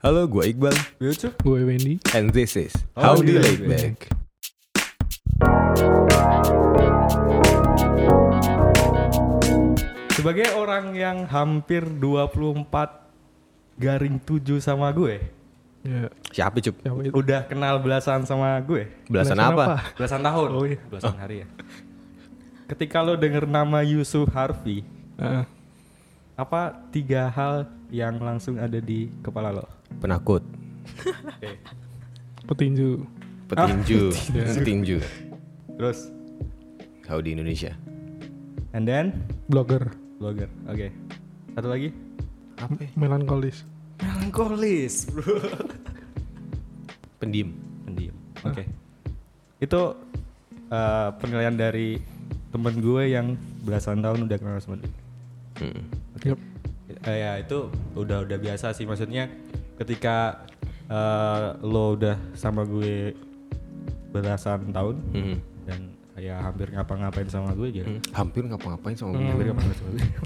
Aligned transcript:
Halo, 0.00 0.24
gue 0.26 0.44
Iqbal. 0.48 0.72
Lucu? 0.98 1.28
Gue 1.44 1.60
Wendy. 1.64 2.00
And 2.16 2.32
this 2.32 2.56
is 2.56 2.72
How 2.96 3.20
Do 3.20 3.28
You 3.28 3.40
Laid 3.40 3.68
Back. 3.68 3.96
Sebagai 10.10 10.52
orang 10.52 10.92
yang 10.92 11.24
hampir 11.24 11.80
24 11.86 12.68
garing 13.80 14.20
7 14.20 14.60
sama 14.60 14.92
gue, 14.92 15.16
Ya, 15.80 16.12
Siapa 16.28 16.60
cup? 16.60 16.76
siapa 16.76 17.00
itu? 17.00 17.12
udah 17.16 17.48
kenal 17.48 17.80
belasan 17.80 18.28
sama 18.28 18.52
gue. 18.60 18.84
Belasan 19.08 19.32
Belasan 19.32 19.40
apa? 19.40 19.64
apa? 19.64 19.76
Belasan 19.96 20.20
tahun. 20.20 20.48
Oh, 20.52 20.64
iya. 20.68 20.76
Belasan 20.92 21.16
hari 21.16 21.36
ya. 21.40 21.46
Ketika 22.68 23.00
lo 23.00 23.16
denger 23.16 23.48
nama 23.48 23.80
Yusuf 23.80 24.28
Harvey, 24.28 24.84
Ah. 25.16 25.48
apa 26.36 26.76
tiga 26.92 27.32
hal 27.32 27.64
yang 27.88 28.20
langsung 28.20 28.60
ada 28.60 28.76
di 28.76 29.08
kepala 29.24 29.56
lo? 29.56 29.64
Penakut, 29.98 30.42
petinju. 32.46 33.04
petinju, 33.46 34.02
petinju. 34.56 34.98
Terus, 35.74 35.98
How 37.04 37.18
di 37.18 37.34
Indonesia? 37.34 37.74
and 38.70 38.86
then 38.86 39.10
blogger. 39.50 39.90
blogger. 40.16 40.46
Oke. 40.70 40.94
Satu 41.52 41.66
lagi? 41.66 41.90
Apa? 42.56 42.78
ya? 42.78 42.88
Melankolis. 42.94 43.66
Melankolis, 43.98 45.10
bro. 45.10 45.42
Pendiam. 47.18 47.50
Pendiam. 47.82 48.14
Oke. 48.46 48.64
Itu 49.58 49.98
eh, 50.70 51.08
penilaian 51.18 51.52
dari 51.52 51.98
temen 52.50 52.74
gue 52.78 53.02
yang 53.10 53.34
belasan 53.62 54.00
tahun 54.00 54.30
udah 54.30 54.36
kenal 54.38 54.62
sama 54.62 54.78
dia. 54.78 54.92
Hmm. 55.58 55.82
Yup. 56.24 56.38
Eh, 57.00 57.16
ya 57.16 57.32
itu 57.40 57.66
udah 57.96 58.22
udah 58.22 58.38
biasa 58.38 58.70
sih 58.70 58.84
maksudnya 58.84 59.26
ketika 59.80 60.44
eh, 60.86 61.46
lo 61.62 61.94
udah 61.94 62.18
sama 62.34 62.62
gue 62.62 63.14
belasan 64.10 64.68
tahun 64.70 64.96
Hmm. 65.14 65.36
dan 65.64 65.80
kayak 66.12 66.38
hampir 66.42 66.66
ngapa-ngapain 66.68 67.28
sama 67.28 67.54
gue 67.54 67.70
aja. 67.70 67.82
Hmm. 67.86 68.00
Hampir 68.10 68.42
ngapa-ngapain 68.44 68.92
sama 68.92 69.14
gue. 69.14 69.22
Hampir 69.24 69.46
ngapa-ngapain 69.46 69.78
sama 69.78 69.90
gue. 69.94 70.04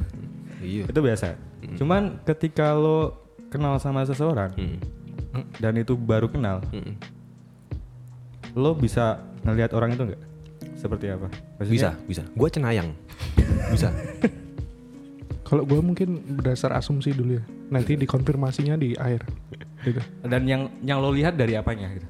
Iya. 0.64 0.88
itu 0.88 0.96
biasa. 0.96 1.36
Cuman 1.76 2.24
ketika 2.24 2.72
lo 2.72 3.12
kenal 3.52 3.76
sama 3.76 4.00
seseorang 4.02 4.48
Hmm. 4.56 4.80
dan 5.60 5.76
itu 5.76 5.92
baru 5.92 6.24
kenal, 6.26 6.64
Hmm. 6.72 6.96
lo 8.54 8.72
bisa 8.72 9.20
ngelihat 9.44 9.76
orang 9.76 9.92
itu 9.92 10.02
nggak? 10.08 10.22
Seperti 10.74 11.12
apa? 11.12 11.28
Bisa, 11.60 11.92
bisa. 12.04 12.24
Gue 12.32 12.48
cenayang. 12.48 12.96
bisa. 13.76 13.92
Kalau 15.44 15.62
gue 15.68 15.76
mungkin 15.78 16.40
berdasar 16.40 16.72
asumsi 16.72 17.12
dulu 17.12 17.36
ya. 17.36 17.44
Nanti 17.68 18.00
dikonfirmasinya 18.00 18.80
di 18.80 18.96
akhir. 18.96 19.28
Gitu. 19.84 20.00
Dan 20.24 20.48
yang 20.48 20.72
yang 20.80 21.04
lo 21.04 21.12
lihat 21.12 21.36
dari 21.36 21.54
apanya 21.54 21.92
gitu? 21.92 22.08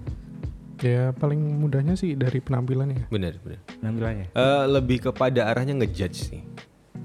Ya 0.83 1.11
paling 1.15 1.39
mudahnya 1.39 1.99
sih 1.99 2.15
dari 2.15 2.39
penampilannya. 2.39 3.11
Bener, 3.11 3.39
bener. 3.43 3.59
Penampilannya. 3.83 4.27
Eh, 4.35 4.65
lebih 4.71 5.11
kepada 5.11 5.51
arahnya 5.51 5.75
ngejudge 5.83 6.19
sih. 6.31 6.43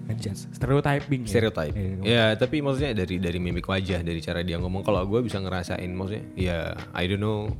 Ngejudge. 0.09 0.53
Stereotyping. 0.53 1.21
ya? 1.25 1.29
Stereotype. 1.29 1.73
Iya, 1.73 1.93
Ya, 2.05 2.25
tapi 2.37 2.61
maksudnya 2.61 2.93
dari 2.97 3.17
dari 3.21 3.37
mimik 3.41 3.65
wajah, 3.65 4.01
dari 4.01 4.21
cara 4.21 4.41
dia 4.41 4.57
ngomong. 4.57 4.81
Kalau 4.85 5.05
gue 5.05 5.21
bisa 5.21 5.37
ngerasain, 5.41 5.89
maksudnya, 5.93 6.25
ya 6.33 6.59
I 6.97 7.05
don't 7.05 7.21
know, 7.21 7.53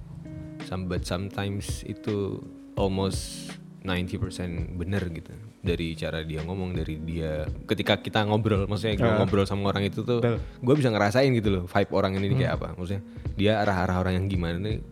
some, 0.66 0.90
but 0.90 1.06
sometimes 1.06 1.86
itu 1.86 2.42
almost 2.74 3.54
90% 3.80 4.76
bener 4.76 5.04
gitu. 5.10 5.32
Dari 5.60 5.96
cara 5.96 6.20
dia 6.22 6.44
ngomong, 6.44 6.76
dari 6.76 7.00
dia 7.00 7.48
ketika 7.64 7.96
kita 7.96 8.24
ngobrol, 8.24 8.68
maksudnya 8.68 8.96
gue 8.96 9.08
Ah. 9.08 9.18
ngobrol 9.18 9.44
sama 9.44 9.72
orang 9.72 9.88
itu 9.88 10.04
tuh, 10.04 10.20
gue 10.60 10.76
bisa 10.76 10.90
ngerasain 10.90 11.32
gitu 11.32 11.50
loh, 11.50 11.64
vibe 11.64 11.92
orang 11.92 12.16
ini 12.16 12.36
kayak 12.36 12.60
apa. 12.60 12.68
Maksudnya 12.76 13.02
dia 13.34 13.60
arah-arah 13.60 14.00
orang 14.00 14.14
yang 14.16 14.26
gimana 14.28 14.60
nih, 14.60 14.84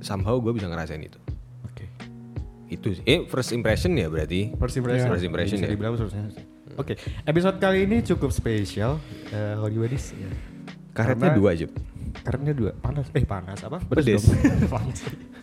somehow 0.00 0.36
gue 0.38 0.52
bisa 0.52 0.64
ngerasain 0.64 1.00
itu. 1.00 1.20
Oke. 1.62 1.84
Itu 2.68 2.88
sih. 2.92 3.04
Eh, 3.04 3.24
first 3.24 3.52
impression 3.52 3.92
ya 3.94 4.08
berarti. 4.08 4.56
First 4.56 4.76
impression. 4.76 5.08
First 5.08 5.24
impression 5.24 5.58
ya. 5.60 5.68
dibilang 5.68 5.92
impression. 5.94 6.32
Oke, 6.74 6.98
episode 7.22 7.56
kali 7.58 7.84
ini 7.84 8.02
cukup 8.02 8.32
spesial. 8.32 8.98
Eh 9.28 9.54
Holy 9.54 9.78
Wadis. 9.78 10.10
Ya. 10.10 10.26
Karetnya 10.90 11.30
Karena- 11.30 11.38
dua 11.38 11.48
aja. 11.54 11.66
Karetnya 12.24 12.54
dua. 12.56 12.70
Panas. 12.74 13.06
Eh 13.14 13.22
panas 13.22 13.60
apa? 13.60 13.78
Pedes. 13.84 14.24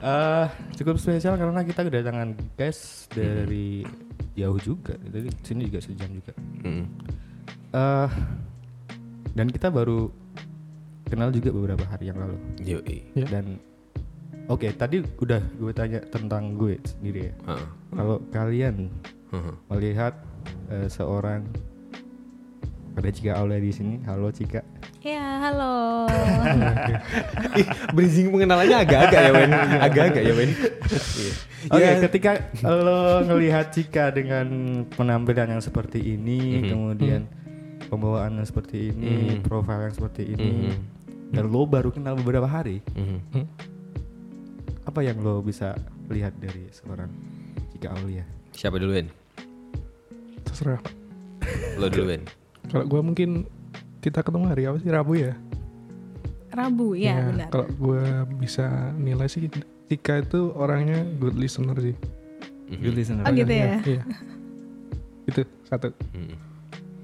Eh, 0.00 0.46
cukup 0.80 0.96
spesial 0.96 1.36
karena 1.36 1.60
kita 1.60 1.84
kedatangan 1.84 2.32
guys 2.56 3.04
dari 3.12 3.84
jauh 4.32 4.56
juga. 4.56 4.96
Dari 4.96 5.28
sini 5.44 5.68
juga 5.68 5.84
sejam 5.84 6.08
juga. 6.08 6.32
Mm. 6.64 6.84
Eh 7.76 8.10
dan 9.36 9.46
kita 9.52 9.68
baru 9.68 10.08
kenal 11.04 11.28
juga 11.28 11.52
beberapa 11.52 11.84
hari 11.84 12.08
yang 12.08 12.16
lalu. 12.16 12.36
Yoi. 12.64 12.98
Ya. 13.12 13.28
Dan 13.28 13.60
oke, 14.48 14.72
tadi 14.72 15.04
udah 15.04 15.42
gue 15.60 15.72
tanya 15.76 16.00
tentang 16.08 16.56
gue 16.56 16.80
sendiri 16.80 17.28
ya. 17.28 17.34
Heeh. 17.52 17.66
Kalau 17.92 18.16
kalian 18.32 18.88
Heeh. 19.36 19.54
melihat 19.68 20.16
eh, 20.72 20.88
seorang 20.88 21.44
ada 23.00 23.08
Cika 23.08 23.32
Aulia 23.40 23.56
di 23.56 23.72
sini. 23.72 23.96
Halo 24.04 24.28
Cika. 24.28 24.60
Ya, 25.00 25.40
halo. 25.48 26.04
Ih, 27.60 27.66
bridging 27.96 28.28
pengenalannya 28.28 28.76
agak-agak 28.84 29.20
ya, 29.24 29.32
Wen. 29.32 29.50
Agak-agak 29.80 30.22
ya, 30.22 30.34
Wen. 30.36 30.50
Iya. 30.52 31.32
Oke, 31.72 31.80
Ya, 31.80 31.92
ketika 32.04 32.32
lo 32.60 33.24
ngelihat 33.24 33.72
Cika 33.72 34.12
dengan 34.12 34.46
penampilan 34.92 35.56
yang 35.56 35.62
seperti 35.64 36.04
ini, 36.04 36.60
Mhm. 36.60 36.68
kemudian 36.68 37.20
pembawaan 37.88 38.36
yang 38.36 38.44
seperti 38.44 38.92
ini, 38.92 39.40
Mhm. 39.40 39.48
profil 39.48 39.80
yang 39.80 39.94
seperti 39.96 40.22
ini, 40.36 40.52
Mhm. 40.68 40.78
dan 41.32 41.44
lo 41.48 41.64
baru 41.64 41.88
kenal 41.88 42.20
beberapa 42.20 42.44
hari, 42.44 42.84
Mhm. 42.92 43.48
apa 44.84 45.00
yang 45.00 45.16
lo 45.24 45.40
bisa 45.40 45.72
lihat 46.12 46.36
dari 46.36 46.68
seorang 46.68 47.08
Cika 47.72 47.96
Aulia? 47.96 48.28
Siapa 48.52 48.76
duluan? 48.76 49.08
Terserah. 50.44 50.80
Lo 51.80 51.88
duluan. 51.88 52.20
Kalau 52.70 52.86
gue 52.86 53.00
mungkin 53.02 53.30
kita 54.00 54.22
ketemu 54.22 54.44
hari 54.46 54.62
apa 54.70 54.78
sih 54.78 54.90
Rabu 54.90 55.12
ya? 55.18 55.34
Rabu, 56.50 56.98
ya, 56.98 57.30
benar. 57.30 57.46
Kalau 57.54 57.66
gue 57.70 58.02
bisa 58.42 58.90
nilai 58.98 59.30
sih 59.30 59.46
Tika 59.86 60.18
itu 60.18 60.50
orangnya 60.54 61.06
good 61.18 61.38
listener 61.38 61.78
sih. 61.78 61.94
Mhm. 62.70 62.80
Good 62.82 62.94
listener. 62.94 63.22
Oh 63.26 63.32
gitu 63.34 63.52
ya. 63.54 63.78
Iya. 63.82 64.02
Itu 65.30 65.40
satu. 65.66 65.94
Mhm. 66.14 66.34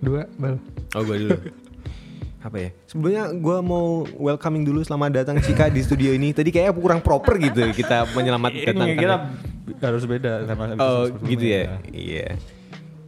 Dua, 0.02 0.22
bal. 0.38 0.58
Oh, 0.98 1.02
gue 1.06 1.16
dulu. 1.18 1.38
Apa 2.46 2.56
ya? 2.62 2.70
Sebenarnya 2.86 3.24
gue 3.34 3.58
mau 3.62 4.06
welcoming 4.18 4.62
dulu 4.62 4.82
selamat 4.86 5.22
datang 5.22 5.36
Cika 5.42 5.66
di 5.66 5.82
studio 5.82 6.14
ini. 6.14 6.30
Tadi 6.30 6.50
kayaknya 6.54 6.74
kurang 6.78 7.00
proper 7.02 7.38
gitu 7.42 7.70
kita 7.74 8.06
menyelamatkan 8.14 8.70
Ini 8.70 8.94
kita 8.98 9.82
harus 9.82 10.06
beda 10.06 10.46
sama 10.46 10.74
Oh 10.78 11.10
gitu 11.26 11.42
ya? 11.42 11.74
sebelumnya. 11.82 11.90
Iya. 11.90 12.28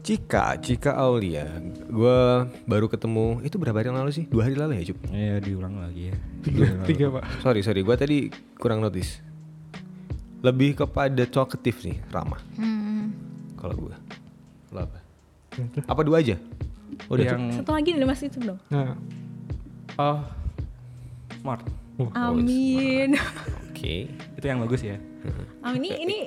Cika, 0.09 0.57
Cika 0.57 0.97
Aulia. 0.97 1.45
Gue 1.85 2.49
baru 2.65 2.89
ketemu 2.89 3.45
itu 3.45 3.61
berapa 3.61 3.77
hari 3.77 3.93
yang 3.93 4.01
lalu 4.01 4.17
sih? 4.17 4.25
Dua 4.25 4.49
hari 4.49 4.57
lalu 4.57 4.81
ya, 4.81 4.89
Cup? 4.89 4.99
Iya 5.13 5.37
diulang 5.37 5.85
lagi 5.85 6.09
ya. 6.09 6.17
Tiga, 6.49 6.67
tiga 6.89 7.07
pak. 7.13 7.25
Sorry, 7.45 7.61
sorry. 7.61 7.85
Gue 7.85 7.93
tadi 7.93 8.33
kurang 8.57 8.81
notice. 8.81 9.21
Lebih 10.41 10.81
kepada 10.81 11.29
talkative 11.29 11.77
sih, 11.77 12.01
ramah. 12.09 12.41
Hmm. 12.57 13.13
Kalau 13.61 13.77
gue. 13.77 13.93
Lo 14.73 14.89
apa? 14.89 14.97
Apa 15.85 16.01
dua 16.01 16.25
aja? 16.25 16.41
Udah, 17.13 17.29
yang 17.29 17.53
Satu 17.53 17.77
lagi 17.77 17.93
nih 17.93 18.09
Mas 18.09 18.25
itu 18.25 18.41
dong. 18.41 18.57
Nah, 18.73 18.97
oh 20.01 20.25
smart. 21.45 21.61
Oh, 21.99 22.11
Amin. 22.15 23.19
Oke. 23.71 24.07
Itu 24.39 24.45
yang 24.47 24.63
bagus 24.63 24.83
ya. 24.87 24.97
Oh, 25.67 25.75
ini 25.75 25.91
ini 25.99 26.19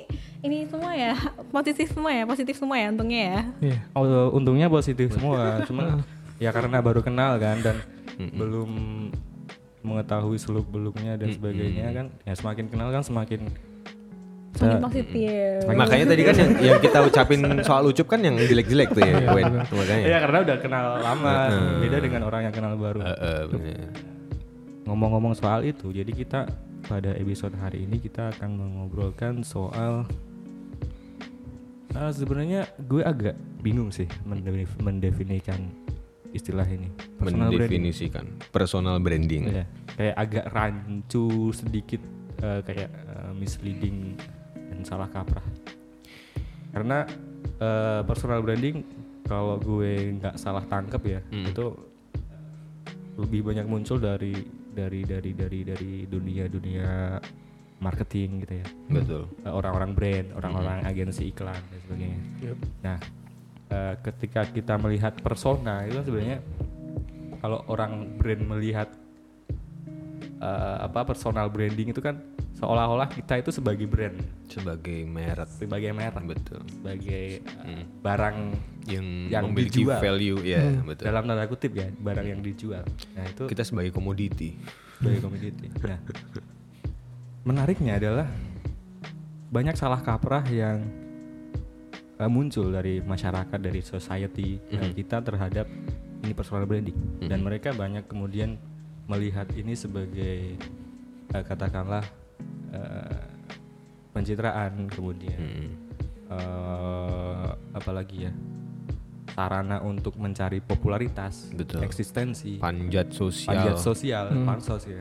ini 0.44 0.58
semua 0.68 0.92
ya 0.94 1.16
positif 1.50 1.90
semua 1.96 2.12
ya 2.12 2.24
positif 2.28 2.56
semua 2.60 2.76
ya 2.76 2.92
untungnya 2.92 3.22
ya. 3.24 3.42
iya. 3.64 3.78
Oh, 3.96 4.36
untungnya 4.36 4.68
positif 4.68 5.16
semua. 5.16 5.64
Cuman 5.64 6.04
ya 6.44 6.52
karena 6.52 6.84
baru 6.84 7.00
kenal 7.00 7.40
kan 7.40 7.64
dan 7.64 7.78
belum 8.20 8.70
mengetahui 9.82 10.38
seluk 10.38 10.70
beluknya 10.70 11.18
dan 11.18 11.34
sebagainya 11.34 11.88
kan. 11.96 12.06
Ya 12.28 12.34
semakin 12.36 12.70
kenal 12.70 12.92
kan 12.92 13.02
semakin 13.02 13.50
Semakin 14.52 14.84
positif. 14.84 15.64
Makanya 15.64 16.06
tadi 16.12 16.22
kan 16.28 16.36
yang, 16.36 16.52
yang 16.60 16.80
kita 16.84 17.00
ucapin 17.08 17.40
soal 17.68 17.88
ucup 17.88 18.04
kan 18.12 18.20
yang 18.20 18.36
jelek-jelek 18.36 18.92
tuh 18.92 19.00
ya, 19.00 19.32
Wen. 19.32 19.64
Makanya. 19.64 20.06
Ya 20.06 20.18
karena 20.20 20.38
udah 20.44 20.58
kenal 20.60 20.86
lama, 21.00 21.36
beda 21.80 21.98
dengan 22.04 22.22
orang 22.28 22.42
yang 22.52 22.56
kenal 22.56 22.76
baru. 22.76 23.00
Eh, 23.00 23.44
bener. 23.48 23.80
Ngomong-ngomong 24.92 25.32
soal 25.34 25.64
itu, 25.64 25.88
jadi 25.90 26.12
kita 26.12 26.52
pada 26.84 27.16
episode 27.16 27.56
hari 27.56 27.88
ini 27.88 27.96
kita 27.96 28.28
akan 28.30 28.60
mengobrolkan 28.60 29.40
soal 29.42 30.04
Ah, 31.92 32.08
sebenarnya 32.08 32.68
gue 32.82 33.04
agak 33.04 33.36
bingung 33.60 33.88
sih 33.88 34.08
mendef- 34.24 34.80
mendefinikan 34.80 35.60
istilah 36.32 36.64
ini. 36.64 36.88
Personal 37.16 37.52
branding. 37.52 37.84
Mendefinisikan 37.84 38.26
personal 38.48 38.96
branding. 38.98 39.44
Iya, 39.48 39.66
kayak 39.96 40.16
agak 40.18 40.46
rancu 40.50 41.28
sedikit 41.52 42.00
eh, 42.40 42.64
kayak 42.64 42.90
eh, 42.92 43.32
misleading 43.34 44.16
dan 44.56 44.80
salah 44.84 45.08
kaprah. 45.08 45.44
Karena 46.72 47.04
eh, 47.60 48.02
personal 48.04 48.40
branding 48.40 48.88
kalau 49.24 49.56
gue 49.56 50.16
nggak 50.16 50.36
salah 50.36 50.64
tangkep 50.64 51.02
ya 51.06 51.20
Hmm. 51.28 51.44
itu 51.46 51.66
lebih 53.16 53.44
banyak 53.44 53.68
muncul 53.68 54.00
dari 54.00 54.32
dari 54.72 55.04
dari 55.04 55.32
dari 55.36 55.60
dari 55.68 55.94
dunia 56.08 56.46
dunia 56.48 57.20
marketing 57.82 58.30
gitu 58.46 58.54
ya 58.62 58.68
Betul. 58.90 59.24
Eh, 59.44 59.52
orang-orang 59.52 59.92
brand 59.98 60.28
orang-orang 60.38 60.80
agensi 60.86 61.34
iklan 61.34 61.58
dan 61.58 61.80
sebagainya 61.86 62.20
Yep. 62.42 62.58
nah 62.86 62.98
eh, 63.70 63.94
ketika 64.06 64.42
kita 64.48 64.74
melihat 64.78 65.14
persona 65.20 65.84
itu 65.86 66.00
kan 66.00 66.06
sebenarnya 66.06 66.40
kalau 67.42 67.66
orang 67.68 68.22
brand 68.22 68.44
melihat 68.46 68.90
eh, 70.42 70.78
apa 70.82 71.06
personal 71.06 71.48
branding 71.48 71.90
itu 71.90 72.02
kan 72.02 72.18
seolah-olah 72.54 73.08
kita 73.08 73.38
itu 73.38 73.50
sebagai 73.50 73.86
brand 73.86 74.18
Sebagai 74.46 75.02
merek. 75.04 75.50
sebagai 75.52 75.90
merek 75.92 76.26
Betul. 76.28 76.62
sebagai 76.68 77.26
eh, 77.38 77.62
Hmm. 77.62 77.86
barang 78.02 78.38
Yang, 78.84 79.06
Yang 79.30 79.44
memiliki 79.46 79.80
dijual. 79.80 80.00
value 80.00 80.40
ya, 80.42 80.62
betul. 80.82 81.06
dalam 81.06 81.24
tanda 81.24 81.46
kutip 81.46 81.72
ya 81.72 81.88
barang 81.92 82.26
yang 82.28 82.42
dijual 82.42 82.82
nah 83.12 83.24
itu 83.24 83.46
Kita 83.46 83.62
sebagai 83.62 83.90
komoditi. 83.92 84.58
sebagai 84.98 85.22
komoditi 85.22 85.66
nah 85.80 86.02
menariknya 87.48 87.98
adalah 87.98 88.28
banyak 89.48 89.74
salah 89.74 90.00
kaprah 90.00 90.46
yang 90.48 90.82
eh, 92.18 92.26
muncul 92.28 92.70
dari 92.70 93.00
masyarakat 93.00 93.58
dari 93.58 93.82
society 93.82 94.58
eh, 94.68 94.90
kita 94.92 95.20
terhadap 95.20 95.66
ini 96.22 96.34
personal 96.34 96.64
branding 96.64 96.98
dan 97.22 97.42
mereka 97.42 97.70
banyak 97.72 98.06
kemudian 98.06 98.58
melihat 99.06 99.50
ini 99.54 99.74
sebagai 99.74 100.56
eh, 101.28 101.44
katakanlah 101.44 102.04
eh, 102.70 103.22
pencitraan 104.12 104.86
kemudian 104.88 105.40
Hmm. 105.40 105.70
eh, 106.30 107.48
apalagi 107.72 108.28
ya 108.28 108.34
sarana 109.32 109.80
untuk 109.80 110.20
mencari 110.20 110.60
popularitas 110.60 111.50
Betul. 111.52 111.82
eksistensi 111.82 112.60
Panjat 112.60 113.16
sosial. 113.16 113.48
panjat 113.48 113.78
sosial 113.80 114.26
pansos 114.44 114.84
ya 114.84 115.00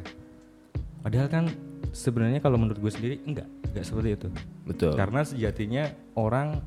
padahal 1.03 1.27
kan 1.27 1.45
sebenarnya 1.91 2.39
kalau 2.39 2.55
menurut 2.55 2.79
gue 2.79 2.93
sendiri 2.93 3.17
enggak 3.27 3.49
enggak 3.67 3.83
seperti 3.83 4.09
itu 4.15 4.29
Betul. 4.63 4.95
karena 4.95 5.27
sejatinya 5.27 5.85
orang 6.15 6.63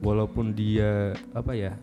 walaupun 0.00 0.56
dia 0.56 1.12
apa 1.30 1.52
ya 1.52 1.76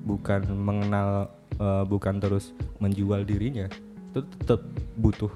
bukan 0.00 0.46
mengenal 0.48 1.28
eh, 1.60 1.84
bukan 1.84 2.16
terus 2.16 2.50
menjual 2.78 3.22
dirinya 3.22 3.68
itu 4.10 4.20
tetap 4.36 4.64
butuh 4.96 5.30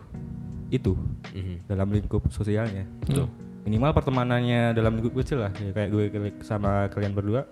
itu 0.69 0.97
Mhm. 1.31 1.69
dalam 1.69 1.89
lingkup 1.89 2.25
sosialnya 2.29 2.89
Betul. 3.05 3.29
minimal 3.63 3.93
pertemanannya 3.93 4.73
dalam 4.73 4.97
lingkup 4.97 5.15
kecil 5.17 5.41
lah 5.41 5.53
ya, 5.55 5.71
kayak 5.71 5.91
gue 5.91 6.05
sama 6.41 6.89
kalian 6.89 7.13
berdua 7.13 7.45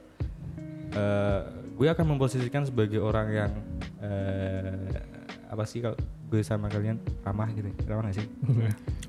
eh 0.93 1.41
gue 1.73 1.89
akan 1.89 2.05
memposisikan 2.07 2.63
sebagai 2.63 2.99
orang 2.99 3.29
yang 3.31 3.51
eh 3.99 4.91
apa 5.47 5.65
sih 5.65 5.81
kalau 5.81 5.97
gue 6.27 6.41
sama 6.41 6.67
kalian 6.67 6.97
ramah 7.23 7.49
gitu 7.51 7.69
ramah 7.85 8.09
gak 8.09 8.17
sih 8.19 8.27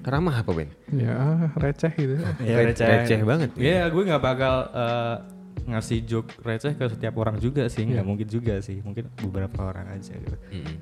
Ramah 0.04 0.36
apa 0.36 0.51
Ben? 0.51 0.68
Ya 0.92 1.48
receh 1.56 1.88
gitu. 1.95 2.19
ya, 2.44 2.56
Re- 2.60 2.75
receh 2.75 3.24
banget. 3.24 3.56
Iya, 3.56 3.88
gue 3.88 4.04
nggak 4.04 4.19
bakal 4.19 4.68
eh, 4.69 5.15
ngasih 5.63 6.03
joke 6.03 6.29
receh 6.39 6.73
ke 6.73 6.85
setiap 6.88 7.15
orang 7.15 7.38
juga 7.38 7.65
sih, 7.67 7.83
nggak 7.83 8.03
mungkin 8.03 8.27
juga 8.27 8.59
sih, 8.59 8.79
mungkin 8.79 9.07
beberapa 9.19 9.63
orang 9.65 9.94
aja 9.94 10.13
gitu. 10.13 10.38
Mm-mm. 10.51 10.75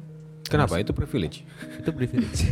Kenapa 0.44 0.78
itu 0.78 0.92
privilege? 0.92 1.44
Itu 1.78 1.92
privilege. 1.92 2.42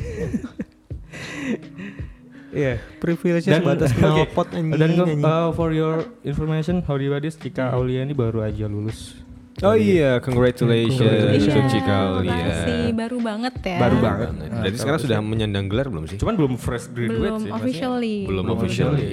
Iya. 2.50 2.81
Privilege 2.98 3.45
Dan 3.45 3.62
sebatas 3.62 3.94
oke. 3.94 4.01
knalpot 4.01 4.48
anjing. 4.57 4.74
Dan 4.74 4.92
uh, 5.21 5.54
for 5.54 5.69
your 5.69 6.01
information, 6.25 6.81
Howdy 6.81 7.06
Wadis, 7.06 7.38
Cika 7.38 7.69
Aulia 7.69 8.01
ini 8.01 8.18
baru 8.18 8.42
aja 8.42 8.66
lulus. 8.66 9.21
Oh 9.60 9.75
iya, 9.75 10.18
congratulations 10.18 10.98
Congratulations. 10.98 11.54
Iya, 11.54 11.69
Cika 11.69 11.95
Aulia. 12.10 12.31
makasih. 12.31 12.81
Baru 12.95 13.18
banget 13.19 13.54
ya. 13.62 13.77
Baru 13.77 13.98
banget. 14.00 14.30
Berarti 14.50 14.77
sekarang 14.80 15.00
sudah 15.00 15.19
menyandang 15.19 15.69
gelar 15.69 15.88
belum 15.92 16.10
sih? 16.10 16.18
Cuman 16.18 16.33
belum 16.33 16.54
fresh 16.57 16.89
graduate 16.89 17.13
Belum 17.13 17.42
sih. 17.44 17.51
officially. 17.54 18.18
Belum 18.25 18.44
Belum 18.48 18.57
officially. 18.57 19.10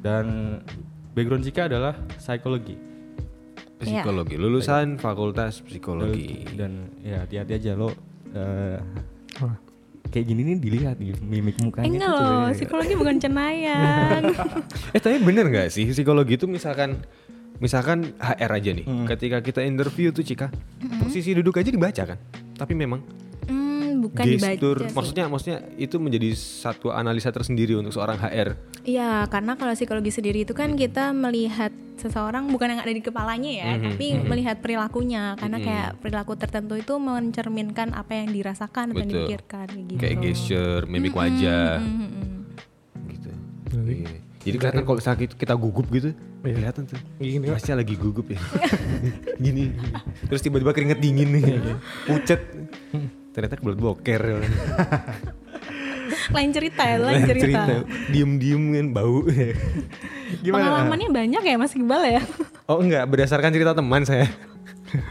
Dan 0.00 0.26
background 1.12 1.44
Cika 1.44 1.68
adalah 1.68 1.94
psikologi. 2.16 2.76
Psikologi, 3.76 4.34
lulusan 4.38 4.94
fakultas 4.96 5.58
psikologi. 5.60 6.46
Dan 6.54 7.02
ya 7.02 7.26
hati-hati 7.26 7.52
aja 7.58 7.72
lo. 7.74 7.90
eh, 8.32 8.78
Wah. 9.42 9.56
kayak 10.08 10.24
gini 10.28 10.40
nih 10.44 10.56
dilihat 10.60 10.96
nih 10.96 11.16
mimik 11.20 11.56
mukanya. 11.58 11.88
Enggak 11.88 12.12
loh, 12.12 12.48
psikologi 12.52 12.94
bukan 12.94 13.16
cenayang. 13.22 14.22
Eh 14.92 15.00
tapi 15.00 15.18
bener 15.18 15.48
nggak 15.48 15.68
sih 15.68 15.88
psikologi 15.88 16.36
itu 16.36 16.44
misalkan 16.44 17.00
misalkan 17.58 18.12
HR 18.18 18.50
aja 18.52 18.70
nih, 18.74 18.84
ketika 19.08 19.38
kita 19.40 19.60
interview 19.62 20.10
tuh 20.10 20.20
Cika, 20.20 20.50
posisi 20.98 21.32
duduk 21.32 21.56
aja 21.56 21.70
dibaca 21.70 22.02
kan? 22.04 22.18
Tapi 22.54 22.72
memang 22.74 23.00
hmm, 23.00 23.21
bukan 24.02 24.24
gestur, 24.26 24.76
dibaca 24.76 24.90
sih. 24.90 24.94
maksudnya 24.94 25.24
maksudnya 25.26 25.58
itu 25.76 25.96
menjadi 25.96 26.28
satu 26.34 26.90
analisa 26.90 27.30
tersendiri 27.30 27.72
untuk 27.72 27.90
seorang 27.90 28.18
HR. 28.18 28.58
Iya, 28.82 29.24
karena 29.26 29.54
kalau 29.54 29.72
psikologi 29.72 30.10
sendiri 30.10 30.42
itu 30.42 30.50
kan 30.50 30.74
kita 30.74 31.10
melihat 31.12 31.70
seseorang 31.94 32.50
bukan 32.50 32.66
yang 32.68 32.80
ada 32.80 32.90
di 32.90 32.98
kepalanya 32.98 33.50
ya, 33.52 33.70
Mhm, 33.72 33.82
tapi 33.86 34.06
melihat 34.20 34.58
perilakunya. 34.58 35.38
Karena 35.38 35.56
kayak 35.56 35.88
perilaku 35.98 36.34
tertentu 36.34 36.74
itu 36.74 36.94
mencerminkan 36.96 37.94
apa 37.94 38.12
yang 38.16 38.28
dirasakan, 38.28 38.90
Betul. 38.90 39.06
dipikirkan 39.22 39.66
kayak 39.68 39.86
gitu. 39.86 40.00
Kayak 40.00 40.16
gesture, 40.20 40.82
mimik 40.84 41.14
wajah, 41.14 41.78
Mhm, 41.78 41.94
mhm. 42.02 42.36
gitu. 43.08 43.30
Iya. 43.72 44.10
Jadi 44.42 44.56
kelihatan 44.58 44.82
kalau 44.82 44.98
misalnya 44.98 45.18
kita- 45.20 45.38
kita 45.38 45.54
gugup 45.54 45.86
gitu, 45.88 46.10
Iya. 46.42 46.54
kelihatan 46.58 46.82
tuh. 46.84 46.98
Gini, 47.16 47.46
Pak. 47.46 47.54
Masnya 47.54 47.74
lagi 47.78 47.94
gugup 47.94 48.26
ya. 48.26 48.38
Gini. 49.44 49.70
Terus 50.26 50.42
tiba-tiba 50.42 50.74
keringet 50.74 50.98
dingin 50.98 51.28
nih. 51.30 51.42
Pucet. 52.04 52.42
Ternyata 53.32 53.56
kebelet 53.56 53.80
boker. 53.80 54.22
Lain 56.32 56.50
cerita 56.52 56.82
ya, 56.84 56.96
lain 57.00 57.24
cerita. 57.24 57.60
Diem-diem 58.12 58.62
kan 58.76 58.86
bau. 58.92 59.24
Pengalamannya 60.44 61.08
banyak 61.08 61.42
ya 61.42 61.56
Mas 61.56 61.72
Iqbal 61.72 62.02
ya? 62.04 62.22
Oh 62.68 62.80
enggak, 62.80 63.04
berdasarkan 63.08 63.52
cerita 63.52 63.72
teman 63.72 64.04
saya. 64.04 64.28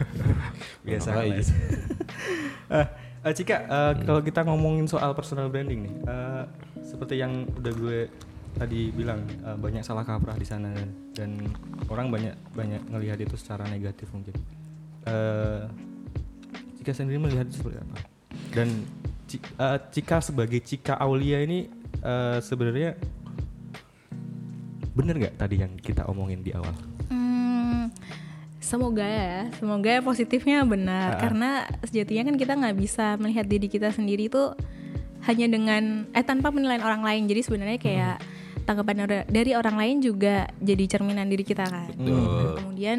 biasa 0.86 1.08
lah. 1.14 1.26
aja. 1.26 1.42
Eh, 2.72 2.86
eh, 3.26 3.32
Cika, 3.34 3.56
eh, 3.66 3.92
kalau 4.06 4.22
kita 4.22 4.46
ngomongin 4.46 4.86
soal 4.86 5.14
personal 5.14 5.50
branding 5.50 5.86
nih, 5.86 5.94
eh, 6.06 6.42
seperti 6.82 7.18
yang 7.18 7.46
udah 7.50 7.72
gue 7.74 7.98
tadi 8.58 8.92
bilang 8.92 9.22
eh, 9.26 9.56
banyak 9.58 9.82
salah 9.82 10.06
kaprah 10.06 10.38
di 10.38 10.46
sana 10.46 10.70
dan, 11.14 11.38
orang 11.90 12.08
banyak 12.08 12.34
banyak 12.54 12.82
ngelihat 12.88 13.18
itu 13.20 13.34
secara 13.38 13.66
negatif 13.68 14.10
mungkin. 14.14 14.34
Eh, 15.06 15.62
Cika 16.78 16.94
sendiri 16.94 17.18
melihat 17.18 17.46
itu 17.46 17.62
seperti 17.62 17.78
apa? 17.78 18.11
Dan 18.52 18.68
eh, 19.32 19.78
Cika 19.90 20.20
sebagai 20.20 20.60
Cika 20.60 21.00
Aulia 21.00 21.40
ini 21.40 21.66
eh, 22.04 22.38
sebenarnya 22.44 22.94
bener 24.92 25.16
nggak 25.16 25.40
tadi 25.40 25.56
yang 25.64 25.72
kita 25.80 26.04
omongin 26.04 26.44
di 26.44 26.52
awal? 26.52 26.76
Hmm, 27.08 27.88
semoga 28.60 29.04
ya, 29.04 29.48
semoga 29.56 30.04
positifnya 30.04 30.68
benar. 30.68 31.16
Karena 31.16 31.64
sejatinya 31.88 32.28
kan 32.28 32.36
kita 32.36 32.52
nggak 32.60 32.76
bisa 32.76 33.16
melihat 33.16 33.48
diri 33.48 33.72
kita 33.72 33.88
sendiri 33.88 34.28
itu 34.28 34.52
hanya 35.24 35.46
dengan 35.48 36.04
eh 36.12 36.24
tanpa 36.24 36.52
penilaian 36.52 36.84
orang 36.84 37.00
lain. 37.00 37.24
Jadi 37.24 37.40
sebenarnya 37.40 37.78
kayak 37.80 38.16
tanggapan 38.68 38.96
ora- 39.08 39.26
dari 39.26 39.56
orang 39.56 39.76
lain 39.80 39.96
juga 40.04 40.46
jadi 40.60 40.84
cerminan 40.86 41.26
diri 41.26 41.44
kita 41.46 41.64
kan. 41.64 41.88
Dan 41.96 42.52
kemudian 42.60 42.98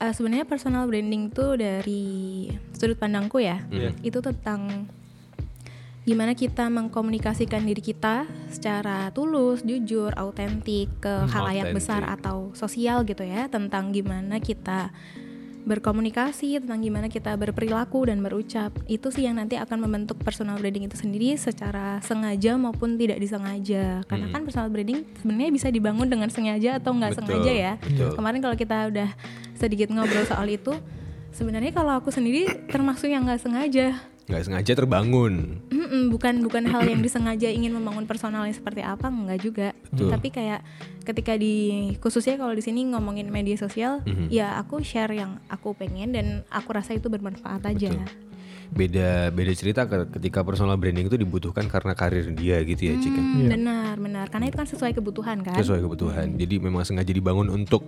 eh, 0.00 0.12
sebenarnya 0.12 0.46
personal 0.48 0.88
branding 0.88 1.32
tuh 1.32 1.56
dari 1.56 2.48
sudut 2.76 2.96
pandangku 2.96 3.40
ya, 3.40 3.64
itu 4.04 4.18
tentang 4.20 4.90
gimana 6.06 6.38
kita 6.38 6.70
mengkomunikasikan 6.70 7.66
diri 7.66 7.82
kita 7.82 8.30
secara 8.46 9.10
tulus, 9.10 9.66
jujur, 9.66 10.14
autentik 10.14 10.86
ke 11.02 11.14
halayak 11.26 11.74
autentik. 11.74 11.76
besar 11.82 12.06
atau 12.06 12.54
sosial 12.54 13.02
gitu 13.02 13.26
ya 13.26 13.50
tentang 13.50 13.90
gimana 13.90 14.38
kita 14.38 14.94
berkomunikasi 15.66 16.62
tentang 16.62 16.78
gimana 16.78 17.10
kita 17.10 17.34
berperilaku 17.34 18.06
dan 18.06 18.22
berucap. 18.22 18.70
Itu 18.86 19.10
sih 19.10 19.26
yang 19.26 19.42
nanti 19.42 19.58
akan 19.58 19.82
membentuk 19.82 20.22
personal 20.22 20.62
branding 20.62 20.86
itu 20.86 20.94
sendiri 20.94 21.34
secara 21.34 21.98
sengaja 22.06 22.54
maupun 22.54 22.94
tidak 22.94 23.18
disengaja. 23.18 24.06
Karena 24.06 24.30
kan 24.30 24.46
personal 24.46 24.70
branding 24.70 25.02
sebenarnya 25.18 25.50
bisa 25.50 25.68
dibangun 25.68 26.06
dengan 26.06 26.30
sengaja 26.30 26.78
atau 26.78 26.94
nggak 26.94 27.18
sengaja 27.18 27.52
ya. 27.52 27.72
Betul. 27.82 28.14
kemarin 28.14 28.40
kalau 28.40 28.56
kita 28.56 28.76
udah 28.88 29.10
sedikit 29.58 29.90
ngobrol 29.90 30.22
soal 30.22 30.46
itu 30.46 30.72
sebenarnya 31.34 31.74
kalau 31.74 31.98
aku 31.98 32.14
sendiri 32.14 32.70
termasuk 32.70 33.10
yang 33.10 33.26
nggak 33.26 33.42
sengaja 33.42 33.98
Nggak 34.26 34.42
sengaja 34.42 34.72
terbangun. 34.74 35.62
Mm-mm, 35.70 36.10
bukan 36.10 36.42
bukan 36.42 36.66
hal 36.66 36.82
yang 36.82 36.98
disengaja 36.98 37.46
ingin 37.46 37.70
membangun 37.70 38.04
personalnya 38.04 38.50
seperti 38.50 38.80
apa 38.80 39.06
enggak 39.06 39.38
juga 39.40 39.68
Betul. 39.86 40.10
tapi 40.10 40.28
kayak 40.28 40.60
ketika 41.02 41.34
di 41.34 41.54
khususnya 41.96 42.34
kalau 42.34 42.50
di 42.50 42.60
sini 42.60 42.82
ngomongin 42.86 43.28
media 43.28 43.54
sosial 43.54 44.02
Mhm. 44.02 44.26
ya 44.28 44.56
aku 44.56 44.82
share 44.82 45.14
yang 45.14 45.38
aku 45.46 45.72
pengen 45.72 46.10
dan 46.10 46.26
aku 46.48 46.74
rasa 46.74 46.92
itu 46.92 47.06
bermanfaat 47.06 47.62
aja 47.64 47.94
Beda 48.66 49.30
beda 49.30 49.52
cerita 49.54 49.86
ke- 49.86 50.10
ketika 50.10 50.42
personal 50.42 50.74
branding 50.74 51.06
itu 51.06 51.14
dibutuhkan 51.14 51.70
karena 51.70 51.94
karir 51.94 52.26
dia 52.34 52.58
gitu 52.60 52.82
ya, 52.84 52.94
Cika. 52.98 53.14
Hmm, 53.16 53.46
benar 53.46 53.94
benar 53.96 54.26
karena 54.26 54.50
itu 54.50 54.58
kan 54.58 54.66
sesuai 54.66 54.90
kebutuhan 54.92 55.38
kan 55.40 55.54
Sesuai 55.54 55.78
kebutuhan. 55.80 56.34
Jadi 56.34 56.58
memang 56.58 56.82
sengaja 56.82 57.08
dibangun 57.08 57.46
untuk 57.48 57.86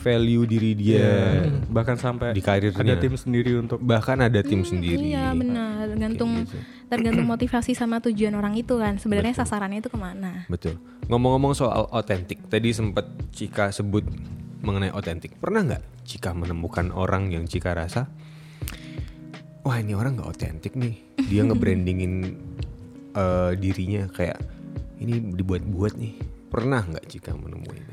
value 0.00 0.48
diri 0.48 0.72
dia. 0.72 1.44
Bahkan 1.68 1.96
sampai 2.00 2.32
di 2.32 2.40
karirnya. 2.40 2.80
ada 2.80 2.96
tim 2.96 3.14
sendiri 3.14 3.60
untuk 3.60 3.76
bahkan 3.84 4.16
ada 4.24 4.40
tim 4.40 4.64
sendiri. 4.64 5.12
Iya 5.12 5.36
benar, 5.36 5.84
tergantung 5.92 6.48
gitu. 6.48 6.56
tergantung 6.88 7.26
motivasi 7.36 7.76
sama 7.76 8.00
tujuan 8.00 8.32
orang 8.32 8.56
itu 8.56 8.80
kan. 8.80 8.96
Sebenarnya 8.96 9.36
sasarannya 9.36 9.84
itu 9.84 9.92
ke 9.92 9.98
mana? 10.00 10.48
betul. 10.48 10.80
Ngomong-ngomong 11.12 11.52
soal 11.52 11.84
otentik 11.92 12.40
tadi 12.48 12.72
sempat 12.72 13.04
Cika 13.36 13.70
sebut 13.70 14.02
mengenai 14.64 14.90
otentik. 14.96 15.36
Pernah 15.36 15.60
nggak 15.68 15.82
Cika 16.08 16.32
menemukan 16.32 16.88
orang 16.96 17.28
yang 17.28 17.44
Cika 17.44 17.76
rasa 17.76 18.08
wah 19.60 19.76
ini 19.76 19.92
orang 19.92 20.16
nggak 20.16 20.30
otentik 20.32 20.72
nih. 20.74 20.96
Dia 21.28 21.44
ngebrandingin 21.48 22.12
eh, 23.12 23.52
dirinya 23.60 24.08
kayak 24.08 24.40
ini 25.04 25.36
dibuat-buat 25.36 25.94
nih. 26.00 26.14
Pernah 26.48 26.82
nggak 26.88 27.06
Cika 27.06 27.36
menemui 27.36 27.89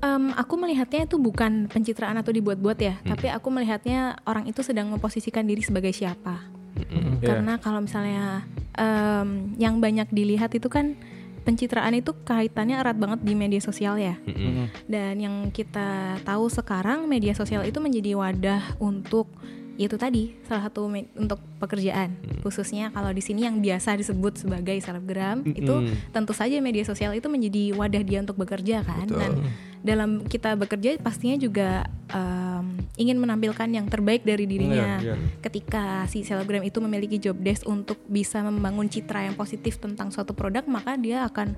Em, 0.00 0.32
aku 0.32 0.56
melihatnya 0.56 1.04
itu 1.04 1.16
bukan 1.16 1.68
pencitraan 1.68 2.16
atau 2.16 2.32
dibuat-buat 2.32 2.78
ya, 2.78 2.96
Hmm. 2.96 3.12
tapi 3.12 3.28
aku 3.28 3.48
melihatnya 3.48 4.16
orang 4.24 4.48
itu 4.48 4.64
sedang 4.64 4.88
memposisikan 4.88 5.44
diri 5.44 5.60
sebagai 5.60 5.92
siapa. 5.92 6.40
Mm-mm. 6.72 7.20
Karena 7.20 7.60
kalau 7.60 7.84
misalnya 7.84 8.48
em, 8.72 9.52
yang 9.56 9.76
banyak 9.76 10.08
dilihat 10.08 10.54
itu 10.54 10.72
kan 10.72 10.96
pencitraan 11.40 11.92
itu 11.92 12.16
kaitannya 12.22 12.78
erat 12.78 12.96
banget 12.96 13.20
di 13.20 13.34
media 13.34 13.60
sosial 13.60 13.96
ya. 13.96 14.16
Mm-mm. 14.24 14.72
Dan 14.86 15.20
yang 15.20 15.36
kita 15.50 16.16
tahu 16.22 16.48
sekarang 16.48 17.04
media 17.04 17.36
sosial 17.36 17.60
itu 17.62 17.76
menjadi 17.76 18.16
wadah 18.16 18.80
untuk 18.80 19.28
itu 19.76 19.96
tadi 19.96 20.36
salah 20.44 20.68
satu 20.68 20.84
me- 20.86 21.08
untuk 21.16 21.40
pekerjaan 21.56 22.12
khususnya 22.44 22.92
kalau 22.92 23.16
di 23.16 23.24
sini 23.24 23.48
yang 23.48 23.64
biasa 23.64 23.96
disebut 23.96 24.36
sebagai 24.36 24.76
selebgram 24.76 25.40
itu 25.48 25.72
tentu 26.12 26.36
saja 26.36 26.60
media 26.60 26.84
sosial 26.84 27.16
itu 27.16 27.32
menjadi 27.32 27.72
wadah 27.72 28.04
dia 28.04 28.20
untuk 28.20 28.36
bekerja 28.36 28.84
kan 28.84 29.08
Betul. 29.08 29.16
dan 29.16 29.32
dalam 29.80 30.28
kita 30.28 30.56
bekerja 30.60 31.00
pastinya 31.00 31.40
juga 31.40 31.88
em, 32.12 32.84
ingin 33.00 33.16
menampilkan 33.16 33.68
yang 33.72 33.88
terbaik 33.88 34.28
dari 34.28 34.44
dirinya. 34.44 35.00
Iya, 35.00 35.16
iya. 35.16 35.26
ketika 35.40 36.04
si 36.06 36.20
selebgram 36.20 36.60
itu 36.60 36.78
memiliki 36.84 37.16
job 37.16 37.40
desk 37.40 37.64
untuk 37.64 37.96
bisa 38.06 38.44
membangun 38.44 38.92
citra 38.92 39.24
yang 39.24 39.36
positif 39.36 39.80
tentang 39.80 40.12
suatu 40.12 40.36
produk 40.36 40.64
maka 40.68 41.00
dia 41.00 41.24
akan 41.24 41.56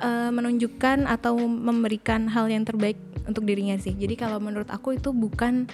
eh, 0.00 0.30
menunjukkan 0.32 1.04
atau 1.04 1.36
memberikan 1.44 2.24
hal 2.32 2.48
yang 2.48 2.64
terbaik 2.64 2.96
untuk 3.28 3.44
dirinya 3.44 3.76
sih. 3.76 3.92
Jadi 3.92 4.16
kalau 4.16 4.40
menurut 4.40 4.72
aku 4.72 4.96
itu 4.96 5.12
bukan 5.12 5.68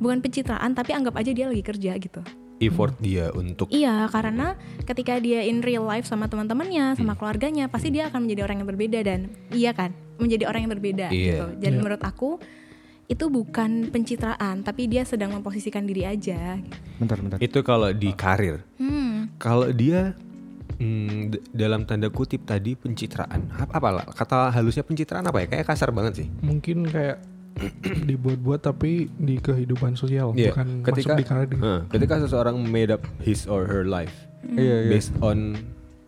bukan 0.00 0.18
pencitraan 0.24 0.72
tapi 0.72 0.96
anggap 0.96 1.14
aja 1.20 1.30
dia 1.30 1.46
lagi 1.46 1.62
kerja 1.62 1.92
gitu. 2.00 2.24
Effort 2.60 2.92
dia 3.00 3.32
untuk 3.32 3.72
Iya, 3.72 4.04
karena 4.12 4.52
ketika 4.84 5.16
dia 5.16 5.40
in 5.48 5.64
real 5.64 5.80
life 5.88 6.04
sama 6.04 6.28
teman-temannya, 6.28 6.92
sama 6.92 7.16
keluarganya, 7.16 7.72
pasti 7.72 7.88
dia 7.88 8.12
akan 8.12 8.28
menjadi 8.28 8.44
orang 8.44 8.56
yang 8.60 8.68
berbeda 8.68 9.00
dan 9.00 9.32
iya 9.48 9.72
kan, 9.72 9.96
menjadi 10.20 10.44
orang 10.44 10.60
yang 10.62 10.72
berbeda 10.72 11.06
Iya. 11.08 11.24
gitu. 11.34 11.46
Dan 11.58 11.72
menurut 11.76 12.00
aku 12.00 12.36
itu 13.06 13.26
bukan 13.26 13.90
pencitraan, 13.90 14.62
tapi 14.62 14.86
dia 14.86 15.02
sedang 15.02 15.32
memposisikan 15.32 15.82
diri 15.82 16.06
aja. 16.06 16.62
bentar 16.94 17.18
bentar 17.18 17.36
itu 17.38 17.58
kalau 17.60 17.90
di 17.90 18.12
karir 18.12 18.62
Hmm, 18.76 19.34
Kalau 19.34 19.66
dia 19.66 20.14
hmm, 20.76 21.32
dalam 21.50 21.82
tanda 21.82 22.06
kutip 22.06 22.44
tadi 22.44 22.72
pencitraan, 22.72 23.50
apa, 23.50 23.72
apa 23.74 23.88
lah? 23.90 24.04
kata 24.06 24.50
halusnya 24.50 24.80
pencitraan 24.80 25.24
apa 25.24 25.42
ya? 25.42 25.46
Kayak 25.48 25.66
kasar 25.66 25.90
banget 25.90 26.22
sih. 26.22 26.28
Mungkin 26.40 26.86
kayak 26.86 27.18
dibuat-buat 28.06 28.62
tapi 28.62 29.10
di 29.10 29.36
kehidupan 29.36 29.92
sosial 29.92 30.30
Iya, 30.32 30.54
bukan 30.54 30.68
ketika 30.86 31.12
masuk 31.12 31.18
di 31.18 31.24
karir. 31.26 31.48
Heeh, 31.52 31.80
ketika 31.90 32.14
seseorang 32.20 32.56
made 32.62 32.88
up 32.88 33.02
his 33.18 33.44
or 33.44 33.66
her 33.66 33.82
life 33.82 34.14
iya 34.46 34.86
iya 34.86 34.88
based 34.88 35.12
on 35.20 35.58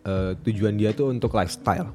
uh, 0.03 0.33
tujuan 0.41 0.73
dia 0.73 0.89
tuh 0.89 1.11
untuk 1.11 1.35
lifestyle. 1.35 1.91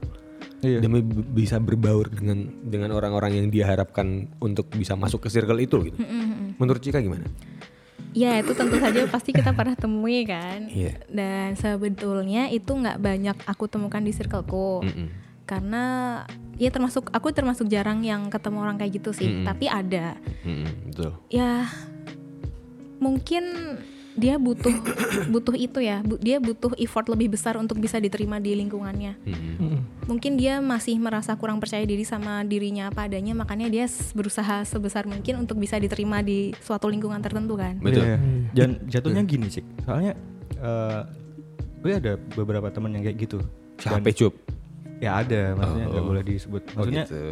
Iya 0.60 0.78
Dia 0.78 0.90
b- 0.90 1.02
bisa 1.32 1.56
berbaur 1.58 2.10
dengan 2.10 2.50
dengan 2.62 2.90
orang-orang 2.92 3.38
yang 3.38 3.46
dia 3.48 3.66
harapkan 3.66 4.26
untuk 4.38 4.70
bisa 4.72 4.94
masuk 4.94 5.24
ke 5.24 5.28
circle 5.28 5.58
itu 5.58 5.90
gitu. 5.90 5.98
Menurut 6.56 6.80
Cika 6.80 6.98
gimana? 6.98 7.26
ya 8.16 8.40
itu 8.40 8.50
tentu 8.56 8.80
saja 8.80 9.04
pasti 9.06 9.36
kita 9.36 9.52
pernah 9.52 9.76
temui 9.76 10.24
kan. 10.24 10.66
Iya. 10.66 10.96
Dan 11.06 11.54
sebetulnya 11.54 12.48
itu 12.48 12.72
nggak 12.72 12.98
banyak 12.98 13.36
aku 13.44 13.68
temukan 13.68 14.00
di 14.00 14.10
circleku. 14.10 14.80
Mm-mm. 14.82 15.08
Karena 15.44 15.84
ya 16.56 16.72
termasuk 16.72 17.12
aku 17.12 17.30
termasuk 17.30 17.68
jarang 17.68 18.00
yang 18.02 18.26
ketemu 18.26 18.58
orang 18.64 18.76
kayak 18.80 18.98
gitu 18.98 19.12
sih, 19.12 19.28
Mm-mm. 19.28 19.46
tapi 19.46 19.68
ada. 19.70 20.16
Mm-mm, 20.42 20.90
betul. 20.90 21.12
ya 21.30 21.68
mungkin 22.98 23.44
dia 24.18 24.34
butuh 24.34 24.74
butuh 25.32 25.54
itu 25.54 25.78
ya 25.78 26.02
bu- 26.02 26.18
dia 26.18 26.36
butuh 26.36 26.74
effort 26.76 27.06
lebih 27.06 27.30
besar 27.30 27.54
untuk 27.54 27.78
bisa 27.78 27.96
diterima 27.96 28.36
di 28.36 28.52
lingkungannya 28.52 29.14
Mm-mm. 29.20 29.54
Mm-mm. 29.56 29.80
mungkin 30.04 30.34
dia 30.34 30.58
masih 30.58 30.98
merasa 30.98 31.32
kurang 31.32 31.56
percaya 31.56 31.82
diri 31.82 32.02
sama 32.02 32.42
dirinya 32.42 32.88
apa 32.88 33.06
adanya 33.06 33.32
makanya 33.32 33.68
dia 33.68 33.86
berusaha 34.12 34.62
sebesar 34.64 35.06
mungkin 35.06 35.38
untuk 35.38 35.56
bisa 35.56 35.76
diterima 35.76 36.18
di 36.18 36.50
suatu 36.58 36.86
lingkungan 36.86 37.18
tertentu 37.18 37.54
kan 37.54 37.78
Betul. 37.78 38.02
Iya, 38.02 38.16
iya. 38.16 38.18
Dan 38.50 38.68
jatuhnya 38.84 39.22
gini 39.22 39.46
sih, 39.48 39.62
soalnya 39.80 40.18
eh 40.56 41.00
gue 41.78 41.92
ada 41.94 42.12
beberapa 42.34 42.66
teman 42.68 42.90
yang 42.90 43.04
kayak 43.04 43.18
gitu. 43.20 43.38
Capek 43.76 44.10
cup. 44.18 44.34
Ya 44.98 45.14
ada, 45.16 45.54
maksudnya 45.54 45.86
nggak 45.86 46.02
Oh. 46.02 46.08
boleh 46.08 46.22
disebut. 46.22 46.62
Oh 46.68 46.82
Maksudnya 46.82 47.04
gitu. 47.04 47.22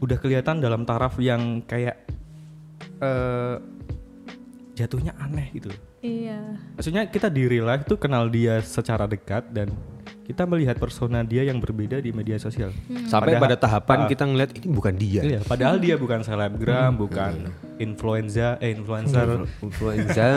udah 0.00 0.16
kelihatan 0.16 0.56
dalam 0.58 0.82
taraf 0.82 1.20
yang 1.20 1.60
kayak 1.62 2.00
eh 2.98 3.56
jatuhnya 4.74 5.12
aneh 5.18 5.52
gitu. 5.52 5.68
Iya 6.00 6.40
Maksudnya 6.74 7.04
kita 7.06 7.28
di 7.28 7.44
real 7.44 7.64
life 7.64 7.84
tuh 7.84 7.96
kenal 7.96 8.26
dia 8.26 8.58
secara 8.60 9.04
dekat 9.04 9.48
dan 9.48 9.68
kita 10.24 10.46
melihat 10.46 10.78
persona 10.78 11.20
dia 11.20 11.42
yang 11.42 11.58
berbeda 11.58 11.98
di 11.98 12.14
media 12.14 12.38
sosial. 12.38 12.70
Sampai 13.10 13.34
Padahal- 13.34 13.42
pada 13.42 13.56
tahapan 13.58 13.98
Ah. 13.98 14.06
kita 14.06 14.22
ngeliat 14.24 14.50
ini 14.54 14.66
bukan 14.70 14.94
dia. 14.94 15.22
Iya, 15.26 15.40
padahal 15.42 15.76
dia 15.76 15.98
bukan 15.98 16.22
selebgram, 16.22 16.94
bukan 16.94 17.50
influenza, 17.76 18.54
eh 18.58 18.70
influencer 18.70 19.42
Influenza. 19.58 20.30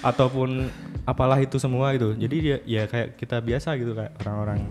Ataupun 0.00 0.72
apalah 1.04 1.36
itu 1.36 1.60
semua 1.60 1.92
itu. 1.92 2.16
Jadi 2.16 2.36
dia 2.40 2.56
ya 2.64 2.88
kayak 2.88 3.16
kita 3.16 3.40
biasa 3.40 3.76
gitu 3.76 3.92
kayak 3.92 4.16
orang-orang 4.24 4.64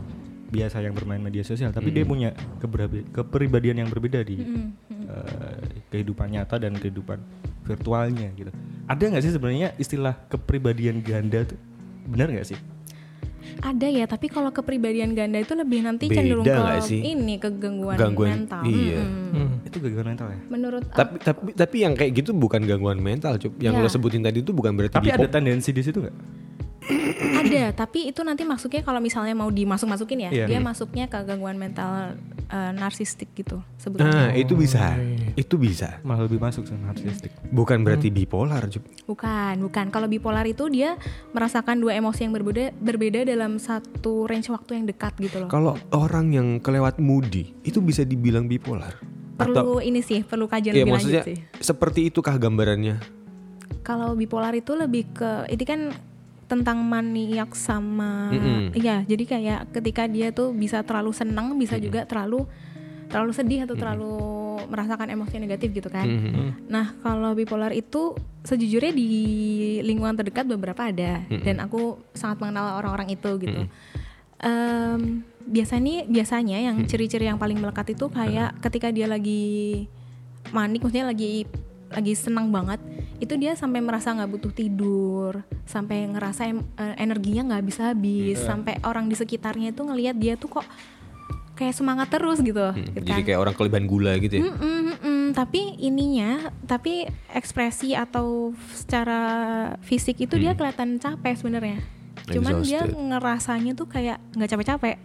biasa 0.55 0.79
yang 0.79 0.93
bermain 0.93 1.19
media 1.19 1.43
sosial, 1.43 1.69
tapi 1.69 1.91
dia 1.91 2.03
punya 2.03 2.31
kepribadian 3.11 3.77
yang 3.77 3.89
berbeda 3.89 4.23
di 4.23 4.39
eh, 4.39 5.55
kehidupan 5.89 6.31
nyata 6.31 6.55
dan 6.57 6.73
kehidupan 6.73 7.19
virtualnya 7.61 8.31
gitu. 8.33 8.51
Ada 8.85 9.03
nggak 9.05 9.23
sih 9.23 9.33
sebenarnya 9.33 9.75
istilah 9.75 10.15
kepribadian 10.27 11.01
ganda 11.01 11.43
tuh? 11.43 11.59
Benar 12.05 12.31
nggak 12.31 12.47
sih? 12.47 12.59
ada 13.55 13.87
ya 13.87 14.03
tapi 14.03 14.25
kalau 14.27 14.49
kepribadian 14.49 15.13
ganda 15.13 15.37
itu 15.37 15.53
lebih 15.53 15.79
nanti 15.79 16.09
Beda 16.09 16.17
cenderung 16.17 16.43
ke 16.43 16.51
nggak 16.51 16.81
sih? 16.81 16.99
ini 17.05 17.37
ke 17.37 17.47
gangguan, 17.53 17.95
Gangguan- 17.95 18.33
mental 18.41 18.61
iya. 18.65 18.99
Mm-mm. 18.99 19.31
Hmm. 19.31 19.53
Itu 19.63 19.77
gangguan 19.79 20.07
mental 20.11 20.27
ya? 20.27 20.39
menurut 20.49 20.83
tapi 20.89 21.15
tapi 21.21 21.39
tapi 21.53 21.75
yang 21.77 21.93
kayak 21.93 22.11
gitu 22.15 22.33
bukan 22.33 22.65
gangguan 22.65 22.97
mental, 22.99 23.37
cup. 23.37 23.53
Yang 23.57 23.73
Ya. 23.73 23.81
lo 23.81 23.87
sebutin 23.87 24.21
tadi 24.21 24.41
itu 24.41 24.49
bukan 24.49 24.73
berarti 24.73 24.97
Tapi 24.97 25.13
ada 25.13 25.29
tendensi 25.29 25.69
di 25.69 25.81
situ 25.81 25.97
nggak? 26.01 26.15
Ada 27.57 27.75
tapi 27.77 27.99
itu 28.05 28.21
nanti 28.21 28.43
masuknya 28.43 28.81
kalau 28.81 28.97
misalnya 28.97 29.31
mau 29.31 29.47
dimasuk 29.47 29.85
masukin 29.85 30.19
ya 30.21 30.29
Iya. 30.29 30.45
dia 30.45 30.59
masuknya 30.59 31.05
ke 31.05 31.17
gangguan 31.21 31.55
mental 31.55 32.13
eh, 32.45 32.71
narsistik 32.71 33.31
gitu 33.33 33.57
sebetulnya 33.75 34.27
Nah, 34.27 34.29
itu 34.33 34.53
bisa. 34.53 34.93
iya. 34.93 35.33
Itu 35.35 35.55
bisa. 35.55 35.97
Malah 36.01 36.25
lebih 36.25 36.37
masuk 36.37 36.63
sama 36.63 36.89
narsistik. 36.89 37.33
Bukan 37.47 37.81
berarti 37.81 38.07
bipolar, 38.07 38.61
cup. 38.67 38.85
bukan 39.05 39.55
bukan 39.61 39.85
kalau 39.87 40.05
bipolar 40.05 40.43
itu 40.43 40.67
dia 40.67 40.95
merasakan 41.31 41.77
dua 41.77 41.93
emosi 41.93 42.21
yang 42.21 42.33
berbeda 42.33 42.73
berbeda 42.75 43.23
dalam 43.23 43.57
satu 43.57 44.25
range 44.25 44.47
waktu 44.47 44.75
yang 44.75 44.85
dekat 44.85 45.13
gitu 45.17 45.39
loh 45.39 45.47
Kalau 45.47 45.73
orang 45.91 46.29
yang 46.29 46.47
kelewat 46.57 46.97
moody, 46.97 47.53
itu 47.61 47.79
bisa 47.79 48.01
dibilang 48.01 48.45
bipolar. 48.45 48.93
perlu 49.33 49.77
ini 49.79 49.99
sih 49.99 50.21
perlu 50.21 50.45
kajian 50.45 50.71
Iya, 50.71 50.81
lebih 50.81 50.93
maksudnya 50.93 51.21
lanjut 51.21 51.27
sih 51.27 51.37
seperti 51.59 52.07
itukah 52.07 52.35
gambarannya? 52.35 52.95
kalau 53.81 54.13
bipolar 54.13 54.49
itu 54.51 54.73
lebih 54.73 55.11
ke 55.11 55.45
ini 55.47 55.63
kan 55.63 55.81
tentang 56.45 56.77
maniak 56.85 57.57
sama 57.57 58.29
Mm-mm. 58.29 58.77
iya 58.77 59.01
jadi 59.05 59.23
kayak 59.25 59.59
ketika 59.73 60.05
dia 60.05 60.29
tuh 60.29 60.53
bisa 60.53 60.85
terlalu 60.85 61.11
senang 61.11 61.57
bisa 61.57 61.75
juga 61.81 62.05
terlalu 62.05 62.45
terlalu 63.09 63.31
sedih 63.37 63.65
atau 63.69 63.75
terlalu 63.77 64.13
merasakan 64.65 65.13
emosi 65.13 65.37
negatif 65.37 65.69
gitu 65.77 65.93
kan. 65.93 66.09
Mhm. 66.09 66.69
nah 66.69 66.97
kalau 67.05 67.37
bipolar 67.37 67.69
itu 67.69 68.17
sejujurnya 68.41 68.93
di 68.93 69.09
lingkungan 69.85 70.17
terdekat 70.17 70.45
beberapa 70.49 70.89
ada 70.89 71.21
dan 71.29 71.61
aku 71.61 72.01
sangat 72.17 72.41
mengenal 72.41 72.81
orang-orang 72.81 73.13
itu 73.13 73.29
gitu. 73.41 73.61
Em, 74.41 75.21
biasanya 75.45 76.09
biasanya 76.09 76.57
yang 76.61 76.81
ciri-ciri 76.89 77.29
yang 77.29 77.37
paling 77.37 77.61
melekat 77.61 77.93
itu 77.93 78.09
kayak 78.09 78.57
ketika 78.61 78.89
dia 78.89 79.05
lagi 79.05 79.85
manik 80.49 80.81
maksudnya 80.81 81.09
lagi 81.09 81.45
lagi 81.87 82.13
senang 82.13 82.49
banget 82.49 82.81
itu 83.17 83.33
dia 83.35 83.53
sampai 83.53 83.79
merasa 83.79 84.11
nggak 84.11 84.27
butuh 84.27 84.51
tidur 84.51 85.45
sampai 85.63 86.05
ngerasa 86.07 86.41
em- 86.45 86.67
eh, 86.75 86.95
energinya 86.97 87.47
nggak 87.47 87.59
habis 87.61 87.77
habis 87.77 88.37
sampai 88.39 88.81
orang 88.81 89.05
di 89.05 89.15
sekitarnya 89.15 89.69
itu 89.69 89.81
ngelihat 89.81 90.15
dia 90.15 90.33
tuh 90.35 90.49
kok 90.51 90.67
kayak 91.55 91.71
semangat 91.71 92.11
terus 92.11 92.43
gitu, 92.43 92.59
Hmm, 92.59 92.83
gitu 92.91 92.99
Jadi 92.99 93.21
kan. 93.23 93.27
kayak 93.31 93.39
orang 93.39 93.55
kelebihan 93.55 93.85
gula 93.87 94.19
gitu 94.19 94.33
ya. 94.35 94.43
Mm-mm, 94.43 94.79
mm-mm. 94.91 95.21
tapi 95.31 95.61
ininya 95.79 96.51
tapi 96.65 97.07
ekspresi 97.31 97.95
atau 97.95 98.51
secara 98.75 99.21
fisik 99.79 100.19
itu 100.19 100.35
dia 100.35 100.51
kelihatan 100.51 100.99
capek 100.99 101.39
sebenarnya 101.39 101.79
cuman 102.25 102.59
dia 102.59 102.83
ngerasanya 102.83 103.71
tuh 103.71 103.85
kayak 103.85 104.17
nggak 104.33 104.49
capek-capek 104.49 104.95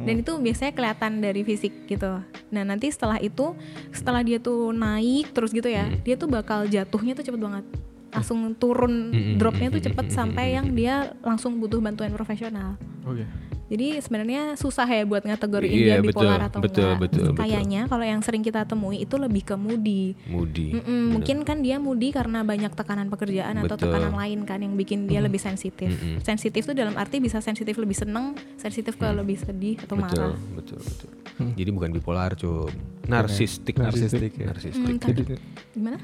dan 0.00 0.14
itu 0.18 0.32
biasanya 0.42 0.72
kelihatan 0.74 1.22
dari 1.22 1.46
fisik 1.46 1.86
gitu. 1.86 2.18
Nah 2.50 2.62
nanti 2.66 2.90
setelah 2.90 3.22
itu 3.22 3.54
setelah 3.94 4.26
dia 4.26 4.42
tuh 4.42 4.74
naik 4.74 5.30
terus 5.30 5.54
gitu 5.54 5.70
ya 5.70 5.86
dia 6.02 6.18
tuh 6.18 6.26
bakal 6.26 6.66
jatuhnya 6.66 7.14
tuh 7.14 7.24
cepet 7.26 7.40
banget. 7.40 7.64
Langsung 8.14 8.54
turun 8.58 9.10
Mm-mm. 9.10 9.38
dropnya 9.38 9.70
tuh 9.70 9.82
cepet 9.82 10.06
sampai 10.10 10.54
yang 10.54 10.70
dia 10.74 11.14
langsung 11.22 11.58
butuh 11.58 11.78
bantuan 11.78 12.14
profesional. 12.14 12.78
Oke. 13.06 13.26
Jadi 13.64 13.98
sebenarnya 13.98 14.42
susah 14.54 14.84
ya 14.84 15.02
buat 15.02 15.22
ngategoriin 15.22 15.72
Iya, 15.74 15.86
dia 15.90 15.98
bipolar 16.00 16.36
betul, 16.36 16.46
atau 16.46 16.60
betul, 16.60 16.84
enggak. 16.84 17.00
betul, 17.00 17.24
betul. 17.26 17.38
Kayaknya 17.38 17.80
kalau 17.86 18.04
yang 18.04 18.20
sering 18.20 18.40
kita 18.40 18.60
temui 18.62 18.98
itu 18.98 19.16
lebih 19.16 19.42
ke 19.42 19.54
moody. 19.54 20.12
moody 20.26 20.66
Mm-mm, 20.74 21.02
mungkin 21.10 21.36
kan 21.42 21.58
dia 21.58 21.76
moody 21.76 22.10
karena 22.10 22.42
banyak 22.42 22.70
tekanan 22.70 23.08
pekerjaan 23.08 23.56
atau 23.58 23.74
Betul. 23.74 23.88
tekanan 23.88 24.14
lain 24.14 24.40
kan 24.42 24.58
yang 24.58 24.74
bikin 24.74 25.04
dia 25.04 25.18
lebih 25.18 25.38
sensitif. 25.38 25.88
Sensitif 26.20 26.62
tuh 26.62 26.72
dalam 26.72 26.92
arti 26.94 27.18
bisa 27.18 27.38
sensitif 27.38 27.74
lebih 27.74 27.94
seneng, 27.94 28.32
sensitif 28.54 28.94
ke 28.94 29.06
lebih 29.06 29.36
sedih 29.36 29.76
atau 29.78 29.94
betul 29.94 30.02
marah. 30.20 30.36
betul 30.54 30.78
betul 30.78 31.10
jadi 31.52 31.70
bukan 31.70 31.90
bipolar 31.90 32.32
cum 32.34 32.70
narsistik 33.04 33.74
Narsistik, 33.74 34.32
ya. 34.34 34.46
narsistik 34.46 34.80
Hmm, 34.80 34.96
tadi- 34.96 35.24
Jadi 35.24 35.34
gimana? 35.72 35.98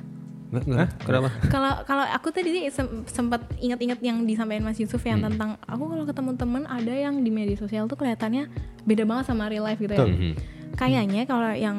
Nggak, 0.50 0.64
nggak. 0.66 0.88
kenapa 1.00 1.28
Kalau 1.46 1.72
kalau 1.84 2.04
aku 2.04 2.28
tadi 2.28 2.66
sem- 2.68 3.06
sempat 3.06 3.38
ingat-ingat 3.56 3.98
yang 4.00 4.22
disampaikan 4.22 4.64
Mas 4.64 4.76
Yusuf 4.76 4.98
yang 5.00 5.18
Hmm. 5.18 5.30
tentang 5.30 5.50
aku 5.62 5.84
kalau 5.86 6.04
ketemu 6.04 6.30
temen 6.34 6.62
ada 6.66 6.90
yang 6.90 7.14
di 7.16 7.30
media 7.30 7.54
sosial 7.54 7.86
tuh 7.86 7.94
kelihatannya 7.94 8.50
beda 8.82 9.04
banget 9.04 9.24
sama 9.26 9.46
real 9.46 9.62
life 9.62 9.78
gitu 9.78 9.90
ya. 9.90 10.02
Mhm. 10.02 10.32
Kayaknya 10.76 11.26
kalau 11.26 11.52
yang 11.52 11.78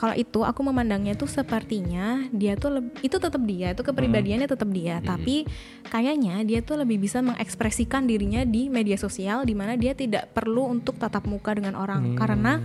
kalau 0.00 0.16
itu 0.16 0.40
aku 0.40 0.64
memandangnya 0.64 1.12
tuh 1.12 1.28
sepertinya 1.28 2.24
dia 2.32 2.56
tuh 2.56 2.80
leb- 2.80 2.96
itu 3.04 3.20
tetap 3.20 3.42
dia, 3.44 3.76
itu 3.76 3.84
kepribadiannya 3.84 4.48
tetap 4.48 4.72
dia, 4.72 4.96
tapi 5.04 5.44
kayaknya 5.92 6.40
dia 6.48 6.64
tuh 6.64 6.80
lebih 6.80 6.96
bisa 6.96 7.20
mengekspresikan 7.20 8.08
dirinya 8.08 8.48
di 8.48 8.72
media 8.72 8.96
sosial 8.96 9.44
di 9.44 9.52
mana 9.52 9.76
dia 9.76 9.92
tidak 9.92 10.32
perlu 10.32 10.72
untuk 10.72 10.96
tatap 10.96 11.28
muka 11.28 11.52
dengan 11.52 11.76
orang. 11.76 12.16
Karena 12.16 12.64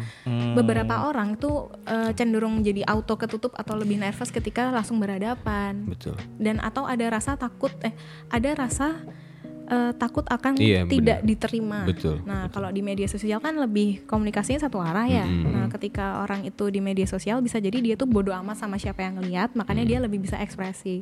beberapa 0.56 1.12
orang 1.12 1.36
tuh 1.36 1.76
eh, 1.84 2.16
cenderung 2.16 2.64
jadi 2.64 2.88
auto 2.88 3.20
ketutup 3.20 3.52
atau 3.60 3.76
lebih 3.76 4.00
nervous 4.00 4.32
ketika 4.32 4.72
langsung 4.72 5.04
berhadapan. 5.04 5.84
Betul. 5.92 6.16
Dan 6.40 6.64
atau 6.64 6.88
ada 6.88 7.04
rasa 7.12 7.36
takut 7.36 7.76
eh 7.84 7.92
ada 8.32 8.56
rasa 8.56 9.04
eh, 9.66 9.92
takut 9.94 10.24
akan 10.24 10.56
Iya, 10.56 10.86
tidak 10.86 11.20
benar. 11.20 11.28
diterima. 11.28 11.80
Betul, 11.84 12.22
Nah, 12.22 12.48
kalau 12.48 12.70
di 12.70 12.80
media 12.80 13.06
sosial 13.06 13.38
kan 13.40 13.56
lebih 13.56 14.04
komunikasinya 14.04 14.62
satu 14.62 14.78
arah 14.78 15.06
ya. 15.06 15.24
Mm-mm. 15.24 15.52
Nah, 15.52 15.66
ketika 15.70 16.22
orang 16.22 16.44
itu 16.44 16.68
di 16.68 16.80
media 16.80 17.06
sosial 17.06 17.40
bisa 17.40 17.58
jadi 17.58 17.78
dia 17.78 17.96
tuh 17.96 18.06
bodoh 18.06 18.34
amat 18.36 18.58
sama 18.58 18.76
siapa 18.76 19.02
yang 19.02 19.18
ngeliat, 19.18 19.54
makanya 19.54 19.84
dia 19.84 20.00
lebih 20.00 20.20
bisa 20.20 20.38
ekspresi. 20.38 21.02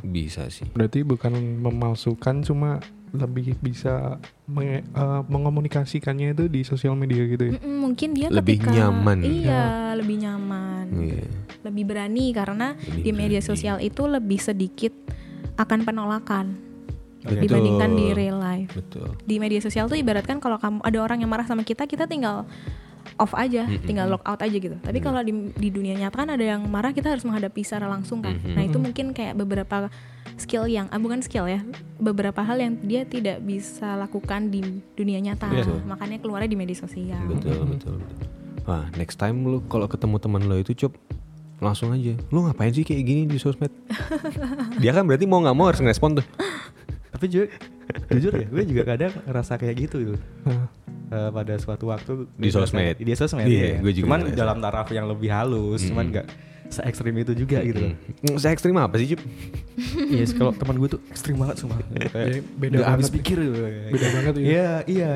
bisa 0.00 0.46
sih 0.46 0.64
berarti 0.68 1.02
bukan 1.02 1.34
memalsukan 1.58 2.40
cuma 2.40 2.78
lebih 3.10 3.58
bisa 3.58 4.16
menge- 4.46 4.86
eh, 4.86 5.22
mengomunikasikannya 5.26 6.32
itu 6.32 6.46
di 6.46 6.62
sosial 6.62 6.94
media 6.94 7.22
gitu 7.24 7.44
ya. 7.44 7.52
Mm-mm, 7.56 7.76
mungkin 7.80 8.12
dia 8.12 8.28
Lebih 8.28 8.60
ketika 8.60 8.70
nyaman. 8.72 9.18
Iya, 9.20 9.64
lebih 9.94 10.16
nyaman. 10.18 10.86
Iya. 10.92 11.26
Lebih 11.62 11.84
berani 11.84 12.26
karena 12.30 12.78
Lebih 12.78 13.02
di 13.02 13.10
media 13.10 13.40
berani. 13.40 13.48
sosial 13.48 13.76
itu 13.80 14.02
lebih 14.04 14.38
sedikit 14.38 14.94
akan 15.56 15.82
penolakan 15.82 16.46
Oke. 17.28 17.42
dibandingkan 17.42 17.90
di 17.90 18.04
Betul. 18.06 18.16
real 18.16 18.38
life. 18.38 18.70
betul 18.72 19.08
di 19.20 19.36
media 19.36 19.58
sosial 19.58 19.86
tuh 19.86 19.94
ibaratkan 19.94 20.38
kalau 20.38 20.56
kamu 20.56 20.78
ada 20.80 20.98
orang 21.00 21.18
yang 21.18 21.28
marah 21.28 21.44
sama 21.44 21.60
kita 21.60 21.84
kita 21.84 22.04
tinggal 22.04 22.46
off 23.16 23.32
aja 23.32 23.64
Mm-mm. 23.64 23.82
tinggal 23.82 24.06
lock 24.08 24.22
out 24.22 24.38
aja 24.38 24.52
gitu 24.52 24.76
tapi 24.76 24.98
kalau 24.98 25.18
di, 25.20 25.30
di 25.52 25.68
dunia 25.68 25.94
nyata 25.96 26.16
kan 26.18 26.28
ada 26.28 26.44
yang 26.44 26.62
marah 26.64 26.90
kita 26.90 27.08
harus 27.08 27.22
menghadapi 27.22 27.60
secara 27.60 27.86
langsung 27.86 28.18
kan 28.20 28.34
Mhm. 28.36 28.52
nah 28.52 28.62
itu 28.62 28.76
mungkin 28.76 29.06
kayak 29.10 29.34
beberapa 29.36 29.88
skill 30.36 30.66
yang 30.66 30.86
ah, 30.88 30.98
bukan 30.98 31.20
skill 31.20 31.46
ya 31.46 31.62
beberapa 31.96 32.40
hal 32.40 32.58
yang 32.58 32.76
dia 32.80 33.02
tidak 33.04 33.40
bisa 33.40 33.94
lakukan 33.96 34.48
di 34.48 34.60
dunia 34.92 35.18
nyata 35.18 35.48
Betul. 35.48 35.80
makanya 35.84 36.18
keluarnya 36.18 36.46
di 36.46 36.58
media 36.58 36.76
sosial 36.76 37.22
betul 37.24 37.62
betul 37.64 37.96
betul 37.96 38.20
wah 38.64 38.84
next 38.94 39.16
time 39.16 39.38
lu 39.40 39.62
kalau 39.64 39.86
ketemu 39.86 40.16
teman 40.18 40.42
lo 40.42 40.56
itu 40.56 40.74
cup 40.76 40.92
langsung 41.56 41.88
aja 41.90 42.12
lu 42.28 42.42
ngapain 42.42 42.68
sih 42.68 42.82
kayak 42.82 43.00
gini 43.00 43.22
di 43.24 43.38
sosmed 43.38 43.72
dia 44.82 44.90
kan 44.90 45.02
berarti 45.02 45.24
mau 45.24 45.40
nggak 45.40 45.54
mau 45.54 45.66
harus 45.66 45.80
ngerespon 45.80 46.20
tuh 46.20 46.26
Tapi 47.16 47.26
ju- 47.26 47.48
jujur 48.10 48.32
ya, 48.34 48.44
gue 48.44 48.62
juga 48.66 48.82
kadang 48.84 49.12
ngerasa 49.24 49.56
kayak 49.56 49.74
gitu 49.80 49.96
gitu. 49.98 50.14
Eh, 51.06 51.30
pada 51.30 51.54
suatu 51.56 51.86
waktu 51.86 52.28
Di 52.30 52.50
sosmed. 52.50 52.98
di 52.98 53.08
sosmed 53.10 53.46
Iya, 53.46 53.62
iya. 53.64 53.78
gue 53.78 53.92
juga 53.94 54.04
cuman 54.04 54.20
ngerasa. 54.22 54.36
dalam 54.36 54.56
taraf 54.58 54.88
yang 54.90 55.06
lebih 55.06 55.30
halus 55.30 55.80
cuman 55.82 56.10
nggak 56.10 56.26
se 56.66 56.82
ekstrim 56.82 57.14
itu 57.14 57.30
juga 57.32 57.62
gitu 57.62 57.78
loh 57.80 57.94
Mm, 58.26 58.36
saya 58.36 58.50
ekstrim 58.50 58.74
apa 58.74 58.98
sih 58.98 59.08
cup 59.08 59.22
iya 60.04 60.26
kalau 60.28 60.50
teman 60.50 60.76
gue 60.76 60.90
tuh 60.90 61.00
ekstrim 61.06 61.38
banget 61.38 61.62
kayak 61.62 62.10
Jadi 62.10 62.40
beda 62.52 62.74
nggak 62.74 62.88
habis 62.90 63.06
banget. 63.06 63.16
pikir 63.16 63.36
gitu. 63.40 63.54
Beda 63.88 64.06
banget 64.12 64.32
ya. 64.34 64.42
iya 64.44 64.68
iya 64.84 65.10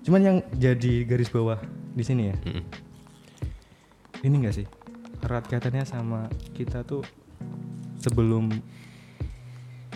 cuman 0.00 0.20
yang 0.22 0.36
jadi 0.52 0.94
garis 1.04 1.26
bawah 1.26 1.58
di 1.90 2.04
sini 2.06 2.22
ya 2.24 2.36
Mm. 2.40 2.62
ini 4.22 4.36
gak 4.40 4.54
sih 4.54 4.66
erat 5.18 5.44
kaitannya 5.44 5.82
sama 5.82 6.26
kita 6.52 6.80
tuh 6.80 7.02
sebelum 7.98 8.54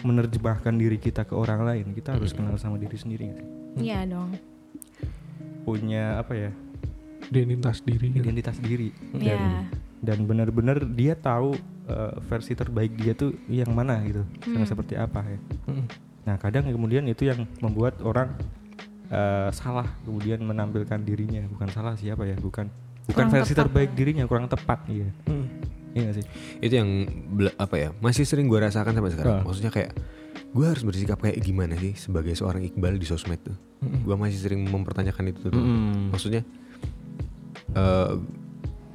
menerjemahkan 0.02 0.72
diri 0.72 0.96
kita 0.96 1.22
ke 1.22 1.32
orang 1.32 1.62
lain 1.62 1.86
kita 1.90 2.14
harus 2.14 2.30
kenal 2.30 2.56
sama 2.56 2.76
diri 2.76 2.94
sendiri 2.94 3.26
sih? 3.30 3.46
iya 3.82 4.04
dong 4.04 4.34
punya 5.62 6.18
apa 6.18 6.32
ya 6.34 6.50
identitas 7.28 7.80
diri 7.80 8.06
gitu. 8.08 8.24
identitas 8.24 8.56
diri 8.58 8.90
dan 9.12 9.20
Iya. 9.22 9.38
dan 10.00 10.18
benar-benar 10.24 10.82
dia 10.88 11.14
tahu 11.14 11.54
eh, 11.86 12.12
versi 12.24 12.52
terbaik 12.52 12.96
dia 12.96 13.12
tuh 13.12 13.36
yang 13.46 13.70
mana 13.70 14.00
gitu 14.02 14.22
sama 14.40 14.56
Hmm. 14.58 14.66
seperti 14.66 14.94
apa 14.94 15.20
ya 15.22 15.38
Mm. 15.66 15.84
nah 16.22 16.36
kadang 16.36 16.64
kemudian 16.66 17.04
itu 17.04 17.24
yang 17.24 17.42
membuat 17.58 18.00
orang 18.00 18.32
eh, 19.08 19.50
salah 19.52 19.86
kemudian 20.02 20.40
menampilkan 20.40 21.00
dirinya 21.00 21.42
bukan 21.48 21.68
salah 21.68 21.94
siapa 21.94 22.24
ya 22.24 22.36
bukan 22.36 22.70
bukan 23.04 23.26
Kurang 23.26 23.30
versi 23.32 23.52
tepat 23.52 23.62
terbaik 23.66 23.90
ya. 23.90 23.96
dirinya 23.96 24.24
kurang 24.24 24.46
tepat 24.46 24.80
iya 24.86 25.10
Mm. 25.26 25.46
Iya 25.96 26.10
gak 26.10 26.16
sih? 26.22 26.26
Itu 26.62 26.74
yang 26.80 26.90
apa 27.58 27.76
ya 27.76 27.88
masih 27.98 28.24
sering 28.26 28.46
gue 28.46 28.58
rasakan 28.58 28.94
sampai 28.94 29.12
sekarang. 29.12 29.34
Ah. 29.40 29.44
maksudnya 29.44 29.72
kayak 29.72 29.92
gue 30.50 30.66
harus 30.66 30.82
bersikap 30.82 31.18
kayak 31.22 31.38
gimana 31.42 31.78
sih 31.78 31.94
sebagai 31.94 32.34
seorang 32.34 32.66
iqbal 32.66 32.98
di 32.98 33.06
sosmed 33.06 33.40
tuh? 33.42 33.56
Gue 33.80 34.14
masih 34.18 34.38
sering 34.38 34.66
mempertanyakan 34.66 35.32
itu 35.32 35.48
tuh. 35.48 35.54
Mm-mm. 35.54 36.12
maksudnya 36.14 36.42
eh 37.74 38.14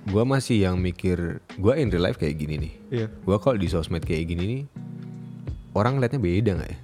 gue 0.05 0.23
masih 0.23 0.61
yang 0.69 0.77
mikir 0.77 1.41
gue 1.57 1.73
in 1.81 1.89
real 1.89 2.05
life 2.05 2.21
kayak 2.21 2.37
gini 2.37 2.55
nih. 2.61 2.73
Iya. 2.93 3.07
Gue 3.25 3.37
kalau 3.41 3.57
di 3.57 3.65
sosmed 3.65 4.05
kayak 4.05 4.29
gini 4.29 4.43
nih 4.45 4.61
orang 5.73 5.97
liatnya 5.97 6.21
beda 6.21 6.51
nggak 6.61 6.69
ya? 6.69 6.79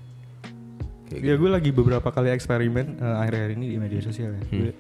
Kayak 1.12 1.21
Ya 1.28 1.34
gue 1.38 1.50
lagi 1.52 1.69
beberapa 1.76 2.08
kali 2.10 2.32
eksperimen 2.34 2.97
eh, 2.97 3.15
akhir-akhir 3.21 3.52
ini 3.60 3.65
di 3.71 3.78
media 3.78 4.02
sosial 4.02 4.36
ya. 4.36 4.43
Gue 4.50 4.71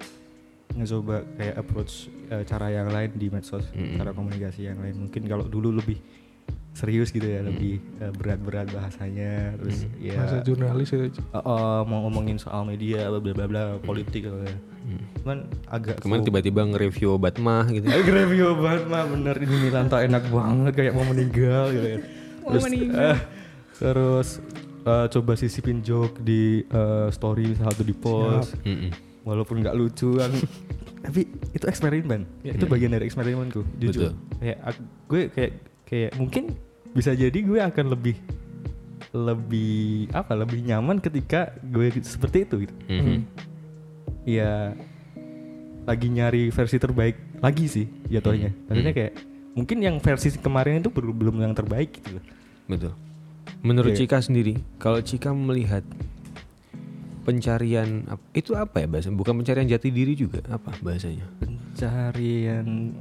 ngecoba 0.73 1.27
kayak 1.35 1.55
approach 1.57 1.93
eh, 2.27 2.43
cara 2.43 2.67
yang 2.69 2.87
lain 2.87 3.11
di 3.13 3.27
medsos, 3.27 3.65
Mm-mm. 3.69 3.95
cara 3.95 4.11
komunikasi 4.11 4.65
yang 4.65 4.77
lain. 4.77 4.95
Mungkin 4.97 5.25
kalau 5.25 5.43
dulu 5.43 5.75
lebih 5.75 5.99
serius 6.71 7.09
gitu 7.09 7.23
ya, 7.23 7.43
lebih 7.43 7.77
eh, 7.97 8.11
berat-berat 8.11 8.71
bahasanya, 8.71 9.55
terus 9.57 9.83
ya 9.97 10.15
Masa 10.17 10.39
jurnalis 10.39 10.87
ya. 10.89 10.99
eh, 11.01 11.11
eh, 11.11 11.81
mau 11.83 11.99
ngomongin 12.05 12.35
soal 12.35 12.63
media, 12.63 13.09
bla 13.09 13.19
bla 13.19 13.45
bla, 13.45 13.61
politik 13.77 14.23
gitu 14.23 14.39
ya. 14.39 14.55
Cuman 15.21 15.37
agak 15.67 16.01
kemarin 16.01 16.23
tiba-tiba 16.23 16.65
nge-review 16.65 17.13
obat 17.13 17.37
mah 17.37 17.67
gitu 17.67 17.85
Eh, 17.91 18.01
review 18.01 18.55
banget 18.57 18.87
mah 18.87 19.05
bener 19.05 19.35
ini 19.37 19.55
Milan 19.61 19.85
tuh 19.85 19.99
enak 19.99 20.23
banget 20.27 20.73
kayak 20.73 20.93
mau 20.93 21.05
meninggal 21.05 21.69
gitu 21.69 21.87
ya. 21.87 21.99
Mau 22.41 22.57
meninggal. 22.57 22.97
eh, 23.13 23.17
terus 23.81 24.41
eh, 24.81 25.05
coba 25.09 25.31
sisipin 25.35 25.81
joke 25.81 26.17
di 26.19 26.63
eh, 26.63 27.07
story 27.09 27.51
misalnya 27.51 27.69
atau 27.69 27.83
di 27.83 27.93
post 27.93 28.55
Mm-mm. 28.63 29.10
Walaupun 29.23 29.61
nggak 29.61 29.73
lucu 29.73 30.15
kan 30.15 30.31
tapi 31.05 31.25
itu 31.51 31.65
eksperimen 31.65 32.25
itu 32.41 32.65
bagian 32.65 32.91
dari 32.91 33.05
eksperimenku 33.05 33.61
jujur 33.77 34.11
Betul. 34.11 34.13
kayak 34.37 34.57
ak- 34.63 34.85
gue 35.07 35.21
kayak 35.29 35.53
kayak 35.83 36.11
mungkin 36.15 36.43
bisa 36.91 37.11
jadi 37.11 37.33
gue 37.35 37.59
akan 37.59 37.85
lebih 37.89 38.15
lebih 39.11 39.73
apa 40.09 40.33
lebih 40.35 40.63
nyaman 40.63 40.97
ketika 40.97 41.51
gue 41.61 41.91
seperti 41.99 42.43
itu 42.43 42.55
gitu 42.63 42.75
Mhm. 42.87 43.17
ya 44.23 44.71
lagi 45.81 46.07
nyari 46.07 46.47
versi 46.47 46.77
terbaik 46.77 47.17
lagi 47.37 47.65
sih 47.65 47.85
jatuhnya 48.07 48.49
Hmm. 48.49 48.61
maksudnya 48.67 48.93
kayak 48.93 49.13
mungkin 49.51 49.77
yang 49.79 49.95
versi 49.97 50.31
kemarin 50.33 50.79
itu 50.79 50.87
belum 50.87 51.11
belum 51.11 51.35
yang 51.41 51.51
terbaik 51.51 51.91
gitu 51.93 52.17
loh 52.17 52.25
Betul. 52.67 52.93
Menurut 53.61 53.91
Iya. 53.91 53.99
Cika 53.99 54.17
sendiri, 54.17 54.57
kalau 54.77 54.97
Cika 54.99 55.35
melihat 55.35 55.83
pencarian 57.21 58.03
itu 58.31 58.51
apa 58.53 58.81
ya 58.81 58.87
bahasa? 58.87 59.09
Bukan 59.09 59.37
pencarian 59.37 59.65
jati 59.65 59.89
diri 59.89 60.13
juga, 60.13 60.41
apa 60.47 60.73
bahasanya? 60.79 61.25
pencarian 61.37 62.91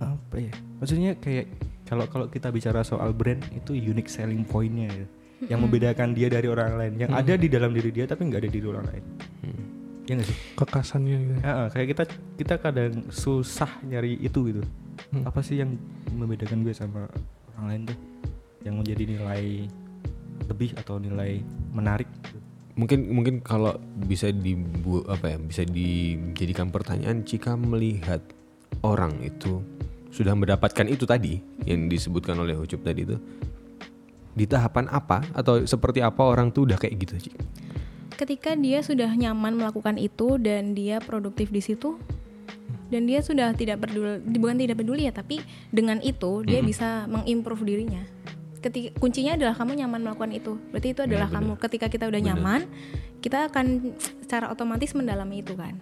apa 0.00 0.36
ya 0.40 0.52
maksudnya 0.80 1.12
kayak 1.14 1.46
kalau 1.84 2.08
kalau 2.08 2.26
kita 2.26 2.48
bicara 2.48 2.80
soal 2.80 3.12
brand 3.12 3.44
itu 3.52 3.76
unique 3.76 4.08
selling 4.08 4.48
pointnya 4.48 4.88
ya 4.88 5.06
yang 5.52 5.60
membedakan 5.60 6.12
dia 6.12 6.28
dari 6.28 6.48
orang 6.48 6.76
lain 6.76 6.94
yang 6.96 7.10
ada 7.12 7.36
di 7.36 7.48
dalam 7.48 7.72
diri 7.72 7.92
dia 7.92 8.04
tapi 8.04 8.24
nggak 8.24 8.40
ada 8.40 8.48
di 8.48 8.54
diri 8.54 8.66
orang 8.66 8.86
lain 8.88 9.04
Hmm. 9.40 9.64
ya 10.04 10.12
nggak 10.16 10.28
sih 10.28 10.36
Kekasannya 10.52 11.16
gitu. 11.20 11.32
Ya, 11.40 11.52
ah, 11.52 11.68
kayak 11.68 11.88
kita 11.92 12.04
kita 12.36 12.54
kadang 12.56 12.92
susah 13.08 13.68
nyari 13.84 14.16
itu 14.16 14.40
gitu 14.48 14.62
Hmm. 15.10 15.24
apa 15.24 15.40
sih 15.40 15.58
yang 15.58 15.74
membedakan 16.12 16.60
gue 16.60 16.72
sama 16.72 17.08
orang 17.52 17.64
lain 17.68 17.82
tuh 17.88 17.98
yang 18.62 18.74
menjadi 18.76 19.04
nilai 19.16 19.44
lebih 20.44 20.70
atau 20.76 20.96
nilai 20.96 21.40
menarik 21.72 22.08
Mungkin 22.80 23.12
mungkin 23.12 23.34
kalau 23.44 23.76
bisa 24.08 24.32
dibu 24.32 25.04
apa 25.04 25.36
ya 25.36 25.38
bisa 25.38 25.68
dijadikan 25.68 26.72
pertanyaan 26.72 27.28
jika 27.28 27.52
melihat 27.52 28.24
orang 28.80 29.20
itu 29.20 29.60
sudah 30.08 30.32
mendapatkan 30.32 30.88
itu 30.88 31.04
tadi 31.04 31.44
yang 31.68 31.92
disebutkan 31.92 32.40
oleh 32.40 32.56
Ucup 32.56 32.80
tadi 32.80 33.04
itu 33.04 33.20
di 34.34 34.46
tahapan 34.48 34.88
apa 34.88 35.20
atau 35.36 35.60
seperti 35.62 36.00
apa 36.00 36.22
orang 36.24 36.50
tuh 36.50 36.66
udah 36.66 36.78
kayak 36.78 36.94
gitu 37.02 37.14
Cik? 37.28 37.34
ketika 38.20 38.52
dia 38.52 38.84
sudah 38.84 39.08
nyaman 39.16 39.56
melakukan 39.56 39.96
itu 39.96 40.36
dan 40.36 40.76
dia 40.76 41.00
produktif 41.00 41.48
di 41.48 41.64
situ 41.64 41.96
dan 42.92 43.08
dia 43.08 43.24
sudah 43.24 43.56
tidak 43.56 43.80
peduli 43.80 44.20
bukan 44.36 44.60
tidak 44.60 44.76
peduli 44.76 45.08
ya 45.08 45.12
tapi 45.14 45.40
dengan 45.72 46.04
itu 46.04 46.44
dia 46.44 46.60
bisa 46.60 47.08
mengimprove 47.08 47.64
dirinya 47.64 48.04
ketika 48.60 48.92
kuncinya 49.00 49.36
adalah 49.36 49.56
kamu 49.56 49.84
nyaman 49.84 50.00
melakukan 50.04 50.32
itu. 50.36 50.52
Berarti 50.72 50.88
itu 50.92 51.00
adalah 51.04 51.28
kamu 51.32 51.56
ketika 51.56 51.86
kita 51.88 52.04
udah 52.08 52.20
nyaman 52.20 52.68
kita 53.20 53.52
akan 53.52 53.96
secara 54.24 54.48
otomatis 54.48 54.96
mendalami 54.96 55.44
itu 55.44 55.52
kan? 55.52 55.76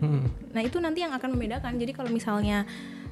Hmm. 0.00 0.26
nah 0.50 0.64
itu 0.64 0.82
nanti 0.82 1.02
yang 1.06 1.14
akan 1.14 1.38
membedakan. 1.38 1.78
Jadi 1.78 1.92
kalau 1.94 2.10
misalnya 2.10 2.66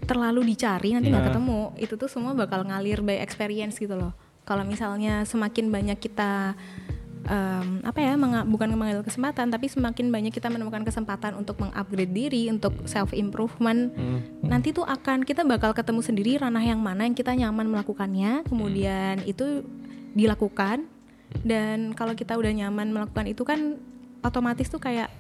terlalu 0.09 0.55
dicari 0.55 0.97
nanti 0.97 1.13
nggak 1.13 1.35
ketemu 1.35 1.77
itu 1.77 1.95
tuh 2.01 2.09
semua 2.09 2.33
bakal 2.33 2.65
ngalir 2.65 3.05
by 3.05 3.21
experience 3.21 3.77
gitu 3.77 3.95
loh. 3.95 4.15
Kalau 4.49 4.65
misalnya 4.65 5.29
semakin 5.29 5.69
banyak 5.69 5.99
kita 6.01 6.57
em, 7.29 7.85
apa 7.85 7.99
ya 8.01 8.17
bukan 8.49 8.73
mengambil 8.73 9.05
kesempatan 9.05 9.53
tapi 9.53 9.69
semakin 9.69 10.09
banyak 10.09 10.33
kita 10.33 10.49
menemukan 10.49 10.83
kesempatan 10.83 11.37
untuk 11.37 11.61
mengupgrade 11.61 12.11
diri 12.11 12.49
untuk 12.49 12.73
self 12.89 13.13
improvement 13.13 13.93
nanti 14.43 14.73
tuh 14.73 14.89
akan 14.89 15.23
kita 15.23 15.45
bakal 15.45 15.77
ketemu 15.77 16.01
sendiri 16.01 16.33
ranah 16.41 16.65
yang 16.65 16.81
mana 16.81 17.05
yang 17.05 17.15
kita 17.15 17.37
nyaman 17.37 17.69
melakukannya 17.69 18.43
kemudian 18.49 19.23
itu 19.29 19.63
dilakukan. 20.19 20.87
Dan 21.45 21.93
kalau 21.93 22.17
kita 22.17 22.35
udah 22.35 22.51
nyaman 22.51 22.91
melakukan 22.91 23.27
itu 23.29 23.45
kan 23.45 23.77
otomatis 24.25 24.67
tuh 24.67 24.81
kayak 24.81 25.13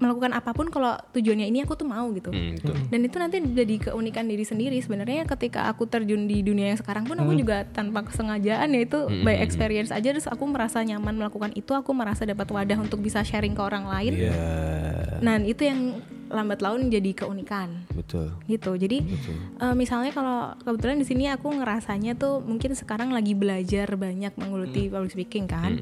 melakukan 0.00 0.32
apa 0.32 0.56
pun 0.56 0.72
kalau 0.72 0.96
tujuannya 1.12 1.46
ini 1.52 1.62
aku 1.62 1.76
tuh 1.76 1.84
mau 1.84 2.08
gitu. 2.16 2.32
Hmm, 2.32 2.56
itu. 2.56 2.72
dan 2.72 3.00
itu 3.04 3.16
nanti 3.20 3.36
jadi 3.44 3.92
keunikan 3.92 4.24
diri 4.24 4.42
sendiri. 4.48 4.80
Sebenarnya 4.80 5.28
ketika 5.28 5.68
aku 5.68 5.84
terjun 5.84 6.24
di 6.24 6.40
dunia 6.40 6.72
yang 6.72 6.80
sekarang 6.80 7.04
pun 7.04 7.20
aku 7.20 7.36
juga 7.36 7.68
tanpa 7.68 8.08
kesengajaan 8.08 8.72
ya 8.72 8.80
itu 8.80 8.98
by 9.22 9.36
experience 9.44 9.92
aja 9.92 10.08
terus 10.10 10.24
aku 10.24 10.48
merasa 10.48 10.80
nyaman 10.80 11.20
melakukan 11.20 11.52
itu 11.52 11.76
aku 11.76 11.92
merasa 11.92 12.24
dapat 12.24 12.48
wadah 12.48 12.80
untuk 12.80 13.04
bisa 13.04 13.20
sharing 13.20 13.52
ke 13.52 13.60
orang 13.60 13.84
lain. 13.84 14.12
Iya, 14.16 14.40
nah 15.20 15.36
itu 15.36 15.68
yang 15.68 16.00
lambat 16.30 16.62
laun 16.62 16.88
jadi 16.88 17.10
keunikan. 17.12 17.84
Betul. 17.92 18.32
gitu. 18.46 18.72
Jadi 18.78 19.04
Betul. 19.04 19.36
eh, 19.60 19.74
misalnya 19.76 20.14
kalau 20.14 20.54
kebetulan 20.62 20.96
di 20.96 21.06
sini 21.06 21.28
aku 21.28 21.50
ngerasanya 21.52 22.16
tuh 22.16 22.40
mungkin 22.40 22.72
sekarang 22.72 23.12
lagi 23.12 23.36
belajar 23.36 23.90
banyak 23.98 24.32
menggeluti 24.38 24.88
public 24.88 25.12
speaking 25.12 25.44
kan. 25.50 25.76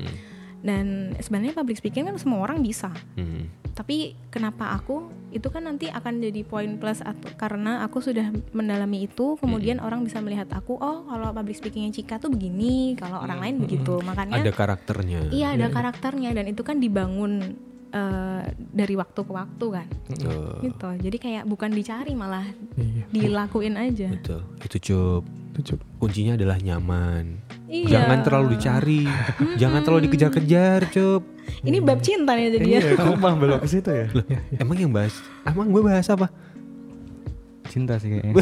Dan 0.58 1.14
sebenarnya 1.22 1.54
public 1.54 1.78
speaking 1.78 2.10
kan 2.10 2.18
semua 2.18 2.42
orang 2.42 2.58
bisa. 2.64 2.90
Hmm. 3.14 3.46
Tapi 3.78 4.18
kenapa 4.26 4.74
aku 4.74 5.06
itu 5.30 5.46
kan 5.46 5.62
nanti 5.62 5.86
akan 5.86 6.18
jadi 6.18 6.42
poin 6.42 6.82
plus 6.82 6.98
atau 6.98 7.30
karena 7.38 7.86
aku 7.86 8.02
sudah 8.02 8.26
mendalami 8.50 9.06
itu 9.06 9.38
kemudian 9.38 9.78
orang 9.78 10.02
bisa 10.02 10.18
melihat 10.18 10.50
aku 10.50 10.74
oh 10.74 11.06
kalau 11.06 11.30
public 11.30 11.54
speakingnya 11.54 11.94
Cika 11.94 12.18
tuh 12.18 12.26
begini 12.26 12.98
kalau 12.98 13.22
orang 13.22 13.38
lain 13.38 13.54
begitu 13.62 14.02
makanya 14.02 14.42
Ada 14.42 14.50
karakternya. 14.50 15.30
iya 15.30 15.54
ada 15.54 15.70
karakternya 15.70 16.34
dan 16.34 16.50
itu 16.50 16.66
kan 16.66 16.82
dibangun 16.82 17.54
eh, 17.88 18.42
dari 18.50 18.98
waktu 18.98 19.20
ke 19.22 19.30
waktu 19.30 19.66
kan 19.70 19.86
Betul. 20.10 20.50
gitu 20.66 20.88
jadi 20.98 21.16
kayak 21.16 21.44
bukan 21.46 21.70
dicari 21.70 22.18
malah 22.18 22.50
Iya. 22.74 23.06
dilakuin 23.14 23.78
aja 23.78 24.10
Betul. 24.10 24.42
Itu 24.58 24.76
cup. 24.82 25.22
Itu 25.54 25.74
Cup. 25.74 25.80
Kuncinya 25.98 26.34
adalah 26.34 26.58
nyaman. 26.58 27.46
Iya. 27.68 28.00
Jangan 28.00 28.18
terlalu 28.24 28.46
dicari. 28.56 29.04
Jangan 29.60 29.80
terlalu 29.84 30.00
dikejar-kejar, 30.08 30.88
cup. 30.88 31.22
ini 31.64 31.80
bab 31.80 32.00
cinta 32.00 32.32
nih 32.32 32.60
jadi 32.60 32.64
ya 32.68 32.80
iya 32.92 33.16
mah 33.16 33.32
belok 33.32 33.64
ke 33.64 33.68
situ 33.70 33.88
ya 33.88 34.06
Emang 34.60 34.76
yang 34.76 34.92
bahas? 34.92 35.16
Emang 35.44 35.68
gue 35.68 35.80
bahas 35.80 36.04
apa? 36.08 36.28
cinta 37.68 38.00
sih 38.00 38.08
kayaknya 38.08 38.32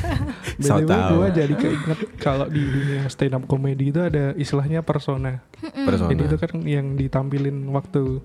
So 0.64 0.80
gue 0.80 1.28
jadi 1.28 1.54
keinget 1.54 1.98
kalau 2.16 2.48
di 2.48 2.60
dunia 2.60 3.04
stand 3.08 3.36
up 3.36 3.44
comedy 3.44 3.92
itu 3.92 4.00
ada 4.00 4.32
istilahnya 4.32 4.80
persona. 4.80 5.44
Persona. 5.60 6.08
Jadi 6.08 6.22
itu 6.24 6.36
kan 6.36 6.52
yang 6.64 6.96
ditampilin 6.96 7.68
waktu 7.68 8.20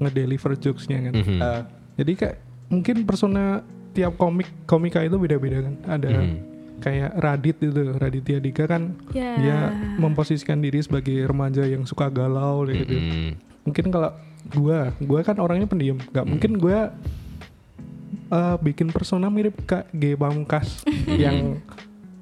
ngedeliver 0.00 0.56
jokesnya 0.56 1.04
kan. 1.04 1.12
Mhm. 1.14 1.38
Eh, 1.40 1.62
Jadi 2.00 2.12
kayak 2.16 2.36
mungkin 2.72 2.96
persona 3.04 3.60
tiap 3.92 4.16
komik 4.16 4.48
komika 4.64 5.04
itu 5.04 5.20
beda-beda 5.20 5.60
kan. 5.60 5.74
Ada 5.84 6.08
Mhm. 6.08 6.36
Kayak 6.80 7.12
Radit 7.14 7.56
itu, 7.60 7.70
Raditya 7.92 8.38
Dika 8.38 8.64
kan 8.64 8.96
Ya. 9.10 9.36
dia 9.36 9.58
memposisikan 9.96 10.58
diri 10.58 10.80
sebagai 10.80 11.22
remaja 11.22 11.62
yang 11.62 11.84
suka 11.84 12.08
galau 12.08 12.64
gitu. 12.66 12.88
Mhm. 12.90 13.30
Mungkin 13.62 13.84
kalau 13.88 14.10
gua, 14.50 14.90
gua 14.98 15.20
kan 15.20 15.36
orangnya 15.36 15.64
pendiam. 15.64 16.00
Gak 16.10 16.24
mungkin 16.24 16.56
gua 16.56 16.90
eh, 18.26 18.56
bikin 18.58 18.88
persona 18.88 19.26
mirip 19.26 19.58
Kak 19.64 19.90
G 19.92 20.14
Pamungkas 20.14 20.82
yang 21.06 21.58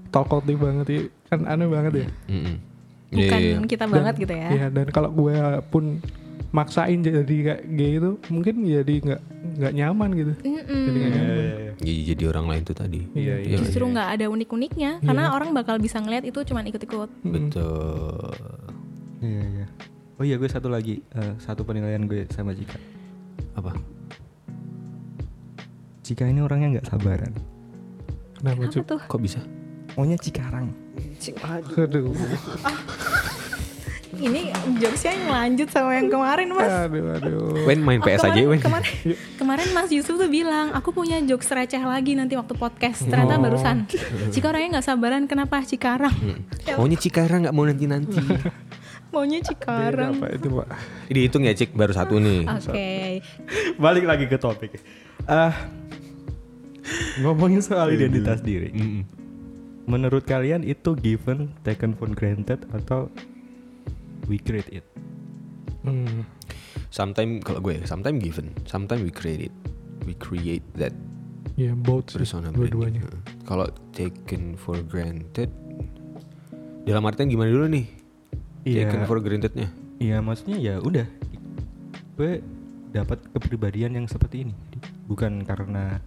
talkative 0.08 0.58
banget 0.58 0.86
ya. 0.88 1.00
Kan 1.28 1.44
aneh 1.44 1.68
banget 1.68 1.92
ya. 1.94 2.08
Mhm. 2.26 2.54
bukan 3.08 3.24
Iya, 3.40 3.56
iya. 3.56 3.56
kita 3.64 3.84
Dan- 3.84 3.94
banget 3.94 4.14
gitu 4.20 4.34
ya 4.34 4.48
Iya, 4.52 4.66
dan 4.68 4.86
kalau 4.92 5.08
gue 5.08 5.32
pun 5.72 5.96
maksain 6.48 7.00
jadi 7.00 7.24
kayak 7.44 7.62
gay 7.70 7.92
itu 7.96 8.10
mungkin 8.28 8.54
jadi 8.62 8.94
nggak 9.00 9.20
nggak 9.58 9.72
nyaman 9.74 10.10
gitu. 10.12 10.32
Mm-mm. 10.40 10.82
Jadi 10.82 10.96
nggak 10.96 11.12
nyaman. 11.12 11.36
Jadi, 11.78 11.92
jadi 12.04 12.24
orang 12.26 12.46
lain 12.46 12.62
tuh 12.64 12.74
tadi. 12.74 13.00
Iya, 13.12 13.34
Iya, 13.38 13.56
justru 13.58 13.84
nggak 13.84 14.08
ada 14.14 14.26
unik-uniknya 14.26 14.90
karena 15.00 15.30
orang 15.30 15.52
bakal 15.52 15.76
bisa 15.76 15.98
ngeliat 15.98 16.24
itu 16.24 16.40
cuman 16.42 16.64
ikut-ikut 16.66 17.10
Betul. 17.22 18.34
iya 19.18 19.42
iya 19.44 19.66
oh 20.14 20.24
iya 20.24 20.34
gue 20.34 20.46
satu 20.46 20.66
lagi 20.66 20.98
eh, 21.04 21.34
satu 21.38 21.62
penilaian 21.62 22.02
gue 22.02 22.26
sama 22.28 22.50
Cika 22.50 22.78
Apa? 23.54 23.74
Cika 26.00 26.24
ini 26.24 26.40
orangnya 26.40 26.78
nggak 26.78 26.88
sabaran 26.88 27.32
Kenapa 28.34 28.58
apa 28.60 28.72
Cuk? 28.72 28.82
tuh 28.84 28.98
Kok 29.04 29.20
bisa? 29.20 29.40
maunya 29.94 30.14
Cikarang 30.16 30.70
Aduh, 31.76 32.14
ini 34.10 34.48
jokesnya 34.76 35.12
yang 35.12 35.26
lanjut 35.28 35.68
sama 35.68 35.92
yang 35.92 36.08
kemarin 36.08 36.48
mas 36.48 36.72
aduh, 36.86 37.12
aduh. 37.12 37.60
Wen 37.62 37.78
main 37.78 37.98
Oh, 37.98 38.06
PS 38.06 38.20
aja, 38.20 38.32
kemarin, 38.32 38.46
Wen. 38.48 38.60
kemarin, 38.60 38.92
kemarin 39.40 39.68
Mas 39.70 39.90
Yusuf 39.90 40.14
tuh 40.14 40.26
bilang 40.26 40.72
aku 40.72 40.90
punya 40.90 41.20
jokes 41.20 41.46
receh 41.46 41.78
lagi 41.78 42.12
nanti 42.12 42.32
waktu 42.32 42.52
podcast 42.52 43.04
ternyata 43.04 43.36
barusan 43.36 43.84
Cika 44.28 44.48
orangnya 44.48 44.78
nggak 44.78 44.86
sabaran 44.86 45.24
kenapa 45.24 45.60
Cikarang 45.60 46.14
Maunya 46.78 46.96
Cikarang 46.96 47.44
nggak 47.44 47.52
mau 47.52 47.64
nanti-nanti. 47.64 48.16
maunya 49.08 49.40
Beda 49.40 49.48
Cikarang 49.50 50.12
apa 50.16 50.26
itu 50.30 50.48
pak? 50.52 50.68
Dihitung 51.08 51.42
ya, 51.42 51.52
Cik. 51.52 51.72
Baru 51.72 51.92
satu 51.92 52.16
nih. 52.16 52.44
oke 52.44 52.88
balik 53.76 54.04
lagi 54.04 54.24
ke 54.24 54.36
topik 54.36 54.76
ah 55.24 55.52
ngomongin 57.18 57.60
soal 57.60 57.88
identitas 57.88 58.40
diri 58.40 58.72
menurut 59.84 60.24
kalian 60.24 60.60
itu 60.62 60.92
given 60.94 61.52
taken 61.60 61.92
for 61.92 62.08
granted 62.08 62.60
atau 62.70 63.08
we 64.26 64.40
create 64.42 64.68
it 64.72 64.86
Hmm. 65.86 66.26
Sometimes 66.90 67.40
kalau 67.46 67.62
gue, 67.62 67.80
sometimes 67.86 68.18
given, 68.18 68.50
sometimes 68.66 69.00
we 69.00 69.12
create 69.14 69.48
it. 69.48 69.54
We 70.04 70.16
create 70.18 70.64
that 70.80 70.92
Ya 71.58 71.74
both 71.74 72.14
sih, 72.14 72.22
persona 72.22 72.50
dua-duanya. 72.54 73.02
Kalau 73.44 73.66
taken 73.94 74.54
for 74.54 74.78
granted, 74.84 75.50
dalam 76.86 77.02
artian 77.04 77.28
gimana 77.28 77.50
dulu 77.50 77.66
nih? 77.66 77.86
Iya. 78.62 78.88
Taken 78.88 79.02
for 79.10 79.18
grantednya? 79.20 79.68
Iya 79.98 80.22
maksudnya 80.22 80.56
ya 80.62 80.74
udah 80.78 81.06
gue 82.18 82.42
dapat 82.90 83.18
kepribadian 83.30 83.94
yang 83.94 84.06
seperti 84.10 84.42
ini 84.46 84.54
bukan 85.06 85.46
karena 85.46 86.02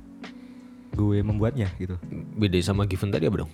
gue 0.92 1.24
membuatnya 1.24 1.72
gitu 1.80 1.96
Beda 2.36 2.60
sama 2.60 2.84
given 2.84 3.12
tadi 3.12 3.32
apa 3.32 3.48
dong? 3.48 3.52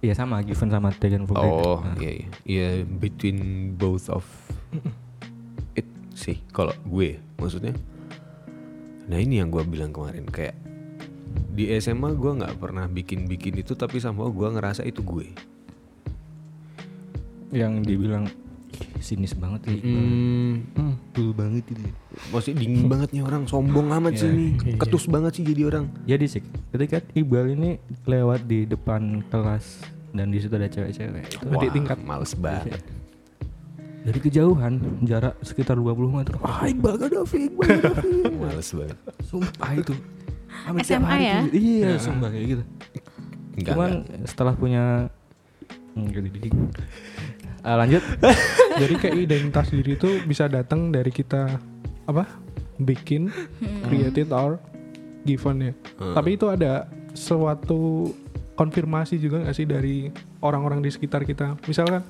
Iya 0.00 0.16
sama 0.16 0.40
given 0.40 0.72
sama 0.72 0.88
for 0.96 1.36
granted 1.36 1.36
Oh, 1.36 1.84
Nah, 1.84 1.96
iya 2.00 2.10
iya. 2.24 2.28
Iya 2.48 2.68
between 2.88 3.72
both 3.76 4.08
of 4.08 4.24
it 5.76 5.84
sih 6.16 6.40
kalau 6.56 6.72
gue 6.88 7.20
maksudnya. 7.36 7.76
Nah, 9.12 9.18
ini 9.20 9.42
yang 9.44 9.52
gue 9.52 9.60
bilang 9.68 9.92
kemarin 9.92 10.24
kayak 10.24 10.56
di 11.52 11.68
SMA 11.76 12.16
gue 12.16 12.32
nggak 12.32 12.56
pernah 12.56 12.88
bikin-bikin 12.88 13.60
itu 13.60 13.76
tapi 13.76 14.00
sama 14.00 14.24
gue 14.32 14.48
ngerasa 14.48 14.88
itu 14.88 15.04
gue. 15.04 15.28
yang 17.50 17.82
dibilang 17.82 18.30
"Ih, 18.30 18.39
sinis 19.00 19.32
banget 19.32 19.60
ya 19.64 19.74
Hmm, 19.80 20.52
hmm, 20.70 20.92
betul 21.08 21.28
banget 21.32 21.64
itu 21.66 21.88
maksudnya 22.28 22.56
dingin 22.58 22.84
banget 22.86 23.08
nih 23.10 23.22
orang 23.22 23.42
sombong 23.44 23.88
amat 23.90 24.12
sih 24.14 24.28
nih. 24.28 24.50
Ketus 24.76 25.04
banget 25.06 25.32
sih 25.32 25.42
jadi 25.42 25.62
orang. 25.66 25.84
jadi 26.04 26.24
sih 26.26 26.42
ketika 26.70 27.00
Iqbal 27.10 27.50
ini 27.50 27.76
lewat 28.04 28.44
di 28.44 28.64
depan 28.64 29.00
kelas 29.26 29.80
dan 30.10 30.28
di 30.28 30.38
situ 30.38 30.52
ada 30.52 30.66
cewek-cewek 30.66 31.22
itu 31.24 31.44
Adik 31.48 31.70
tingkat. 31.72 31.98
males 32.00 32.32
banget. 32.32 32.78
dari 34.00 34.16
kejauhan 34.18 34.74
jarak 35.02 35.36
sekitar 35.40 35.76
20 35.76 35.92
meter 36.10 36.34
ah 36.40 36.64
Iqbal 36.64 36.96
Gaddafi 36.96 37.48
Iqbal 37.48 37.68
Gaddafi 37.74 38.08
males 38.40 38.68
banget. 38.70 38.98
sumpah 39.22 39.70
itu 39.74 39.92
Hampir 40.50 40.82
SMA 40.82 41.16
ya? 41.16 41.36
tuh, 41.40 41.52
iya 41.52 41.90
sumpah 41.96 42.28
kayak 42.28 42.46
gitu 42.50 42.64
Enggak, 43.52 43.72
cuman 43.72 43.90
enggak. 44.02 44.26
setelah 44.26 44.54
punya 44.54 44.84
Hmm, 45.90 46.06
gitu. 46.06 46.54
Eh, 47.60 47.76
lanjut. 47.76 48.02
Jadi 48.80 48.94
kayak 48.96 49.16
identitas 49.16 49.68
diri 49.68 49.96
itu 49.96 50.24
bisa 50.24 50.48
datang 50.48 50.88
dari 50.88 51.12
kita 51.12 51.60
apa? 52.08 52.24
Bikin, 52.80 53.28
created 53.84 54.32
or 54.32 54.56
given 55.28 55.72
ya. 55.72 55.72
Tapi 56.16 56.40
itu 56.40 56.48
ada 56.48 56.88
suatu 57.12 58.12
konfirmasi 58.56 59.20
juga 59.20 59.44
nggak 59.44 59.56
sih 59.56 59.68
dari 59.68 59.96
orang-orang 60.40 60.80
di 60.80 60.88
sekitar 60.92 61.28
kita. 61.28 61.60
Misalkan 61.68 62.00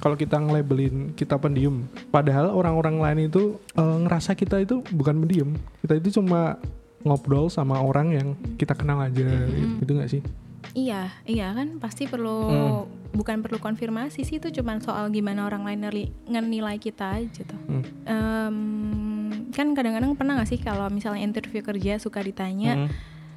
kalau 0.00 0.16
kita 0.16 0.36
nge-labelin 0.36 1.12
kita 1.16 1.36
pendiam, 1.36 1.84
padahal 2.08 2.52
orang-orang 2.52 3.00
lain 3.00 3.20
itu 3.28 3.60
eh, 3.76 3.98
ngerasa 4.04 4.32
kita 4.36 4.64
itu 4.64 4.80
bukan 4.92 5.24
pendiam. 5.24 5.50
Kita 5.84 6.00
itu 6.00 6.20
cuma 6.20 6.56
ngobrol 7.04 7.52
sama 7.52 7.76
orang 7.84 8.16
yang 8.16 8.28
kita 8.56 8.72
kenal 8.72 8.96
aja 9.04 9.28
gitu 9.80 9.92
nggak 9.92 10.08
sih? 10.08 10.24
Iya, 10.72 11.12
iya 11.24 11.52
kan 11.52 11.76
pasti 11.76 12.08
perlu 12.08 12.38
Hmm. 12.48 12.84
bukan 13.12 13.44
perlu 13.44 13.58
konfirmasi 13.58 14.24
sih 14.24 14.42
itu 14.42 14.50
cuman 14.50 14.80
soal 14.80 15.06
gimana 15.08 15.46
orang 15.46 15.62
lain 15.62 15.86
ngenilai 16.26 16.80
kita 16.80 17.20
aja 17.20 17.42
tuh. 17.44 17.60
Hmm. 17.68 17.82
Em, 18.04 18.56
kan 19.52 19.70
kadang-kadang 19.70 20.18
pernah 20.18 20.40
gak 20.40 20.50
sih 20.50 20.58
kalau 20.58 20.90
misalnya 20.90 21.22
interview 21.22 21.60
kerja 21.60 21.98
suka 21.98 22.18
ditanya 22.20 22.74
Hmm. 22.74 22.90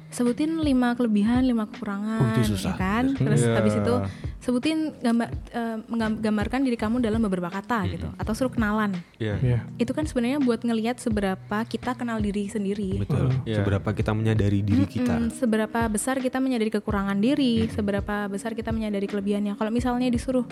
Sebutin 0.08 0.56
lima 0.58 0.96
kelebihan, 0.96 1.44
lima 1.44 1.68
kekurangan, 1.68 2.20
Oh, 2.20 2.32
itu 2.34 2.56
susah. 2.56 2.72
ya 2.72 2.74
kan? 2.74 3.04
Terus 3.12 3.44
Iya. 3.44 3.54
habis 3.54 3.74
itu 3.76 3.94
sebutin 4.38 4.96
gambar 4.96 5.28
eh, 5.52 5.76
menggam- 5.84 6.18
gambarkan 6.18 6.60
diri 6.64 6.74
kamu 6.74 6.98
dalam 6.98 7.20
beberapa 7.20 7.48
kata 7.48 7.84
gitu, 7.86 8.08
atau 8.16 8.32
suruh 8.32 8.48
kenalan. 8.48 8.96
Iya. 9.16 9.36
Iya. 9.38 9.58
Itu 9.76 9.92
kan 9.92 10.08
sebenarnya 10.08 10.40
buat 10.40 10.64
ngelihat 10.64 10.96
seberapa 10.96 11.58
kita 11.62 11.92
kenal 11.92 12.18
diri 12.18 12.48
sendiri. 12.48 13.04
Betul. 13.04 13.36
Iya. 13.44 13.60
Seberapa 13.60 13.92
kita 13.92 14.16
menyadari 14.16 14.64
diri 14.64 14.88
kita. 14.88 15.12
Mm, 15.14 15.28
seberapa 15.30 15.80
besar 15.86 16.16
kita 16.18 16.40
menyadari 16.40 16.72
kekurangan 16.72 17.20
diri, 17.20 17.68
seberapa 17.68 18.26
besar 18.26 18.56
kita 18.56 18.72
menyadari 18.72 19.04
kelebihannya. 19.04 19.54
Kalau 19.54 19.68
misalnya 19.68 20.08
disuruh 20.08 20.48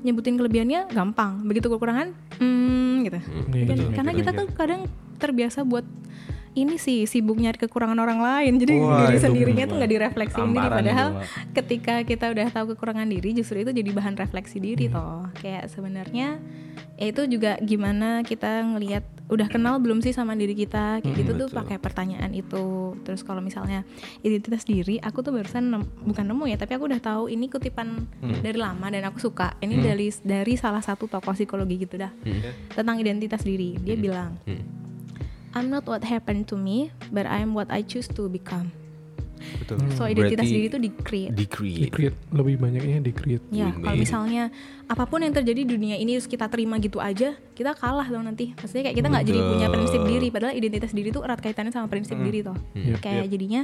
nyebutin 0.00 0.36
kelebihannya 0.36 0.88
gampang, 0.88 1.44
begitu 1.44 1.68
kekurangan, 1.68 2.12
hmm, 2.36 3.04
gitu. 3.04 3.18
Iya, 3.48 3.64
Kan- 3.64 3.76
betul. 3.80 3.90
Karena 3.92 4.12
kita 4.12 4.30
tuh 4.34 4.46
kadang 4.50 4.80
terbiasa 5.16 5.60
buat 5.62 5.84
ini 6.60 6.76
sih 6.76 7.04
sibuk 7.04 7.36
nyari 7.36 7.56
kekurangan 7.56 7.96
orang 7.96 8.18
lain, 8.18 8.52
jadi 8.56 8.74
Wah, 8.76 9.02
diri 9.02 9.16
sendirinya 9.16 9.64
bener. 9.64 9.68
tuh 9.68 9.76
nggak 9.76 9.92
direfleksiin 9.92 10.40
diri. 10.46 10.56
Tamparan 10.56 10.78
Padahal 10.78 11.08
itu, 11.10 11.20
ketika 11.52 11.94
kita 12.02 12.24
udah 12.28 12.46
tahu 12.48 12.64
kekurangan 12.70 13.06
diri, 13.06 13.30
justru 13.32 13.56
itu 13.58 13.70
jadi 13.70 13.90
bahan 13.90 14.14
refleksi 14.14 14.58
diri 14.58 14.86
toh. 14.86 15.28
Kayak 15.36 15.68
sebenarnya 15.68 16.36
ya 16.94 17.06
itu 17.06 17.24
juga 17.26 17.56
gimana 17.58 18.20
kita 18.20 18.60
ngelihat 18.62 19.00
udah 19.26 19.46
kenal 19.46 19.78
belum 19.78 20.00
sih 20.00 20.10
sama 20.10 20.34
diri 20.34 20.52
kita? 20.52 21.00
Kayak 21.00 21.14
gitu 21.16 21.32
tuh 21.36 21.48
pakai 21.48 21.78
pertanyaan 21.78 22.28
itu. 22.30 22.92
Terus 23.00 23.22
kalau 23.22 23.40
misalnya 23.40 23.86
identitas 24.20 24.62
diri 24.62 24.98
aku 24.98 25.20
tuh 25.20 25.30
barusan 25.30 25.70
nem- 25.70 25.88
bukan 26.02 26.26
nemu 26.26 26.44
ya 26.46 26.56
tapi 26.56 26.74
aku 26.74 26.84
udah 26.84 26.98
tahu 26.98 27.22
ini 27.26 27.46
kutipan 27.46 28.04
dari 28.42 28.58
lama 28.58 28.86
dan 28.86 29.06
aku 29.06 29.16
suka. 29.16 29.54
Ini 29.58 29.80
dari 29.80 30.08
dari 30.20 30.54
salah 30.54 30.80
satu 30.80 31.06
tokoh 31.06 31.32
psikologi 31.32 31.80
gitu 31.80 31.96
dah. 31.96 32.10
Tentang 32.70 32.96
identitas 32.96 33.40
diri. 33.40 33.76
Dia 33.76 33.96
bilang 33.96 34.34
Hmm. 34.42 34.60
I'm 35.52 35.68
not 35.68 35.86
what 35.86 36.02
happened 36.02 36.46
to 36.50 36.56
me 36.56 36.90
but 37.10 37.26
I'm 37.26 37.54
what 37.54 37.70
I 37.70 37.82
choose 37.82 38.06
to 38.14 38.26
become 38.26 38.70
Betul. 39.40 39.80
so 39.96 40.04
identitas 40.04 40.44
Berarti 40.44 40.52
diri 40.52 40.66
itu 40.68 40.78
di 40.78 40.90
create 40.92 41.32
di 41.32 41.48
Di-create. 41.48 41.88
create 41.88 42.16
lebih 42.28 42.60
banyaknya 42.60 43.00
di 43.00 43.12
create 43.16 43.44
Ya, 43.48 43.72
kalau 43.72 43.96
misalnya 43.96 44.52
apa 44.84 45.08
pun 45.08 45.24
yang 45.24 45.32
terjadi 45.32 45.64
di 45.64 45.70
dunia 45.80 45.96
ini 45.96 46.20
terus 46.20 46.28
kita 46.28 46.44
terima 46.52 46.76
gitu 46.76 47.00
aja, 47.00 47.32
kita 47.56 47.72
kalah 47.72 48.04
dong 48.04 48.28
nanti. 48.28 48.52
Maksudnya 48.52 48.92
kayak 48.92 48.96
kita 49.00 49.08
nggak 49.08 49.24
jadi 49.24 49.40
punya 49.40 49.66
prinsip 49.72 50.00
diri, 50.04 50.28
padahal 50.28 50.52
identitas 50.52 50.92
diri 50.92 51.08
tuh 51.08 51.24
erat 51.24 51.40
kaitannya 51.40 51.72
sama 51.72 51.88
prinsip 51.88 52.20
diri 52.20 52.44
toh. 52.44 52.58
Iya. 52.76 53.00
Kayak 53.00 53.26
jadinya 53.32 53.62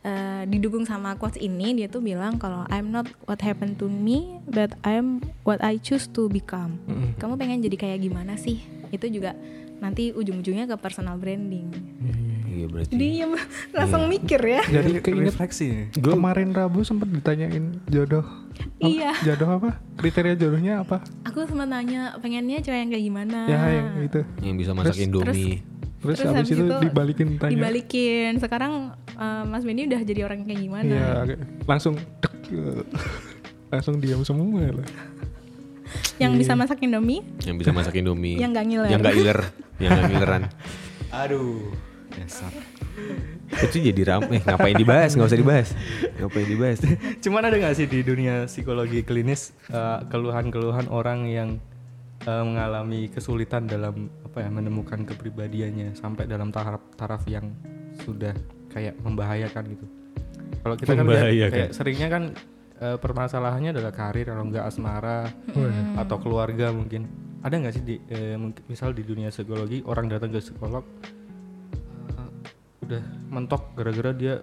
eh, 0.00 0.42
didukung 0.48 0.88
sama 0.88 1.12
quotes 1.20 1.36
ini 1.36 1.76
dia 1.76 1.92
tuh 1.92 2.00
bilang 2.00 2.40
kalau 2.40 2.64
I'm 2.72 2.88
not 2.88 3.04
what 3.28 3.44
happened 3.44 3.76
to 3.84 3.92
me, 3.92 4.40
but 4.48 4.72
I'm 4.88 5.20
what 5.44 5.60
I 5.60 5.76
choose 5.76 6.08
to 6.16 6.32
become. 6.32 6.80
Kamu 7.20 7.36
pengen 7.36 7.60
jadi 7.60 7.76
kayak 7.76 8.08
gimana 8.08 8.40
sih? 8.40 8.64
Itu 8.88 9.04
juga 9.12 9.36
nanti 9.80 10.12
ujung-ujungnya 10.12 10.64
ke 10.66 10.76
personal 10.76 11.16
branding. 11.16 11.72
Iya 12.46 12.66
berarti. 12.66 12.92
Diem, 12.92 13.32
langsung 13.72 14.04
mikir 14.06 14.36
ya. 14.38 14.60
jadi 14.62 15.00
keinget 15.00 15.32
refleksi. 15.32 15.88
Gua- 15.96 16.14
kemarin 16.14 16.50
Rabu 16.50 16.82
sempat 16.82 17.08
ditanyain 17.08 17.80
jodoh 17.86 18.20
apa? 18.20 18.82
Iya. 18.82 19.12
jodoh 19.24 19.50
apa 19.54 19.70
kriteria 19.96 20.34
jodohnya 20.34 20.82
apa 20.82 21.00
Aku 21.24 21.40
sempat 21.42 21.64
nanya 21.66 22.18
pengennya 22.18 22.60
cewek 22.60 22.76
yang 22.78 22.90
kayak 22.90 23.04
gimana. 23.06 23.38
ya 23.46 23.60
yang 23.70 23.88
itu 24.02 24.20
yang 24.40 24.56
bisa 24.56 24.70
masak 24.72 24.92
Terus- 24.92 25.02
Indomie. 25.02 25.56
terus, 25.96 26.16
Terus 26.16 26.18
habis 26.22 26.32
habis 26.34 26.50
itu 26.50 26.64
itu 26.66 26.76
dibalikin 26.82 27.28
tanya 27.36 27.52
dibalikin 27.54 28.32
sekarang 28.36 28.72
eh, 29.10 29.44
Mas 29.46 29.62
Benny 29.62 29.84
udah 29.86 30.00
jadi 30.02 30.20
orang 30.22 30.36
yang 30.38 30.48
kayak 30.48 30.62
gimana 30.62 30.90
iya 30.90 31.08
langsung 31.64 31.92
dek, 32.18 32.34
langsung 33.70 33.94
diam 33.96 34.20
semua 34.20 34.64
lah 34.74 34.88
yang 36.22 36.32
bisa 36.36 36.52
masak 36.54 36.78
Indomie 36.84 37.22
yang 37.44 37.56
bisa 37.56 37.70
masak 37.72 37.94
Indomie. 37.96 38.36
Yang 38.38 38.50
nggak 38.56 38.66
ngiler. 38.66 38.88
Yang 38.90 39.00
nggak 39.00 39.14
ngiler. 39.16 39.40
yang 39.80 39.90
nggak 39.96 40.08
ngileran. 40.12 40.42
Aduh. 41.24 41.72
Dasar. 42.10 42.52
Itu 43.50 43.76
jadi 43.78 44.02
rame. 44.06 44.38
Eh, 44.38 44.42
ngapain 44.42 44.74
dibahas? 44.74 45.14
Nggak 45.14 45.28
usah 45.30 45.40
dibahas. 45.40 45.68
Ngapain 46.18 46.46
dibahas? 46.46 46.78
Cuman 47.24 47.42
ada 47.46 47.56
nggak 47.58 47.74
sih 47.74 47.86
di 47.86 48.00
dunia 48.02 48.46
psikologi 48.46 49.02
klinis 49.02 49.54
eh, 49.70 49.98
keluhan-keluhan 50.10 50.86
orang 50.90 51.26
yang 51.26 51.48
eh, 52.26 52.42
mengalami 52.46 53.10
kesulitan 53.10 53.66
dalam 53.66 54.10
apa 54.26 54.46
ya 54.46 54.50
menemukan 54.50 55.02
kepribadiannya 55.06 55.98
sampai 55.98 56.26
dalam 56.30 56.54
taraf 56.54 56.82
taraf 56.94 57.22
yang 57.26 57.50
sudah 58.06 58.34
kayak 58.70 58.94
membahayakan 59.02 59.64
gitu. 59.74 59.86
Kalau 60.60 60.74
kita 60.76 60.92
kan 60.92 61.06
lihat 61.06 61.24
Membahayakan. 61.24 61.54
kayak 61.56 61.70
seringnya 61.74 62.08
kan 62.10 62.22
eh, 62.80 62.96
permasalahannya 62.98 63.76
adalah 63.76 63.92
karir 63.92 64.32
kalau 64.32 64.48
nggak 64.48 64.64
asmara 64.64 65.28
atau 66.00 66.16
keluarga 66.18 66.72
mungkin. 66.72 67.06
Ada 67.40 67.54
nggak 67.56 67.72
sih 67.72 67.84
di 67.84 67.96
mungkin 68.36 68.62
misal 68.68 68.92
di 68.92 69.00
dunia 69.00 69.32
psikologi 69.32 69.80
orang 69.84 70.12
datang 70.12 70.28
ke 70.32 70.40
psikolog 70.40 70.84
eh, 72.16 72.28
udah 72.84 73.02
mentok 73.32 73.76
gara-gara 73.76 74.12
dia 74.12 74.34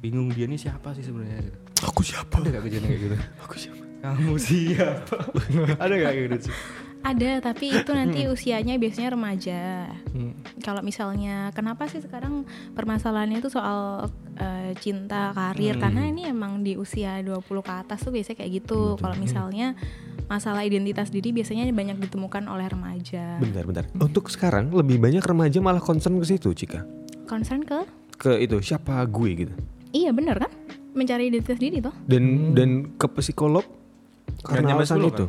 bingung 0.00 0.28
dia 0.32 0.44
ini 0.44 0.60
siapa 0.60 0.92
sih 0.92 1.04
sebenarnya 1.04 1.52
gitu. 1.52 1.58
Aku 1.84 2.00
siapa? 2.00 2.40
Ada 2.40 2.56
gak 2.56 2.64
kejadian 2.68 2.88
kayak 2.88 3.02
gitu? 3.04 3.16
Aku 3.44 3.54
siapa? 3.60 3.82
Kamu 4.00 4.34
siapa? 4.40 5.16
Ada 5.84 5.92
gak 5.92 6.12
kayak 6.12 6.24
gitu 6.28 6.38
sih? 6.48 6.54
Ada 7.04 7.38
tapi 7.38 7.70
itu 7.70 7.90
nanti 7.94 8.26
usianya 8.26 8.78
biasanya 8.80 9.14
remaja. 9.14 9.90
Hmm. 10.16 10.32
kalau 10.64 10.80
misalnya 10.80 11.52
kenapa 11.52 11.86
sih 11.92 12.00
sekarang 12.00 12.48
permasalahannya 12.72 13.38
itu 13.44 13.52
soal 13.52 14.10
eh, 14.40 14.72
cinta 14.80 15.30
karir? 15.36 15.76
Karena 15.76 16.08
ini 16.08 16.26
emang 16.26 16.64
di 16.64 16.74
usia 16.74 17.20
20 17.22 17.42
ke 17.42 17.72
atas 17.72 18.02
tuh 18.02 18.10
biasanya 18.10 18.42
kayak 18.42 18.52
gitu. 18.64 18.96
Kalau 18.98 19.16
misalnya 19.20 19.76
masalah 20.26 20.66
identitas 20.66 21.14
diri 21.14 21.30
biasanya 21.30 21.68
banyak 21.70 22.02
ditemukan 22.02 22.50
oleh 22.50 22.66
remaja. 22.66 23.38
Bentar, 23.38 23.62
bentar. 23.62 23.84
Untuk 23.94 24.26
sekarang 24.26 24.74
lebih 24.74 24.98
banyak 24.98 25.22
remaja 25.22 25.58
malah 25.62 25.82
concern 25.82 26.18
ke 26.18 26.26
situ, 26.26 26.50
Cika. 26.52 26.82
concern 27.26 27.62
ke? 27.66 27.86
Ke 28.16 28.38
itu 28.38 28.58
siapa 28.62 29.02
gue 29.06 29.30
gitu. 29.46 29.54
iya 29.90 30.14
bener 30.14 30.38
kan? 30.38 30.52
Mencari 30.94 31.30
identitas 31.30 31.58
diri 31.58 31.82
toh. 31.82 31.94
Dan 32.06 32.54
dan 32.54 32.94
ke 32.98 33.06
psikolog? 33.18 33.66
Karena 34.42 34.78
alasan 34.78 35.02
10 35.02 35.10
itu. 35.10 35.26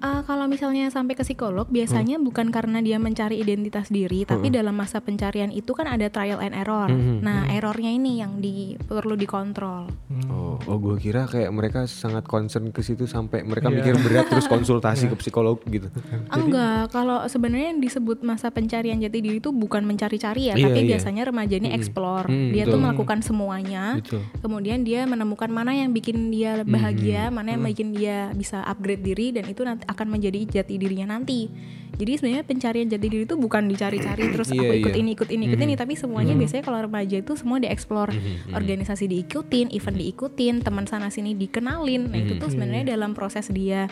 Eh, 0.00 0.22
kalau 0.24 0.48
misalnya 0.48 0.88
sampai 0.88 1.12
ke 1.12 1.20
psikolog, 1.20 1.68
biasanya 1.68 2.16
bukan 2.16 2.48
karena 2.48 2.80
dia 2.80 2.96
mencari 2.96 3.36
identitas 3.36 3.92
diri, 3.92 4.24
tapi 4.24 4.48
dalam 4.48 4.72
masa 4.72 5.04
pencarian 5.04 5.52
itu 5.52 5.76
kan 5.76 5.84
ada 5.84 6.08
trial 6.08 6.40
and 6.40 6.56
error. 6.56 6.88
Nah, 7.20 7.44
errornya 7.52 7.92
ini 7.92 8.16
yang 8.16 8.40
di, 8.40 8.80
perlu 8.80 9.12
dikontrol. 9.12 9.92
Oh, 10.32 10.56
oh 10.56 10.78
gue 10.80 10.96
kira 10.96 11.28
kayak 11.28 11.52
mereka 11.52 11.84
sangat 11.84 12.24
concern 12.24 12.72
ke 12.72 12.80
situ 12.80 13.04
sampai 13.04 13.44
mereka 13.44 13.68
Iya. 13.68 13.76
mikir 13.76 13.94
berat 14.00 14.32
terus 14.32 14.48
konsultasi 14.48 15.04
ke 15.12 15.16
psikolog 15.20 15.60
gitu. 15.68 15.92
Enggak, 16.32 16.88
kalau 16.96 17.20
sebenarnya 17.28 17.76
yang 17.76 17.84
disebut 17.84 18.24
masa 18.24 18.48
pencarian 18.48 18.96
jati 19.04 19.20
diri 19.20 19.36
itu 19.36 19.52
bukan 19.52 19.84
mencari-cari 19.84 20.48
ya, 20.48 20.54
Iya, 20.56 20.72
tapi 20.72 20.80
iya. 20.88 20.96
biasanya 20.96 21.22
remaja 21.28 21.54
ini 21.60 21.76
explore. 21.76 22.24
Mm, 22.24 22.56
dia 22.56 22.64
betul. 22.64 22.72
tuh 22.72 22.80
melakukan 22.88 23.18
semuanya. 23.20 24.00
Betul. 24.00 24.24
Kemudian 24.40 24.80
dia 24.80 25.04
menemukan 25.04 25.52
mana 25.52 25.76
yang 25.76 25.92
bikin 25.92 26.32
dia 26.32 26.64
bahagia, 26.64 27.28
mana 27.28 27.52
yang 27.52 27.62
bikin 27.68 27.92
dia 27.92 28.32
bisa 28.32 28.64
upgrade 28.64 29.04
diri 29.04 29.36
dan 29.36 29.44
itu 29.44 29.60
nanti 29.60 29.89
akan 29.90 30.06
menjadi 30.08 30.62
jati 30.62 30.78
dirinya 30.78 31.10
nanti. 31.10 31.50
Jadi 31.90 32.16
sebenarnya 32.16 32.46
pencarian 32.46 32.86
jati 32.86 33.06
diri 33.06 33.26
itu 33.26 33.34
bukan 33.34 33.66
dicari-cari 33.66 34.24
terus 34.32 34.48
Iya, 34.48 34.62
aku 34.62 34.72
ikut 34.78 34.94
iya. 34.94 35.00
ini 35.02 35.10
ikut 35.12 35.28
ini 35.28 35.44
ikut 35.48 35.60
ini, 35.60 35.74
tapi 35.74 35.92
semuanya 35.94 36.32
biasanya 36.32 36.62
kalau 36.62 36.78
remaja 36.80 37.16
itu 37.18 37.32
semua 37.34 37.58
dieksplor. 37.58 38.08
Organisasi 38.50 39.04
diikutin, 39.06 39.68
event 39.70 39.96
diikutin, 39.96 40.54
teman 40.60 40.86
sana 40.86 41.10
sini 41.10 41.34
dikenalin. 41.34 42.08
Nah, 42.08 42.16
itu 42.16 42.38
tuh 42.38 42.48
sebenarnya 42.48 42.94
dalam 42.94 43.12
proses 43.12 43.50
dia 43.50 43.90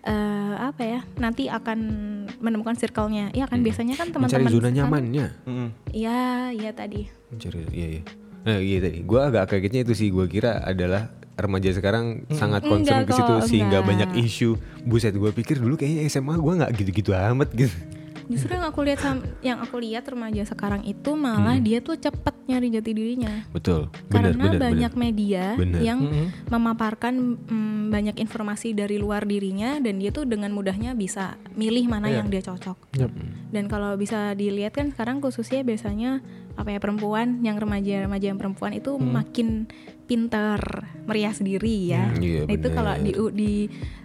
eh 0.00 0.54
apa 0.56 0.80
ya? 0.80 1.00
Nanti 1.16 1.44
akan 1.46 1.78
menemukan 2.38 2.72
circle-nya. 2.72 3.32
Ya 3.32 3.44
kan 3.44 3.60
biasanya 3.60 3.94
kan 3.94 4.08
Mencari 4.08 4.30
teman-teman 4.30 4.48
zona 4.48 4.60
sekarang- 4.62 4.76
nyamannya. 4.78 5.26
Iya, 5.90 6.20
iya 6.54 6.70
tadi. 6.72 7.04
Mencari 7.28 7.58
iya 7.70 7.88
iya. 7.98 8.02
Nah, 8.40 8.56
iya 8.56 8.78
tadi. 8.80 8.98
Gue 9.02 9.20
agak 9.20 9.44
kagetnya 9.50 9.84
itu 9.84 9.92
sih. 9.92 10.08
Gue 10.08 10.24
kira 10.24 10.62
adalah 10.62 11.12
remaja 11.40 11.70
sekarang 11.70 12.04
sangat 12.28 12.62
concern 12.62 13.02
ke 13.02 13.12
situ 13.12 13.34
sehingga 13.46 13.80
enggak. 13.80 13.88
banyak 14.06 14.10
isu. 14.20 14.54
Buset, 14.82 15.12
gue 15.12 15.30
pikir 15.30 15.56
dulu 15.56 15.74
kayaknya 15.74 16.06
SMA 16.06 16.34
gue 16.34 16.52
nggak 16.56 16.70
gitu-gitu 16.74 17.10
amat 17.12 17.50
gitu. 17.52 17.72
Justru 18.26 18.54
yang 18.54 18.62
aku 18.62 18.86
lihat 18.86 19.02
yang 19.42 19.58
aku 19.58 19.82
lihat 19.82 20.06
remaja 20.06 20.46
sekarang 20.46 20.86
itu 20.86 21.18
malah 21.18 21.58
Hmm. 21.58 21.66
dia 21.66 21.82
tuh 21.82 21.98
cepet 21.98 22.30
nyari 22.46 22.70
jati 22.70 22.90
dirinya. 22.90 23.42
Betul. 23.50 23.90
Benar, 24.06 24.30
Karena 24.30 24.44
benar, 24.46 24.60
banyak 24.62 24.92
benar. 24.94 25.02
media 25.02 25.44
Benar. 25.58 25.80
yang 25.80 25.98
Mm-mm. 25.98 26.26
memaparkan 26.46 27.14
mm, 27.40 27.90
banyak 27.90 28.16
informasi 28.18 28.70
dari 28.70 28.96
luar 28.96 29.26
dirinya 29.26 29.78
dan 29.78 29.98
dia 29.98 30.10
tuh 30.10 30.22
dengan 30.24 30.50
mudahnya 30.50 30.94
bisa 30.94 31.34
milih 31.52 31.90
mana 31.90 32.06
Iya. 32.06 32.22
yang 32.22 32.30
dia 32.30 32.38
cocok. 32.40 32.78
Yap. 32.96 33.10
Dan 33.50 33.66
kalau 33.66 33.98
bisa 33.98 34.30
dilihat 34.32 34.78
kan 34.78 34.94
sekarang 34.94 35.18
khususnya 35.18 35.62
biasanya 35.62 36.22
apa 36.54 36.70
ya 36.70 36.78
perempuan 36.78 37.40
yang 37.40 37.56
remaja-remaja 37.56 38.26
yang 38.28 38.38
perempuan 38.38 38.70
itu 38.72 38.94
makin 38.94 39.66
pinter 40.10 40.58
merias 41.06 41.38
diri 41.38 41.94
ya. 41.94 42.10
Hmm, 42.10 42.18
iya, 42.18 42.42
Nah, 42.42 42.52
itu 42.52 42.66
kalau 42.68 42.92
di 42.98 43.12
di 43.32 43.52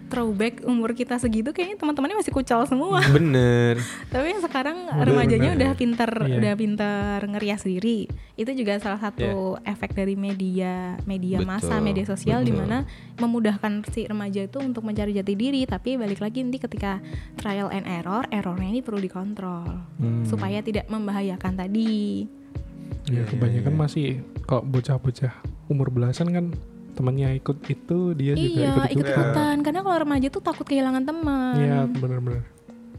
throwback 0.06 0.62
umur 0.62 0.94
kita 0.94 1.18
segitu 1.18 1.50
kayaknya 1.50 1.82
teman-temannya 1.82 2.14
masih 2.16 2.30
kucel 2.30 2.62
semua. 2.62 3.02
Bener. 3.10 3.74
Tapi 4.14 4.26
yang 4.30 4.38
sekarang 4.38 4.86
Bener, 4.86 5.02
remajanya 5.02 5.50
bener. 5.50 5.58
udah 5.58 5.70
pinter 5.74 6.10
Iya. 6.22 6.36
udah 6.38 6.52
pinter 6.54 7.16
ngerias 7.26 7.62
diri. 7.62 8.06
Itu 8.32 8.54
juga 8.54 8.78
salah 8.78 9.02
satu 9.02 9.58
efek 9.60 9.92
dari 9.92 10.14
media 10.14 10.94
media 11.02 11.42
massa, 11.42 11.76
Betul, 11.76 11.84
media 11.84 12.04
sosial 12.06 12.46
di 12.46 12.54
mana 12.54 12.86
memudahkan 13.16 13.82
si 13.90 14.06
remaja 14.06 14.46
itu 14.46 14.62
untuk 14.62 14.86
mencari 14.86 15.10
jati 15.10 15.34
diri, 15.34 15.66
tapi 15.66 15.98
balik 15.98 16.22
lagi 16.22 16.38
nanti 16.38 16.62
ketika 16.62 17.02
trial 17.34 17.66
and 17.68 17.84
error, 17.84 18.22
errornya 18.30 18.70
ini 18.70 18.80
perlu 18.80 19.02
dikontrol 19.02 19.66
Hmm. 19.98 20.22
supaya 20.22 20.62
tidak 20.62 20.86
membahayakan 20.86 21.58
tadi. 21.58 22.30
Ya, 23.06 23.22
kebanyakan 23.24 23.74
masih 23.76 24.22
kok 24.44 24.62
bocah-bocah 24.62 25.34
umur 25.66 25.90
belasan 25.90 26.30
kan 26.30 26.46
temannya 26.92 27.36
ikut 27.36 27.58
itu 27.66 27.98
dia 28.16 28.32
juga 28.32 28.56
iya, 28.56 28.68
ikut 28.72 28.84
ikut 28.96 29.06
ikutan. 29.06 29.56
Karena 29.60 29.80
kalau 29.80 29.98
remaja 30.00 30.26
tuh 30.28 30.40
takut 30.40 30.64
kehilangan 30.64 31.04
teman. 31.04 31.54
Iya 31.56 31.78
benar-benar. 31.86 32.42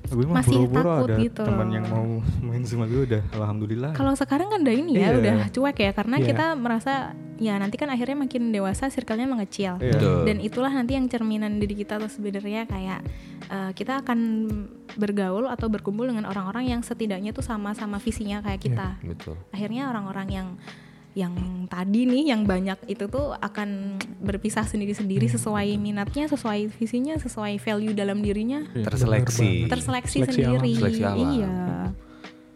gue 0.07 0.23
mah 0.23 0.39
Masih 0.39 0.63
buru-buru 0.63 0.87
takut 0.87 1.09
ada 1.11 1.15
gitu 1.19 1.43
teman 1.43 1.67
yang 1.67 1.85
mau 1.91 2.07
main 2.47 2.63
sama 2.63 2.87
gue 2.87 3.03
udah 3.03 3.23
alhamdulillah 3.27 3.91
Kalau 3.91 4.15
sekarang 4.15 4.47
kan 4.47 4.63
udah 4.63 4.71
ini 4.71 4.95
ya, 4.95 5.11
Iya. 5.11 5.19
udah 5.19 5.35
cuek 5.51 5.77
ya 5.83 5.91
karena 5.91 6.15
Iya. 6.15 6.27
kita 6.31 6.45
merasa 6.55 6.93
ya 7.37 7.59
nanti 7.59 7.75
kan 7.75 7.91
akhirnya 7.91 8.15
makin 8.15 8.55
dewasa 8.55 8.87
circle-nya 8.87 9.27
mengecil. 9.27 9.75
Iya. 9.77 9.99
Betul. 9.99 10.19
Dan 10.23 10.37
itulah 10.39 10.71
nanti 10.71 10.95
yang 10.95 11.11
cerminan 11.11 11.59
diri 11.59 11.75
kita 11.75 11.99
tuh 11.99 12.07
sebenarnya 12.07 12.63
kayak 12.65 13.03
eh, 13.51 13.71
kita 13.75 13.99
akan 13.99 14.19
bergaul 14.95 15.51
atau 15.51 15.67
berkumpul 15.67 16.07
dengan 16.07 16.23
orang-orang 16.23 16.71
yang 16.71 16.81
setidaknya 16.81 17.35
tuh 17.35 17.43
sama-sama 17.43 17.99
visinya 17.99 18.39
kayak 18.39 18.63
kita. 18.63 18.95
Betul. 19.03 19.35
Akhirnya 19.51 19.91
orang-orang 19.91 20.27
yang 20.31 20.47
yang 21.17 21.33
tadi 21.65 22.05
nih 22.05 22.29
yang 22.29 22.45
banyak 22.45 22.77
itu 22.85 23.09
tuh 23.09 23.33
akan 23.33 23.97
berpisah 24.21 24.61
sendiri-sendiri 24.63 25.25
sesuai 25.25 25.73
minatnya, 25.75 26.29
sesuai 26.29 26.69
visinya, 26.71 27.17
sesuai 27.17 27.57
value 27.57 27.91
dalam 27.91 28.21
dirinya, 28.21 28.61
Iya, 28.69 28.85
Terseleksi. 28.85 29.65
terseleksi 29.65 30.17
Seleksi 30.21 30.37
sendiri. 30.37 30.69
alam. 30.69 30.79
Seleksi 30.79 31.03
alam. 31.03 31.17
Iya. 31.33 31.55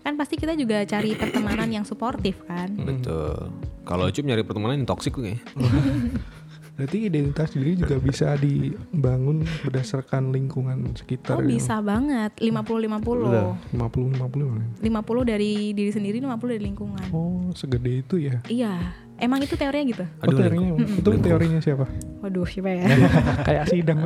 Kan 0.02 0.14
pasti 0.14 0.38
kita 0.38 0.54
juga 0.54 0.82
cari 0.84 1.14
pertemanan 1.14 1.70
yang 1.70 1.86
suportif 1.86 2.38
kan. 2.46 2.70
Betul. 2.76 3.50
Kalau 3.82 4.06
Ucup 4.06 4.22
nyari 4.24 4.46
pertemanan 4.46 4.82
yang 4.82 4.88
toksik 4.88 5.14
tuh 5.14 5.26
kayaknya. 5.26 5.42
Berarti 6.76 6.98
identitas 7.12 7.52
diri 7.54 7.78
juga 7.78 8.00
bisa 8.00 8.34
dibangun 8.40 9.44
berdasarkan 9.68 10.32
lingkungan 10.32 10.96
sekitar. 10.98 11.38
Oh 11.38 11.46
bisa 11.46 11.78
banget 11.84 12.32
50-50 12.40 13.76
50 13.76 14.18
50. 14.18 14.82
50 14.82 15.32
dari 15.32 15.52
diri 15.78 15.92
sendiri 15.92 16.18
50 16.24 16.52
dari 16.58 16.64
lingkungan 16.64 17.06
Oh, 17.12 17.52
segede 17.54 18.02
itu 18.02 18.16
ya. 18.18 18.40
Iya 18.48 18.74
Emang 19.22 19.38
itu 19.38 19.54
teorinya 19.54 19.86
gitu? 19.86 20.06
Oh, 20.18 20.26
Aduh, 20.26 20.38
teorinya, 20.42 20.70
itu 20.82 21.10
teorinya 21.22 21.60
siapa? 21.62 21.86
Waduh 22.26 22.42
siapa 22.50 22.74
ya? 22.74 22.90
Kayak 23.48 23.66
sidang. 23.70 24.00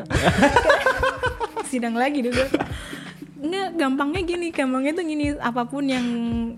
Sidang 1.71 1.95
lagi 1.95 2.19
dulu 2.19 2.43
Enggak, 3.35 3.67
gampangnya 3.75 4.21
gini, 4.23 4.47
gampangnya 4.55 4.91
tuh 4.95 5.03
gini, 5.03 5.25
apa 5.35 5.67
pun 5.67 5.83
yang 5.83 6.07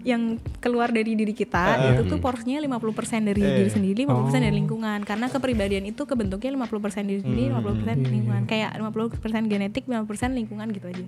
yang 0.05 0.37
keluar 0.61 0.93
dari 0.93 1.17
diri 1.17 1.33
kita 1.33 1.93
itu 1.93 2.05
tuh 2.05 2.21
porsinya 2.21 2.61
50% 2.61 3.25
dari 3.25 3.41
diri 3.41 3.71
sendiri, 3.73 4.05
50% 4.05 4.45
dari 4.45 4.55
lingkungan. 4.61 4.99
Karena 5.01 5.25
kepribadian 5.25 5.89
itu 5.89 6.05
kebentuknya 6.05 6.53
50% 6.53 7.09
diri 7.09 7.21
sendiri, 7.25 7.49
50% 7.49 7.97
lingkungan. 7.97 8.41
Kayak 8.45 8.77
50% 8.77 9.49
genetik, 9.49 9.83
50% 9.89 10.37
lingkungan 10.37 10.67
gitu 10.69 10.85
aja. 10.93 11.05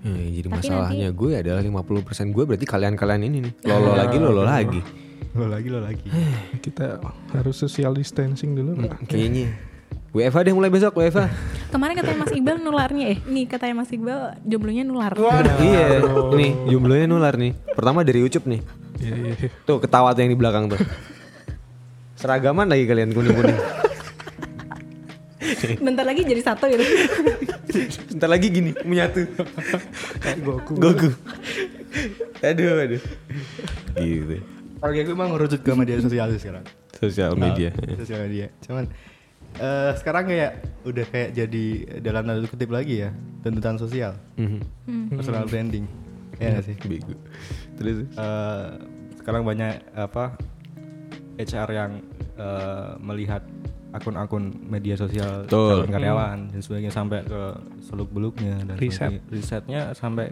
Eh, 0.00 0.40
jadi 0.40 0.48
Tapi 0.48 0.56
masalahnya 0.64 1.08
gue 1.12 1.30
adalah 1.36 1.60
50% 1.60 2.32
gue 2.32 2.44
berarti 2.48 2.66
kalian-kalian 2.66 3.22
ini 3.30 3.38
nih. 3.46 3.52
Lolo 3.68 3.92
lagi, 3.94 4.16
lolo 4.18 4.42
lagi. 4.42 4.80
lo 5.30 5.46
lagi 5.46 5.70
lo 5.70 5.78
lagi 5.78 6.10
Kita 6.58 6.98
harus 7.38 7.54
social 7.54 7.94
distancing 7.94 8.58
dulu, 8.58 8.82
Pak. 8.82 9.06
Kayaknya. 9.06 9.69
WFA 10.10 10.42
deh 10.42 10.54
mulai 10.54 10.70
besok 10.74 10.98
WFA. 10.98 11.30
Kemarin 11.70 11.94
katanya 11.94 12.18
Mas 12.26 12.34
Iqbal 12.34 12.58
nularnya 12.58 13.14
eh 13.14 13.18
nih 13.22 13.46
katanya 13.46 13.74
Mas 13.78 13.90
Iqbal 13.94 14.42
jomblonya 14.42 14.82
nular. 14.82 15.14
iya, 15.62 16.02
nih 16.34 16.52
jumlahnya 16.66 17.06
nular 17.06 17.34
nih. 17.38 17.54
Pertama 17.78 18.02
dari 18.02 18.26
Ucup 18.26 18.42
nih. 18.50 18.58
Iya, 18.98 19.14
iya. 19.14 19.32
iya. 19.38 19.48
Tuh 19.62 19.78
ketawa 19.78 20.10
tuh 20.10 20.26
yang 20.26 20.34
di 20.34 20.38
belakang 20.38 20.66
tuh. 20.66 20.82
Seragaman 22.18 22.66
lagi 22.66 22.90
kalian 22.90 23.14
kuning-kuning. 23.14 23.58
Bentar 25.86 26.04
lagi 26.04 26.26
jadi 26.26 26.42
satu 26.42 26.66
gitu. 26.68 26.84
Ntar 28.18 28.28
lagi 28.28 28.50
gini 28.50 28.74
menyatu. 28.82 29.30
Goku. 30.42 30.74
Goku. 30.74 31.08
aduh, 32.42 32.82
aduh. 32.82 33.02
Gitu. 33.94 34.36
Oke 34.80 34.98
gue 35.04 35.14
emang 35.14 35.32
ngerucut 35.36 35.60
ke 35.62 35.70
media 35.76 36.00
sosial 36.00 36.32
sih 36.32 36.40
sekarang 36.40 36.64
Sosial 36.96 37.36
media. 37.36 37.68
Ah, 37.72 37.96
sosial 38.00 38.20
media 38.28 38.46
cuman 38.64 38.88
eh, 39.56 39.90
sekarang 39.94 40.24
kayak 40.26 40.52
udah 40.82 41.04
kayak 41.06 41.30
jadi 41.34 41.64
dalam 42.00 42.22
tanda 42.24 42.46
kutip 42.46 42.68
lagi 42.68 43.02
ya 43.02 43.10
tuntutan 43.40 43.76
sosial 43.76 44.14
Mhm. 44.36 45.12
personal 45.12 45.44
branding 45.44 45.84
ya 46.36 46.54
nggak 46.54 46.64
sih 46.64 46.76
Bego. 46.82 47.14
Terus 47.76 47.96
Eh, 48.10 48.66
sekarang 49.16 49.42
banyak 49.42 49.76
apa 49.92 50.36
HR 51.36 51.68
yang 51.70 51.92
eh, 52.34 52.90
melihat 52.98 53.44
akun-akun 53.90 54.54
media 54.62 54.94
sosial 54.94 55.44
Betul. 55.44 55.84
karyawan 55.84 56.48
dan 56.48 56.60
sebagainya 56.60 56.88
sampai 56.90 57.20
ke 57.22 57.40
seluk 57.82 58.08
beluknya 58.08 58.54
dan 58.62 58.76
Riset. 58.76 59.10
sebagainya. 59.10 59.20
risetnya 59.28 59.80
sampai 59.92 60.26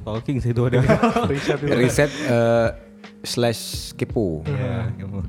stalking 0.00 0.38
sih 0.38 0.50
itu 0.50 0.62
ada 0.62 0.78
Riset 1.26 1.58
itu. 1.58 1.74
riset 1.74 2.10
eh, 2.24 2.68
slash 3.20 3.62
kepo. 3.92 4.46
ya 4.46 4.88
kamu. 4.94 5.20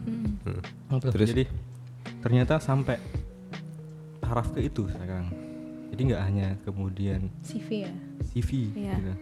Terus? 1.10 1.28
jadi 1.28 1.44
ternyata 2.20 2.58
sampai 2.58 3.00
taraf 4.20 4.52
ke 4.52 4.62
itu 4.62 4.86
sekarang 4.88 5.32
jadi 5.90 6.02
nggak 6.06 6.24
hanya 6.24 6.48
kemudian 6.62 7.32
CV 7.42 7.84
ya. 7.84 7.94
CV 8.30 8.50
Iya. 8.72 8.94
gitu. 8.96 9.14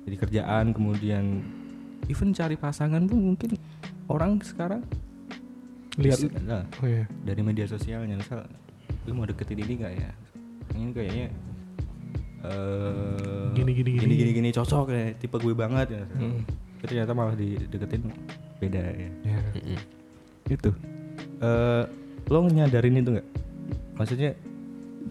Jadi 0.00 0.16
kerjaan 0.18 0.66
kemudian 0.70 1.24
even 2.06 2.32
cari 2.32 2.56
pasangan 2.56 3.04
pun 3.04 3.30
mungkin 3.30 3.54
orang 4.06 4.40
sekarang 4.40 4.82
Lihat. 5.94 6.18
bisa- 6.18 6.42
nah, 6.42 6.64
Oh 6.78 6.88
iya. 6.88 7.06
dari 7.22 7.40
media 7.40 7.64
sosialnya 7.64 8.16
misal 8.16 8.42
lu 9.04 9.12
mau 9.12 9.24
deketin 9.24 9.60
ini 9.60 9.72
nggak 9.76 9.92
ya 9.94 10.10
ini 10.72 10.90
kayaknya 10.90 11.26
eh 12.40 13.52
Gini, 13.52 13.70
gini, 13.72 13.90
gini 13.92 14.00
gini. 14.00 14.14
gini 14.16 14.30
gini 14.34 14.50
cocok 14.50 14.86
ya 14.88 15.02
tipe 15.14 15.36
gue 15.36 15.52
banget 15.52 15.88
ya 15.92 16.04
Mm. 16.16 16.40
Ternyata 16.80 17.12
malah 17.12 17.36
dideketin 17.36 18.08
beda 18.56 18.80
ya 18.82 19.10
Ya. 19.22 19.38
itu 20.48 20.70
eh 21.38 21.84
lo 22.30 22.46
nyadarin 22.46 22.96
itu 22.96 23.10
nggak 23.12 23.28
maksudnya 23.94 24.32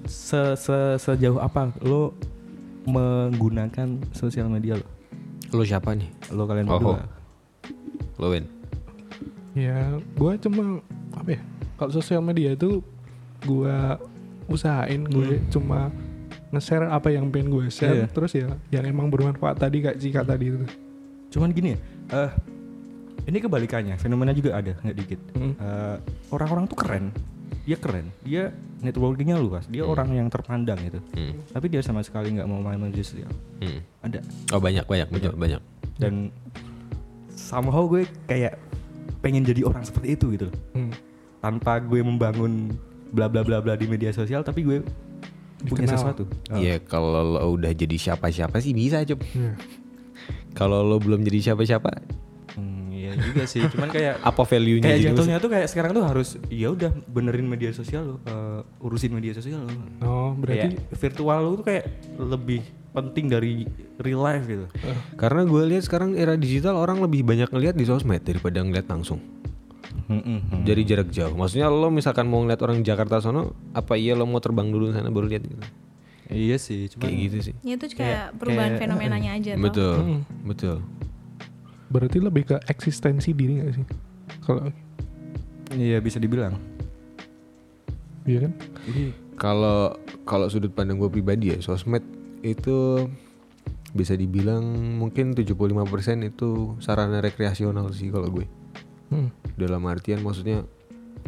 se, 0.06 0.56
se- 0.56 0.98
sejauh 0.98 1.38
apa 1.38 1.70
lo 1.82 2.16
menggunakan 2.86 3.88
sosial 4.12 4.48
media 4.48 4.76
lo 4.76 4.88
Lo 5.52 5.62
siapa 5.62 5.94
nih? 5.94 6.10
lo 6.30 6.46
kalian 6.46 6.66
Oh. 6.66 6.78
berdua 6.78 7.02
Lo 8.16 8.28
Wen. 8.30 8.46
Ya, 9.52 9.80
gua 10.14 10.36
cuma 10.36 10.78
apa 11.10 11.30
ya? 11.32 11.42
Kalau 11.74 11.92
sosial 11.92 12.22
media 12.22 12.52
itu 12.52 12.84
gua 13.42 13.98
usahain 14.46 15.02
gue 15.04 15.40
cuma 15.48 15.90
nge-share 16.50 16.86
apa 16.86 17.10
yang 17.10 17.30
pengen 17.30 17.50
gue 17.50 17.66
share 17.68 17.94
Iya. 17.96 18.08
terus 18.10 18.34
ya 18.34 18.50
yang 18.70 18.82
emang 18.84 19.08
bermanfaat 19.08 19.58
tadi 19.58 19.80
kayak 19.80 19.98
Cika 19.98 20.22
tadi 20.24 20.50
itu. 20.50 20.58
cuman 21.30 21.50
gini 21.50 21.74
ya 21.74 21.80
eh 22.18 22.32
ini 23.30 23.38
kebalikannya 23.40 23.96
fenomena 23.96 24.32
juga 24.32 24.58
ada 24.58 24.74
nggak 24.76 24.98
dikit 24.98 25.20
Mm. 25.32 25.54
Eh, 25.54 25.98
orang-orang 26.30 26.66
tuh 26.66 26.76
keren 26.76 27.14
dia 27.62 27.78
keren 27.78 28.10
dia 28.20 28.50
networkingnya 28.80 29.38
luas 29.38 29.66
dia 29.66 29.84
orang 29.84 30.10
yang 30.12 30.28
terpandang 30.28 30.82
gitu 30.82 31.00
Hmm. 31.12 31.38
tapi 31.48 31.66
dia 31.68 31.80
sama 31.80 32.02
sekali 32.02 32.32
nggak 32.32 32.46
mau 32.46 32.60
main 32.60 32.78
media 32.78 33.02
sosial 33.02 33.30
Hmm. 33.60 33.80
ada 34.02 34.20
Oh 34.50 34.58
banyak 34.58 34.84
banyak 34.84 35.08
betul 35.08 35.34
banyak. 35.36 35.62
dan 35.96 36.34
somehow 37.30 37.86
gue 37.86 38.10
kayak 38.26 38.58
pengen 39.20 39.44
jadi 39.44 39.62
orang 39.64 39.84
seperti 39.84 40.16
itu 40.16 40.26
gitu 40.32 40.48
Hmm. 40.72 40.90
tanpa 41.40 41.78
gue 41.80 42.00
membangun 42.00 42.74
bla 43.10 43.26
bla 43.26 43.42
bla 43.42 43.60
bla 43.60 43.74
di 43.74 43.86
media 43.86 44.10
sosial 44.10 44.42
tapi 44.42 44.62
gue 44.62 44.80
punya 45.62 45.86
Dikenal. 45.86 45.94
sesuatu 45.94 46.24
Oh. 46.48 46.56
Iya 46.56 46.80
kalau 46.82 47.12
lo 47.28 47.46
udah 47.52 47.70
jadi 47.70 47.96
siapa-siapa 47.96 48.58
sih 48.58 48.72
bisa 48.72 49.04
Cup. 49.04 49.20
Iya. 49.28 49.54
Kalau 50.52 50.82
lo 50.82 50.98
belum 50.98 51.22
jadi 51.22 51.52
siapa-siapa, 51.52 51.90
Hmm, 51.90 52.08
iya 53.10 53.18
juga 53.20 53.44
sih 53.44 53.62
cuman 53.66 53.90
kayak 53.90 54.16
apa 54.30 54.42
value-nya? 54.44 54.86
kayak 54.86 55.00
jadi 55.00 55.10
jatuhnya 55.12 55.38
tuh 55.38 55.50
kayak 55.50 55.68
sekarang 55.68 55.92
tuh 55.92 56.04
harus 56.04 56.30
ya 56.48 56.70
udah 56.70 56.92
benerin 57.06 57.46
media 57.46 57.70
sosial 57.70 58.04
lo 58.06 58.16
eh, 58.24 58.62
urusin 58.80 59.12
media 59.12 59.34
sosial 59.34 59.62
lo 59.62 59.74
Oh, 60.00 60.32
berarti 60.34 60.78
kayak 60.78 60.94
virtual 60.94 61.40
lo 61.42 61.52
tuh 61.56 61.66
kayak 61.66 61.86
lebih 62.16 62.62
penting 62.90 63.26
dari 63.26 63.70
real 63.98 64.20
life 64.20 64.44
gitu. 64.44 64.66
Karena 65.14 65.46
gue 65.46 65.62
lihat 65.68 65.86
sekarang 65.86 66.14
era 66.14 66.34
digital 66.34 66.74
orang 66.74 66.98
lebih 67.00 67.22
banyak 67.22 67.48
ngelihat 67.48 67.78
di 67.78 67.86
sosmed 67.86 68.18
daripada 68.20 68.60
ngeliat 68.60 68.90
langsung. 68.90 69.22
Mm-mm. 70.10 70.66
Dari 70.66 70.82
jarak 70.84 71.14
jauh. 71.14 71.38
Maksudnya 71.38 71.70
lo 71.70 71.94
misalkan 71.94 72.26
mau 72.26 72.42
ngeliat 72.42 72.58
orang 72.60 72.82
Jakarta 72.82 73.22
sono, 73.22 73.54
apa 73.72 73.94
iya 73.94 74.18
lo 74.18 74.26
mau 74.26 74.42
terbang 74.42 74.66
dulu 74.66 74.90
sana 74.90 75.14
baru 75.14 75.30
lihat 75.30 75.46
gitu. 75.46 75.62
Iya 76.30 76.58
sih, 76.58 76.90
cuma 76.90 77.06
Kayak 77.06 77.18
gitu 77.20 77.38
sih. 77.42 77.54
Ya 77.62 77.74
itu 77.74 77.86
kayak 77.92 78.38
perubahan 78.38 78.74
kayak- 78.74 78.82
fenomenanya 78.82 79.32
aja 79.34 79.52
tuh. 79.52 79.62
Betul, 79.62 79.94
betul. 80.44 80.78
Berarti 81.90 82.18
lebih 82.22 82.54
ke 82.54 82.56
eksistensi 82.70 83.34
diri 83.34 83.66
gak 83.66 83.74
sih? 83.74 83.86
Kalau 84.46 84.70
iya 85.74 85.98
bisa 86.02 86.22
dibilang. 86.22 86.58
iya 88.30 88.46
kan? 88.46 88.54
Kalau 89.40 89.98
kalau 90.26 90.46
sudut 90.52 90.70
pandang 90.70 91.02
gue 91.02 91.10
pribadi 91.10 91.50
ya, 91.50 91.58
sosmed 91.62 92.06
itu 92.46 93.10
bisa 93.90 94.14
dibilang 94.14 94.62
mungkin 95.02 95.34
75% 95.34 95.66
itu 96.30 96.78
sarana 96.78 97.26
rekreasional 97.26 97.90
sih 97.90 98.14
kalau 98.14 98.30
gue. 98.30 98.46
Hmm. 99.10 99.34
Dalam 99.58 99.82
artian 99.90 100.22
maksudnya 100.22 100.62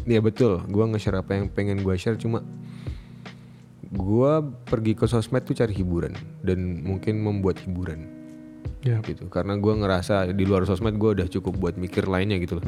ya 0.05 0.21
betul, 0.21 0.61
gue 0.69 0.85
nge-share 0.93 1.25
apa 1.25 1.41
yang 1.41 1.49
pengen 1.49 1.81
gue 1.81 1.95
share 1.97 2.21
cuma 2.21 2.45
gue 3.91 4.33
pergi 4.69 4.93
ke 4.95 5.09
sosmed 5.09 5.43
tuh 5.43 5.57
cari 5.57 5.73
hiburan 5.75 6.15
dan 6.45 6.79
mungkin 6.85 7.19
membuat 7.19 7.59
hiburan 7.59 8.20
Ya. 8.81 8.97
gitu. 9.05 9.29
Karena 9.29 9.57
gue 9.61 9.73
ngerasa 9.77 10.33
di 10.33 10.43
luar 10.45 10.65
sosmed 10.65 10.97
gue 10.97 11.21
udah 11.21 11.27
cukup 11.29 11.53
buat 11.57 11.75
mikir 11.77 12.09
lainnya 12.09 12.41
gitu 12.41 12.57
loh. 12.57 12.65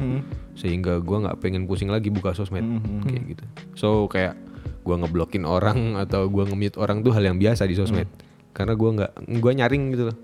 Sehingga 0.54 1.02
gue 1.02 1.16
nggak 1.26 1.42
pengen 1.42 1.66
pusing 1.66 1.90
lagi 1.90 2.10
buka 2.10 2.34
sosmed. 2.34 2.62
Kayak 3.06 3.22
gitu. 3.34 3.44
So 3.74 3.88
kayak 4.06 4.38
gue 4.86 4.94
ngeblokin 4.94 5.42
orang 5.42 5.98
atau 5.98 6.30
gue 6.30 6.44
nge-mute 6.46 6.78
orang 6.78 7.02
tuh 7.02 7.10
hal 7.10 7.26
yang 7.26 7.38
biasa 7.42 7.66
di 7.66 7.74
sosmed. 7.74 8.06
Karena 8.54 8.78
gue 8.78 8.90
nggak 8.94 9.12
gue 9.42 9.52
nyaring 9.58 9.82
gitu 9.90 10.04
loh. 10.14 10.16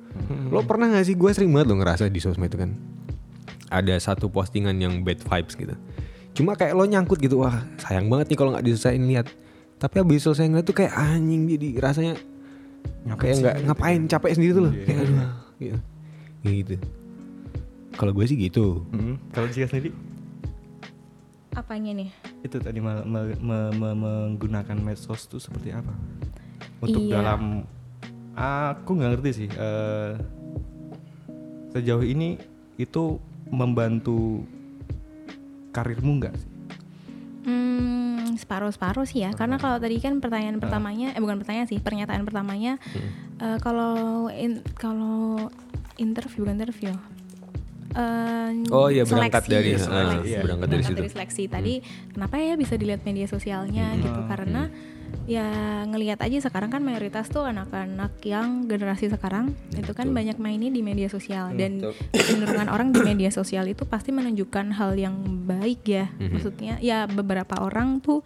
Lo 0.54 0.62
pernah 0.62 0.94
nggak 0.94 1.04
sih? 1.10 1.18
Gue 1.18 1.34
sering 1.34 1.50
banget 1.50 1.74
lo 1.74 1.82
ngerasa 1.82 2.06
di 2.06 2.22
sosmed 2.22 2.54
itu 2.54 2.58
kan. 2.62 2.70
Ada 3.70 3.98
satu 3.98 4.30
postingan 4.30 4.78
yang 4.78 5.02
bad 5.02 5.18
vibes 5.18 5.58
gitu. 5.58 5.74
Cuma 6.38 6.54
kayak 6.54 6.78
lo 6.78 6.86
nyangkut 6.86 7.18
gitu 7.18 7.42
wah 7.42 7.66
sayang 7.82 8.06
banget 8.06 8.30
nih 8.30 8.38
kalau 8.38 8.54
nggak 8.54 8.62
diselesain 8.62 9.02
lihat. 9.02 9.26
Tapi 9.80 9.96
abis 10.06 10.28
selesai 10.28 10.46
ngeliat 10.46 10.66
tuh 10.68 10.76
kayak 10.76 10.94
anjing 10.94 11.50
jadi 11.50 11.68
rasanya 11.82 12.14
kayak 13.16 13.34
nggak 13.40 13.56
ngapain 13.64 14.00
capek 14.06 14.30
sendiri 14.36 14.52
tuh 14.52 14.62
loh 14.68 14.74
kayak 14.76 15.08
aduh 15.08 15.16
gitu 15.60 15.78
gitu 16.42 16.74
kalau 17.92 18.10
gue 18.10 18.24
sih 18.24 18.34
gitu 18.34 18.80
Mm. 18.88 19.20
Kalau 19.30 19.46
Jika 19.46 19.68
sendiri 19.68 19.92
Apanya 21.50 21.92
nih? 21.92 22.10
itu 22.40 22.56
tadi 22.56 22.78
me- 22.78 23.04
me- 23.04 23.36
me- 23.36 23.74
me- 23.74 23.98
menggunakan 23.98 24.78
medsos 24.78 25.26
tuh 25.26 25.36
seperti 25.36 25.70
apa? 25.70 25.92
Untuk 26.80 27.02
Iya. 27.02 27.20
dalam 27.20 27.66
aku 28.32 28.90
nggak 28.94 29.10
ngerti 29.12 29.30
sih. 29.36 29.48
eh, 29.50 30.14
sejauh 31.70 32.00
ini 32.00 32.38
itu 32.76 33.18
membantu 33.46 34.46
karirmu 35.70 36.12
nggak 36.18 36.34
sih? 36.34 36.48
Hmm, 37.42 38.34
separuh-separuh 38.34 39.04
sih 39.04 39.20
ya. 39.20 39.30
Karena 39.30 39.58
kalau 39.58 39.76
tadi 39.76 39.98
kan 39.98 40.16
pertanyaan 40.18 40.56
Ah. 40.56 40.62
pertamanya, 40.62 41.12
eh 41.12 41.20
bukan 41.20 41.38
pertanyaan 41.38 41.66
sih, 41.66 41.76
pernyataan 41.76 42.22
pertamanya, 42.22 42.78
Hmm. 42.86 43.10
Eh, 43.40 43.58
kalau 43.58 43.94
in- 44.28 44.62
kalau 44.74 45.48
interview 45.96 46.40
bukan 46.42 46.56
interview. 46.56 46.92
Eh, 47.90 48.50
Oh 48.70 48.86
iya, 48.86 49.02
berangkat 49.02 49.42
seleksi, 49.42 49.50
dari- 49.50 49.74
seleksi, 49.74 49.90
ah, 49.90 50.10
seleksi. 50.14 50.34
berangkat 50.40 50.68
dari 50.68 50.82
situ. 50.84 51.00
Hmm. 51.00 51.10
seleksi 51.10 51.42
tadi. 51.46 51.74
Kenapa 52.08 52.34
ya 52.38 52.54
bisa 52.54 52.74
dilihat 52.74 53.02
media 53.02 53.26
sosialnya 53.26 53.98
gitu? 53.98 54.20
Karena 54.26 54.70
ya 55.26 55.46
ngelihat 55.84 56.22
aja 56.22 56.38
sekarang 56.40 56.70
kan 56.70 56.80
mayoritas 56.80 57.26
tuh 57.26 57.42
anak-anak 57.42 58.14
yang 58.22 58.62
generasi 58.64 59.10
sekarang 59.10 59.58
itu 59.72 59.90
kan 59.90 60.06
banyak 60.08 60.38
mainnya 60.38 60.70
di 60.70 60.80
media 60.80 61.06
sosial 61.06 61.50
dan 61.52 61.82
kecenderungan 62.10 62.70
orang 62.70 62.90
di 62.90 63.02
media 63.04 63.26
sosial 63.28 63.66
itu 63.66 63.82
pasti 63.84 64.10
menunjukkan 64.10 64.70
hal 64.70 64.94
yang 64.94 65.18
baik 65.44 65.82
ya 65.84 66.06
Mhm. 66.08 66.30
maksudnya 66.30 66.74
ya 66.80 66.98
beberapa 67.06 67.58
orang 67.58 67.98
tuh 67.98 68.22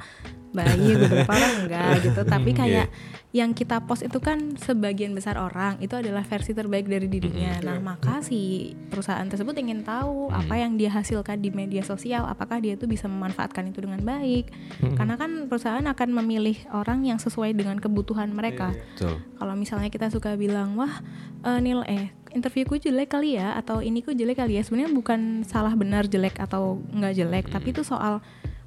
baik 0.54 0.94
beberapa 1.02 1.32
orang 1.34 1.54
enggak 1.66 1.92
gitu. 2.06 2.20
Tapi 2.22 2.50
kayak 2.54 2.88
yang 3.34 3.50
kita 3.50 3.82
post 3.82 4.06
itu 4.06 4.22
kan 4.22 4.54
sebagian 4.54 5.10
besar 5.10 5.34
orang 5.42 5.82
itu 5.82 5.98
adalah 5.98 6.22
versi 6.22 6.54
terbaik 6.54 6.86
dari 6.86 7.10
dirinya. 7.10 7.58
Nah 7.66 7.82
maka 7.82 8.22
si 8.22 8.70
perusahaan 8.86 9.26
tersebut 9.26 9.58
ingin 9.58 9.82
tahu 9.82 10.30
apa 10.30 10.54
yang 10.54 10.78
dia 10.78 10.94
hasilkan 10.94 11.42
di 11.42 11.50
media 11.50 11.82
sosial 11.82 12.30
apakah 12.30 12.62
dia 12.62 12.78
tuh 12.78 12.86
bisa 12.86 13.10
memanfaatkan 13.10 13.66
itu 13.74 13.82
dengan 13.82 14.06
baik. 14.06 14.54
Karena 14.94 15.18
kan 15.18 15.50
perusahaan 15.50 15.82
akan 15.82 16.08
memilih 16.22 16.54
orang 16.70 17.02
yang 17.02 17.18
sesuai 17.18 17.58
dengan 17.58 17.82
kebutuhan 17.82 18.30
mereka. 18.30 18.70
Betul. 18.70 19.18
Kalau 19.34 19.54
misalnya 19.58 19.90
kita 19.90 20.14
suka 20.14 20.38
bilang 20.38 20.78
wah 20.78 21.02
eh, 21.42 21.58
nil 21.58 21.82
eh 21.90 22.14
interviewku 22.34 22.82
jelek 22.82 23.14
kali 23.14 23.38
ya 23.38 23.54
atau 23.54 23.78
ini 23.78 24.02
ku 24.02 24.10
jelek 24.10 24.42
kali 24.42 24.58
ya 24.58 24.62
sebenarnya 24.66 24.90
bukan 24.90 25.46
salah 25.46 25.72
benar 25.78 26.10
jelek 26.10 26.42
atau 26.42 26.82
nggak 26.90 27.14
jelek 27.14 27.44
tapi 27.46 27.70
itu 27.70 27.86
soal 27.86 28.18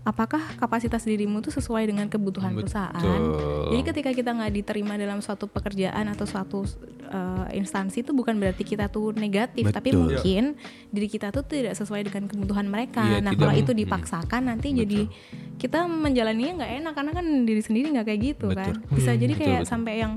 apakah 0.07 0.39
kapasitas 0.55 1.03
dirimu 1.03 1.43
tuh 1.43 1.51
sesuai 1.51 1.91
dengan 1.91 2.07
kebutuhan 2.07 2.55
perusahaan 2.55 2.95
Betul. 2.95 3.75
jadi 3.75 3.81
ketika 3.91 4.09
kita 4.15 4.31
nggak 4.31 4.53
diterima 4.63 4.95
dalam 4.95 5.19
suatu 5.19 5.51
pekerjaan 5.51 6.07
atau 6.07 6.23
suatu 6.23 6.63
eh, 7.03 7.59
instansi 7.59 8.07
itu 8.07 8.15
bukan 8.15 8.39
berarti 8.39 8.63
kita 8.63 8.87
tuh 8.87 9.11
negatif 9.19 9.67
tapi 9.67 9.91
Betul. 9.91 9.99
mungkin 9.99 10.43
diri 10.95 11.11
kita 11.11 11.35
tuh 11.35 11.43
tidak 11.43 11.75
sesuai 11.75 12.07
dengan 12.07 12.31
kebutuhan 12.31 12.71
mereka 12.71 13.03
Iya, 13.03 13.19
nah 13.19 13.35
kalau 13.35 13.51
itu 13.51 13.75
hmm. 13.75 13.81
dipaksakan 13.83 14.41
nanti 14.47 14.71
jadi 14.71 15.11
kita 15.59 15.83
menjalaninya 15.91 16.63
nggak 16.63 16.71
enak 16.79 16.93
karena 16.95 17.11
kan 17.11 17.25
diri 17.43 17.61
sendiri 17.61 17.87
nggak 17.91 18.07
kayak 18.07 18.21
gitu 18.31 18.47
kan 18.55 18.79
Betul. 18.79 18.95
bisa 18.95 19.11
jadi 19.11 19.33
Betul, 19.35 19.43
kayak 19.43 19.61
betul. 19.67 19.71
sampai 19.75 19.93
yang 19.99 20.13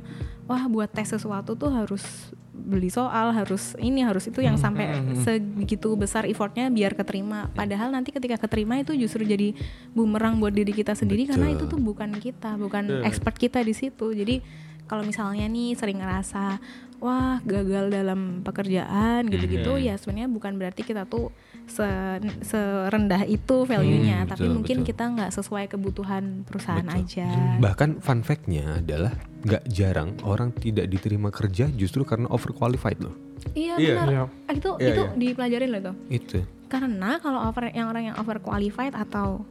wah 0.47 0.63
buat 0.71 0.91
tes 0.95 1.11
sesuatu 1.11 1.59
tuh 1.59 1.71
harus 1.75 2.31
beli 2.61 2.93
soal 2.93 3.33
harus 3.33 3.75
ini 3.81 4.05
harus 4.05 4.29
itu 4.29 4.45
yang 4.45 4.61
sampai 4.61 4.93
segitu 5.25 5.97
besar 5.97 6.29
effortnya 6.29 6.69
biar 6.69 6.93
keterima. 6.93 7.49
Padahal 7.57 7.91
nanti 7.91 8.13
ketika 8.13 8.37
keterima 8.37 8.77
itu 8.79 8.93
justru 8.95 9.25
jadi 9.25 9.57
bumerang 9.97 10.39
buat 10.39 10.53
diri 10.53 10.71
kita 10.71 10.93
sendiri 10.93 11.27
karena 11.27 11.51
itu 11.51 11.65
tuh 11.67 11.81
bukan 11.81 12.13
kita 12.21 12.61
bukan 12.61 13.03
expert 13.03 13.35
kita 13.41 13.65
di 13.65 13.73
situ. 13.73 14.13
Jadi 14.13 14.45
kalau 14.91 15.03
misalnya 15.03 15.47
nih 15.47 15.73
sering 15.73 15.97
ngerasa 15.97 16.59
wah 16.99 17.39
gagal 17.41 17.89
dalam 17.89 18.43
pekerjaan 18.43 19.25
gitu-gitu 19.25 19.79
ya 19.79 19.95
sebenarnya 19.95 20.29
bukan 20.29 20.53
berarti 20.55 20.83
kita 20.83 21.07
tuh 21.07 21.31
se- 21.65 22.19
serendah 22.43 23.23
itu 23.25 23.63
value-nya 23.63 24.19
Hmm, 24.19 24.29
tapi 24.29 24.45
betul, 24.45 24.57
mungkin 24.59 24.77
betul. 24.77 24.89
kita 24.91 25.05
nggak 25.09 25.31
sesuai 25.33 25.65
kebutuhan 25.69 26.43
perusahaan 26.45 26.85
aja 26.85 27.57
bahkan 27.57 27.97
fun 27.99 28.21
fact-nya 28.21 28.83
adalah 28.83 29.15
nggak 29.41 29.65
jarang 29.67 30.13
orang 30.23 30.51
tidak 30.53 30.87
diterima 30.87 31.31
kerja 31.31 31.71
justru 31.71 32.03
karena 32.03 32.27
overqualified 32.29 32.99
loh 32.99 33.15
Iya 33.51 33.75
Iya. 33.75 33.95
benar. 33.97 34.07
Iya. 34.07 34.23
Ah, 34.45 34.53
Itu 34.53 34.71
Iya, 34.77 34.89
itu 34.91 35.03
iya. 35.03 35.17
dipelajarin 35.17 35.69
loh 35.71 35.83
tuh. 35.83 35.97
itu 36.11 36.39
Karena 36.69 37.17
kalau 37.17 37.41
over 37.43 37.73
yang 37.73 37.89
orang 37.89 38.13
yang 38.13 38.17
overqualified 38.17 38.93
atau 38.93 39.49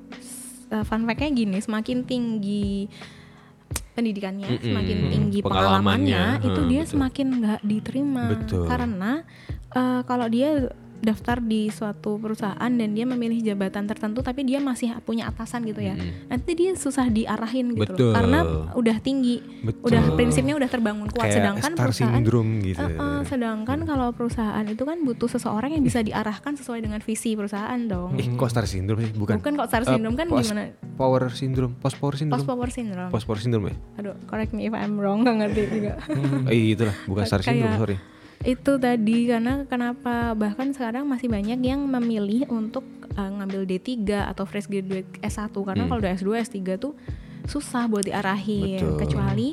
uh, 0.69 0.83
fun 0.85 1.03
fact-nya 1.03 1.33
gini, 1.33 1.57
semakin 1.57 2.05
tinggi 2.05 2.85
pendidikannya, 3.93 4.47
Mm-mm. 4.55 4.63
semakin 4.63 4.97
tinggi 5.11 5.39
Pengalamannya, 5.43 6.23
pengalamannya, 6.39 6.47
itu 6.47 6.61
hmm, 6.63 6.69
dia 6.71 6.81
betul. 6.81 6.91
semakin 6.95 7.27
nggak 7.43 7.61
diterima. 7.67 8.25
Betul. 8.31 8.65
Karena 8.65 9.11
uh, 9.75 10.01
kalau 10.07 10.27
dia 10.31 10.49
daftar 10.99 11.39
di 11.39 11.71
suatu 11.71 12.19
perusahaan 12.19 12.71
dan 12.71 12.89
dia 12.91 13.07
memilih 13.07 13.39
jabatan 13.39 13.87
tertentu 13.87 14.19
tapi 14.19 14.43
dia 14.43 14.59
masih 14.59 14.91
punya 15.03 15.31
atasan 15.31 15.63
gitu 15.63 15.79
ya. 15.79 15.95
Mm-mm. 15.95 16.27
Nanti 16.27 16.51
dia 16.55 16.75
susah 16.75 17.07
diarahin 17.07 17.71
gitu 17.75 17.95
Betul. 17.95 18.11
loh. 18.11 18.15
Karena 18.15 18.39
udah 18.75 18.97
tinggi. 18.99 19.39
Betul. 19.63 19.83
Udah 19.91 20.01
prinsipnya 20.13 20.53
udah 20.59 20.69
terbangun 20.69 21.07
kuat 21.09 21.31
kayak 21.31 21.35
sedangkan 21.39 21.71
star 21.73 21.85
perusahaan 21.87 22.15
syndrome 22.19 22.51
gitu 22.61 22.83
Eh, 22.83 22.95
eh, 22.95 23.19
sedangkan 23.25 23.79
kalau 23.87 24.07
perusahaan 24.11 24.65
itu 24.67 24.83
kan 24.83 24.97
butuh 25.03 25.29
seseorang 25.31 25.71
yang 25.75 25.83
bisa 25.83 26.03
diarahkan 26.03 26.55
sesuai 26.59 26.79
dengan 26.83 26.99
visi 26.99 27.33
perusahaan 27.33 27.79
dong. 27.87 28.19
Ih, 28.19 28.27
kok 28.35 28.49
star 28.51 28.67
syndrome 28.67 28.99
sih? 29.07 29.11
Bukan. 29.15 29.39
Bukan 29.39 29.53
kok 29.55 29.67
star 29.71 29.83
Eh, 29.87 29.95
syndrome 29.95 30.15
kan 30.19 30.27
post 30.27 30.51
gimana? 30.51 30.75
Power 30.99 31.31
syndrome, 31.31 31.73
post 31.79 31.95
power 31.95 32.15
syndrome. 32.19 32.43
Post 32.43 32.47
power 32.47 32.69
syndrome. 32.69 33.09
Post 33.09 33.25
power 33.25 33.39
syndrome 33.39 33.65
ya? 33.71 33.75
Aduh, 34.03 34.15
correct 34.27 34.51
me 34.51 34.67
if 34.67 34.75
I'm 34.75 34.99
wrong, 34.99 35.23
gak 35.23 35.39
ngerti 35.39 35.61
juga. 35.71 35.93
Eh, 36.51 36.75
itulah, 36.75 36.95
bukan 37.07 37.23
star 37.23 37.39
syndrome, 37.39 37.79
sorry. 37.79 37.97
Itu 38.39 38.79
tadi 38.79 39.27
karena 39.27 39.67
kenapa 39.67 40.31
bahkan 40.31 40.71
sekarang 40.71 41.03
masih 41.03 41.27
banyak 41.27 41.59
yang 41.59 41.83
memilih 41.83 42.47
untuk 42.47 42.87
uh, 43.13 43.29
ngambil 43.35 43.67
D3 43.67 43.91
atau 44.31 44.47
fresh 44.47 44.71
graduate 44.71 45.07
S1 45.19 45.51
karena 45.51 45.83
Hmm. 45.83 45.89
kalau 45.91 45.99
udah 45.99 46.13
S2 46.15 46.29
S3 46.39 46.57
tuh 46.75 46.95
susah 47.43 47.85
buat 47.85 48.07
diarahin 48.07 48.79
Betul. 48.79 48.95
kecuali 48.97 49.47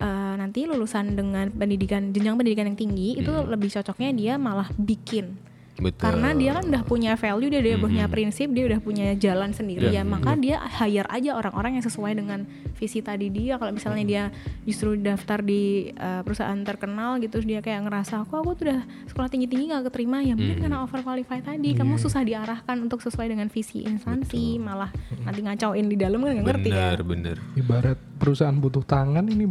uh, 0.00 0.34
nanti 0.34 0.66
lulusan 0.66 1.14
dengan 1.14 1.54
pendidikan 1.54 2.10
jenjang 2.10 2.34
pendidikan 2.34 2.66
yang 2.66 2.78
tinggi 2.78 3.14
itu 3.14 3.30
Hmm. 3.30 3.46
lebih 3.46 3.70
cocoknya 3.70 4.10
dia 4.10 4.34
malah 4.36 4.66
bikin 4.74 5.38
Betul. 5.72 6.04
karena 6.04 6.36
dia 6.36 6.52
kan 6.52 6.68
udah 6.68 6.82
punya 6.84 7.12
value 7.16 7.48
dia 7.48 7.64
udah 7.64 7.80
punya 7.80 8.04
Mhm. 8.04 8.12
prinsip 8.12 8.48
dia 8.52 8.64
udah 8.68 8.80
punya 8.80 9.06
jalan 9.16 9.50
sendiri 9.50 9.88
Iya. 9.88 10.00
ya 10.00 10.02
maka 10.04 10.36
dia 10.36 10.60
hire 10.60 11.08
aja 11.08 11.32
orang-orang 11.32 11.80
yang 11.80 11.84
sesuai 11.84 12.12
dengan 12.12 12.44
visi 12.76 13.00
tadi 13.00 13.32
dia 13.32 13.56
kalau 13.56 13.72
misalnya 13.72 14.04
dia 14.04 14.22
justru 14.62 14.94
daftar 14.94 15.40
di 15.40 15.88
uh, 15.92 16.20
perusahaan 16.20 16.60
terkenal 16.60 17.16
gitu 17.18 17.32
terus 17.32 17.48
dia 17.48 17.58
kayak 17.58 17.88
ngerasa 17.88 18.20
kok 18.22 18.36
aku 18.36 18.52
tuh 18.52 18.64
udah 18.68 18.80
sekolah 19.06 19.28
tinggi-tinggi 19.28 19.72
gak 19.72 19.88
keterima 19.88 20.20
ya 20.20 20.36
mungkin 20.36 20.60
Mhm. 20.60 20.62
karena 20.62 20.78
overqualified 20.82 21.40
tadi 21.42 21.72
kamu 21.72 21.96
susah 21.96 22.20
diarahkan 22.20 22.76
untuk 22.76 23.00
sesuai 23.00 23.32
dengan 23.32 23.48
visi 23.48 23.80
instansi 23.82 24.60
malah 24.60 24.92
nanti 25.24 25.40
ngacauin 25.40 25.88
di 25.88 25.96
dalam 25.96 26.20
kan 26.20 26.36
nggak 26.36 26.46
ngerti 26.46 26.68
bener, 26.68 26.98
kan 26.98 27.06
bener. 27.08 27.36
Ibarat 27.54 27.98
perusahaan 28.20 28.54
butuh 28.54 28.84
tangan 28.84 29.24
ini 29.24 29.48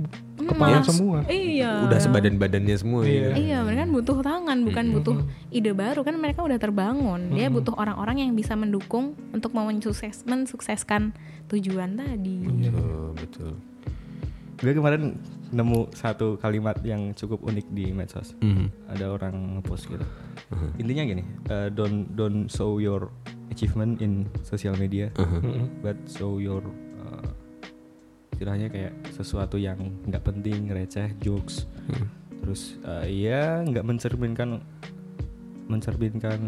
kepala 0.47 0.79
Malah- 0.79 0.87
semua. 0.87 1.17
Iya. 1.27 1.85
Udah 1.85 1.99
sebadan-badannya 1.99 2.75
semua 2.77 3.01
ya. 3.03 3.33
Iya, 3.33 3.57
mereka 3.65 3.85
kan 3.85 3.91
butuh 3.91 4.17
tangan, 4.21 4.57
bukan 4.63 4.85
butuh 4.93 5.15
ide 5.49 5.71
baru 5.71 6.01
kan 6.01 6.15
mereka 6.17 6.41
udah 6.41 6.57
terbangun. 6.57 7.33
Dia 7.33 7.47
butuh 7.49 7.75
orang-orang 7.75 8.23
yang 8.23 8.31
bisa 8.33 8.53
mendukung 8.53 9.13
untuk 9.31 9.51
mau 9.51 9.67
mensukses, 9.67 10.23
mensukseskan 10.23 11.11
tujuan 11.47 11.97
tadi. 11.97 12.47
Betul, 12.47 13.13
betul. 13.17 13.51
Gue 14.61 14.77
kemarin 14.77 15.17
nemu 15.51 15.89
satu 15.91 16.37
kalimat 16.37 16.77
yang 16.85 17.11
cukup 17.17 17.41
unik 17.43 17.67
di 17.73 17.89
medsos. 17.91 18.37
Mhm. 18.39 18.93
Ada 18.93 19.09
orang 19.09 19.57
ngepost 19.57 19.89
gitu. 19.89 20.05
Intinya 20.77 21.03
gini, 21.03 21.23
eh, 21.49 21.67
don't 21.73 22.13
don't 22.13 22.45
show 22.45 22.77
your 22.77 23.09
achievement 23.49 23.99
in 23.99 24.29
social 24.45 24.77
media, 24.77 25.09
but 25.81 25.97
show 26.07 26.37
your 26.37 26.61
istilahnya 28.41 28.73
kayak 28.73 29.13
sesuatu 29.13 29.61
yang 29.61 29.77
nggak 30.09 30.25
penting, 30.25 30.65
receh, 30.73 31.13
jokes. 31.21 31.69
Terus 32.41 32.81
eh, 32.81 33.29
ya 33.29 33.61
nggak 33.61 33.85
mencerminkan 33.85 34.57
mencerminkan 35.69 36.41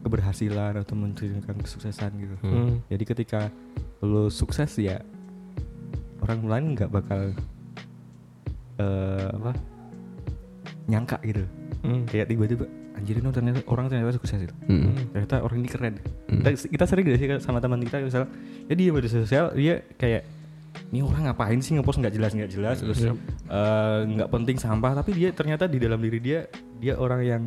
keberhasilan 0.00 0.80
atau 0.80 0.96
mencerminkan 0.96 1.60
kesuksesan 1.60 2.16
gitu. 2.16 2.36
Hmm. 2.40 2.80
Jadi 2.88 3.04
ketika 3.04 3.52
lo 4.00 4.32
sukses 4.32 4.80
ya 4.80 5.04
orang 6.24 6.40
lain 6.48 6.64
nggak 6.72 6.88
bakal 6.88 7.36
eh 8.80 9.28
apa 9.28 9.52
nyangka 10.88 11.20
gitu. 11.20 11.44
Hmm. 11.84 12.08
Kayak 12.08 12.32
tiba-tiba 12.32 12.64
anjir 12.96 13.20
ini 13.20 13.28
ternyata 13.28 13.60
orang 13.68 13.92
ternyata 13.92 14.16
sukses 14.16 14.40
itu. 14.40 14.54
Mhm. 14.72 15.12
Ternyata 15.12 15.44
orang 15.44 15.56
ini 15.60 15.68
keren. 15.68 15.94
Kita, 16.32 16.48
kita 16.64 16.84
sering 16.88 17.04
gak 17.12 17.20
sih 17.20 17.28
sama 17.44 17.60
teman 17.60 17.84
kita 17.84 18.00
misalnya 18.00 18.32
ya 18.72 18.72
dia 18.72 18.88
media 18.88 19.12
sosial 19.12 19.52
dia 19.52 19.84
kayak 20.00 20.39
ini 20.90 21.00
orang 21.00 21.22
ngapain 21.24 21.58
sih 21.58 21.72
ngepost 21.72 21.98
nggak 21.98 22.12
jelas 22.12 22.32
nggak 22.32 22.50
jelas 22.50 22.76
terus 22.78 22.98
Yep. 23.00 23.16
eh, 23.46 23.98
nggak 24.10 24.28
penting 24.28 24.56
sampah 24.56 24.92
tapi 24.92 25.10
dia 25.12 25.30
ternyata 25.30 25.64
di 25.64 25.76
dalam 25.76 25.98
diri 25.98 26.18
dia 26.18 26.46
dia 26.76 26.94
orang 26.94 27.20
yang 27.20 27.42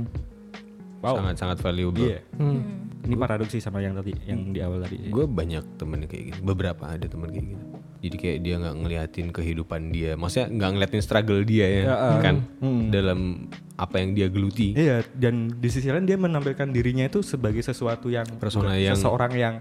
wow 0.99 1.15
Sangat-sangat 1.17 1.59
valuable. 1.59 2.03
iya 2.05 2.19
Hmm. 2.33 2.63
ini 3.01 3.13
paradoksi 3.13 3.59
sama 3.59 3.79
yang 3.79 3.91
tadi 3.93 4.15
yang 4.23 4.49
di 4.49 4.59
awal 4.59 4.79
tadi 4.79 4.95
Gue 5.05 5.25
banyak 5.25 5.75
temen 5.75 6.03
kayak 6.03 6.23
gitu. 6.25 6.39
Beberapa 6.41 6.87
ada 6.87 7.03
temen 7.03 7.27
kayak 7.27 7.47
gitu. 7.49 7.65
Jadi 7.99 8.15
kayak 8.17 8.37
dia 8.41 8.55
nggak 8.57 8.75
ngeliatin 8.77 9.27
kehidupan 9.29 9.81
dia. 9.89 10.15
Maksudnya 10.15 10.47
nggak 10.49 10.69
ngeliatin 10.71 11.01
struggle 11.01 11.39
dia 11.41 11.63
ya, 11.65 11.83
Ya, 11.83 11.93
ah. 11.93 12.19
kan? 12.21 12.35
Hmm. 12.57 12.87
Dalam 12.87 13.47
apa 13.75 13.95
yang 13.97 14.11
dia 14.13 14.27
geluti. 14.27 14.71
Iya, 14.71 15.03
dan 15.13 15.51
di 15.53 15.67
sisi 15.67 15.87
lain 15.87 16.03
dia 16.03 16.15
menampilkan 16.15 16.67
dirinya 16.69 17.03
itu 17.03 17.19
sebagai 17.19 17.59
sesuatu 17.59 18.07
yang 18.07 18.23
Persona 18.37 18.75
yang- 18.77 18.95
seseorang 18.95 19.31
yang 19.33 19.55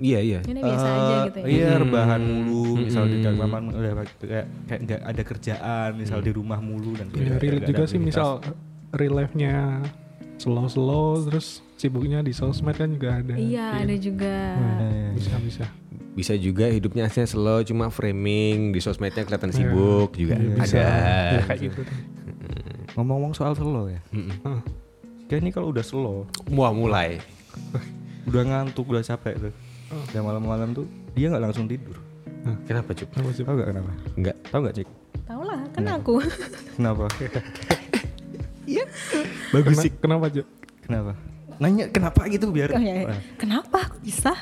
Iya 0.00 0.18
iya. 0.18 0.40
Ini 0.40 0.60
biasa 0.60 0.86
eh, 0.86 0.96
aja 0.96 1.14
gitu 1.22 1.38
ya. 1.38 1.44
Iya, 1.46 1.68
Hmm. 1.70 1.80
rebahan 1.84 2.20
mulu, 2.22 2.64
misal 2.80 3.04
di 3.06 3.16
Hmm. 3.18 3.36
kamar 3.36 3.60
udah 3.68 3.92
kayak 4.16 4.46
kayak 4.66 4.80
nggak 4.80 5.00
ada 5.04 5.22
kerjaan, 5.22 5.90
misal 5.94 6.18
di 6.18 6.32
rumah 6.32 6.58
mulu 6.58 6.96
dan 6.96 7.12
Ya, 7.12 7.36
relate 7.36 7.44
nggak 7.60 7.68
juga 7.68 7.82
sih 7.84 8.00
misal 8.00 8.28
real 8.90 9.14
life-nya 9.14 9.84
slow-slow 10.36 11.28
terus 11.28 11.60
sibuknya 11.76 12.20
di 12.20 12.32
sosmed 12.32 12.72
kan 12.74 12.88
juga 12.90 13.20
ada. 13.20 13.34
Iya, 13.36 13.84
ada 13.84 13.94
juga. 13.94 14.34
Nah, 14.56 15.12
Bisa 15.12 15.36
bisa. 15.38 15.64
Bisa 16.10 16.34
juga 16.34 16.66
hidupnya 16.66 17.06
aslinya 17.06 17.28
slow, 17.28 17.60
cuma 17.62 17.86
framing 17.86 18.72
di 18.72 18.80
sosmednya 18.82 19.22
kelihatan 19.22 19.52
sibuk 19.52 20.10
juga 20.12 20.34
Iya, 20.34 20.48
bisa. 20.56 20.76
ada. 20.80 20.88
Ya, 21.30 21.40
kayak 21.46 21.60
gitu. 21.62 21.80
Ngomong-ngomong 22.90 23.32
soal 23.32 23.54
slow 23.54 23.86
ya, 23.86 24.00
Mm-mm. 24.10 24.34
Ah, 24.42 24.60
kayak 25.28 25.40
ini 25.40 25.50
kalau 25.50 25.70
udah 25.70 25.84
slow, 25.84 26.26
Wah 26.50 26.72
mulai. 26.72 27.22
udah 28.26 28.42
ngantuk, 28.42 28.84
udah 28.86 29.00
capek 29.00 29.38
tuh, 29.38 29.52
Oh. 29.90 30.04
dan 30.14 30.22
malam-malam 30.22 30.70
tuh 30.70 30.86
dia 31.18 31.26
nggak 31.26 31.42
langsung 31.50 31.66
tidur. 31.66 31.98
Kenapa 32.64 32.94
cup? 32.94 33.10
apa 33.10 33.30
sih? 33.34 33.42
Tahu 33.44 33.54
nggak 33.58 33.68
kenapa? 33.74 33.92
Enggak. 34.16 34.36
Tahu 34.48 34.60
nggak 34.64 34.76
cik? 34.80 34.88
Tahu 35.26 35.42
lah, 35.46 35.60
kan 35.74 35.84
aku. 35.90 36.14
Kenapa? 36.78 37.04
Bagus 39.50 39.74
Kena- 39.74 39.84
sih. 39.84 39.92
Kenapa 39.98 40.26
Jo? 40.30 40.42
kenapa? 40.80 41.12
Nanya 41.60 41.84
kenapa 41.92 42.24
gitu 42.30 42.48
biar? 42.50 42.72
Oh, 42.72 42.80
ya, 42.80 43.04
ya. 43.04 43.18
Kenapa 43.36 43.92
kok 43.92 44.00
bisa? 44.00 44.32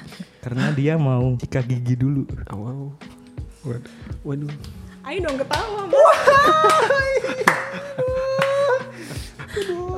Karena 0.44 0.70
dia 0.70 0.94
mau 0.94 1.34
sikat 1.40 1.66
gigi 1.66 1.98
dulu. 1.98 2.28
Wow. 2.52 2.94
Waduh. 3.66 3.92
Waduh. 4.22 4.52
Ayo 5.08 5.18
dong 5.24 5.36
ketawa. 5.40 5.82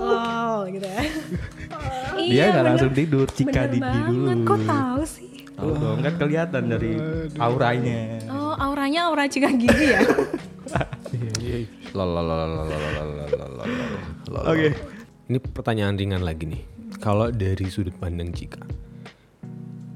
oh, 0.01 0.59
gitu 0.71 0.87
ya. 0.87 1.03
dia 2.17 2.43
nggak 2.49 2.55
bener- 2.55 2.67
langsung 2.67 2.93
tidur, 2.95 3.27
sikat 3.35 3.75
bener 3.75 3.83
gigi 3.83 4.01
dulu. 4.09 4.27
Kok 4.47 4.61
tahu 4.65 5.03
sih? 5.05 5.40
Tahu 5.61 5.77
dong 5.77 6.01
kan 6.01 6.15
kelihatan 6.17 6.63
dari 6.73 6.97
auranya. 7.37 8.17
Oh, 8.33 8.57
auranya 8.57 9.13
aura 9.13 9.29
cika 9.29 9.53
gigi 9.53 9.93
ya? 9.93 10.01
Iya, 11.11 11.31
iya. 11.43 11.57
iya. 11.61 11.69
Oke. 14.47 14.69
Ini 15.29 15.39
pertanyaan 15.43 15.95
ringan 16.01 16.23
lagi 16.25 16.49
nih. 16.49 16.63
Kalau 16.97 17.29
dari 17.29 17.67
sudut 17.69 17.95
pandang 17.97 18.33
Cika, 18.35 18.61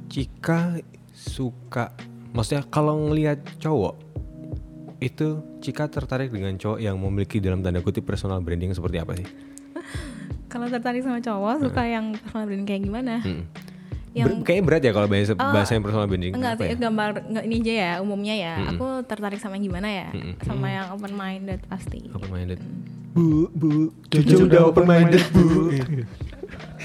Cika 0.08 0.78
suka, 1.12 1.92
maksudnya 2.32 2.64
kalau 2.70 3.10
ngelihat 3.10 3.42
cowok 3.60 3.98
itu 5.02 5.42
Cika 5.60 5.90
tertarik 5.90 6.32
dengan 6.32 6.56
cowok 6.56 6.78
yang 6.80 6.96
memiliki 6.96 7.42
dalam 7.42 7.60
tanda 7.60 7.80
kutip 7.84 8.06
personal 8.08 8.40
branding 8.40 8.72
seperti 8.72 8.96
apa 9.00 9.12
sih? 9.16 9.28
Kalau 10.52 10.70
tertarik 10.70 11.02
sama 11.02 11.18
cowok, 11.18 11.66
suka 11.66 11.82
yang 11.82 12.14
personal 12.14 12.46
branding 12.46 12.68
kayak 12.68 12.82
gimana? 12.86 13.14
Hmm. 13.20 13.42
Yang 14.14 14.30
Ber- 14.30 14.42
kayaknya 14.46 14.64
berat 14.64 14.82
ya 14.86 14.92
kalau 14.94 15.08
bahasa 15.10 15.32
bahasa 15.34 15.70
yang 15.74 15.82
personal 15.82 16.06
branding. 16.06 16.32
enggak 16.38 16.54
sih 16.62 16.70
ya? 16.70 16.76
gambar 16.78 17.08
enggak 17.26 17.44
ini 17.50 17.56
aja 17.60 17.72
ya 17.74 17.92
umumnya 17.98 18.34
ya. 18.38 18.54
Aku 18.70 19.02
tertarik 19.04 19.42
sama 19.42 19.58
yang 19.58 19.66
gimana 19.74 19.88
ya? 19.90 20.08
Sama 20.46 20.66
yang 20.70 20.86
open 20.94 21.12
minded 21.18 21.60
pasti. 21.66 22.06
Open 22.14 22.30
minded. 22.30 22.62
Bu, 23.14 23.46
bu, 23.54 23.94
Cucu 24.10 24.46
udah 24.46 24.70
open 24.70 24.86
minded 24.86 25.22
bu. 25.34 25.70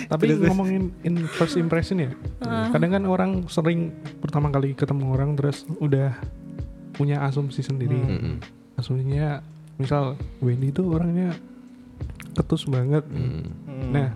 Tapi 0.09 0.25
ngomongin 0.41 0.89
in 1.05 1.29
first 1.29 1.59
impression 1.59 2.01
ya, 2.01 2.11
kadang 2.73 2.97
kan 2.97 3.03
orang 3.05 3.31
sering 3.51 3.93
pertama 4.23 4.49
kali 4.49 4.73
ketemu 4.73 5.13
orang 5.13 5.37
terus 5.37 5.69
udah 5.77 6.17
punya 6.97 7.21
asumsi 7.21 7.61
sendiri. 7.61 7.97
Mm-mm. 7.97 8.35
Asumsinya 8.79 9.43
misal 9.77 10.17
Wendy 10.39 10.71
itu 10.71 10.83
orangnya 10.87 11.35
ketus 12.33 12.65
banget. 12.65 13.03
Mm. 13.11 13.43
Nah, 13.91 14.09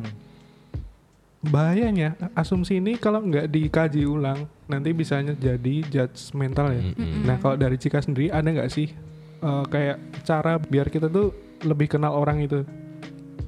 bahayanya 1.43 2.15
asumsi 2.39 2.79
ini 2.79 2.95
kalau 2.95 3.19
nggak 3.19 3.51
dikaji 3.51 4.07
ulang 4.07 4.47
nanti 4.71 4.95
bisanya 4.95 5.35
jadi 5.35 5.83
judgmental 5.91 6.71
ya. 6.71 6.81
Mm-mm. 6.81 7.27
Nah, 7.27 7.35
kalau 7.43 7.59
dari 7.59 7.75
Cika 7.75 7.99
sendiri 7.99 8.31
ada 8.31 8.47
nggak 8.47 8.71
sih 8.71 8.87
eh, 9.43 9.63
kayak 9.67 10.23
cara 10.23 10.55
biar 10.55 10.87
kita 10.87 11.11
tuh 11.11 11.35
lebih 11.67 11.91
kenal 11.91 12.15
orang 12.15 12.43
itu? 12.43 12.63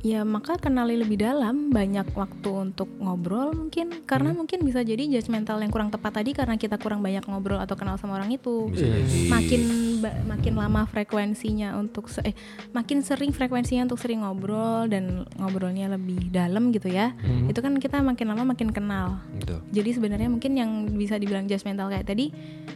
Ya 0.06 0.22
maka 0.22 0.54
kenali 0.56 1.02
lebih 1.02 1.18
dalam 1.18 1.74
banyak 1.74 2.14
waktu 2.14 2.46
untuk 2.54 2.86
ngobrol 3.02 3.58
mungkin 3.58 4.06
karena 4.06 4.30
mungkin 4.32 4.62
bisa 4.62 4.86
jadi 4.86 5.02
judgmental 5.02 5.58
yang 5.58 5.74
kurang 5.74 5.90
tepat 5.90 6.22
tadi 6.22 6.30
karena 6.30 6.56
kita 6.56 6.78
kurang 6.78 7.02
banyak 7.02 7.26
ngobrol 7.26 7.58
atau 7.58 7.74
kenal 7.74 7.98
sama 7.98 8.14
orang 8.14 8.30
itu. 8.30 8.70
Bisa 8.70 8.86
jadi. 8.86 9.34
Makin 9.34 9.62
ba- 9.98 10.18
makin 10.28 10.54
lama 10.54 10.86
frekuensinya 10.86 11.74
untuk 11.74 12.06
se- 12.06 12.22
eh 12.22 12.38
makin 12.70 13.02
sering 13.02 13.34
frekuensinya 13.34 13.82
untuk 13.84 13.98
sering 13.98 14.22
ngobrol 14.22 14.86
dan 14.86 15.26
ngobrolnya 15.36 15.90
lebih 15.90 16.30
dalam 16.30 16.70
gitu 16.70 16.86
ya. 16.86 17.18
Itu 17.50 17.66
kan 17.66 17.74
kita 17.76 17.98
makin 18.00 18.30
lama 18.30 18.46
makin 18.46 18.70
kenal. 18.70 19.26
Gitu. 19.34 19.58
Jadi 19.74 19.90
sebenarnya 19.92 20.30
mungkin 20.30 20.54
yang 20.54 20.70
bisa 20.94 21.18
dibilang 21.18 21.50
judgmental 21.50 21.90
kayak 21.90 22.06
tadi 22.06 22.30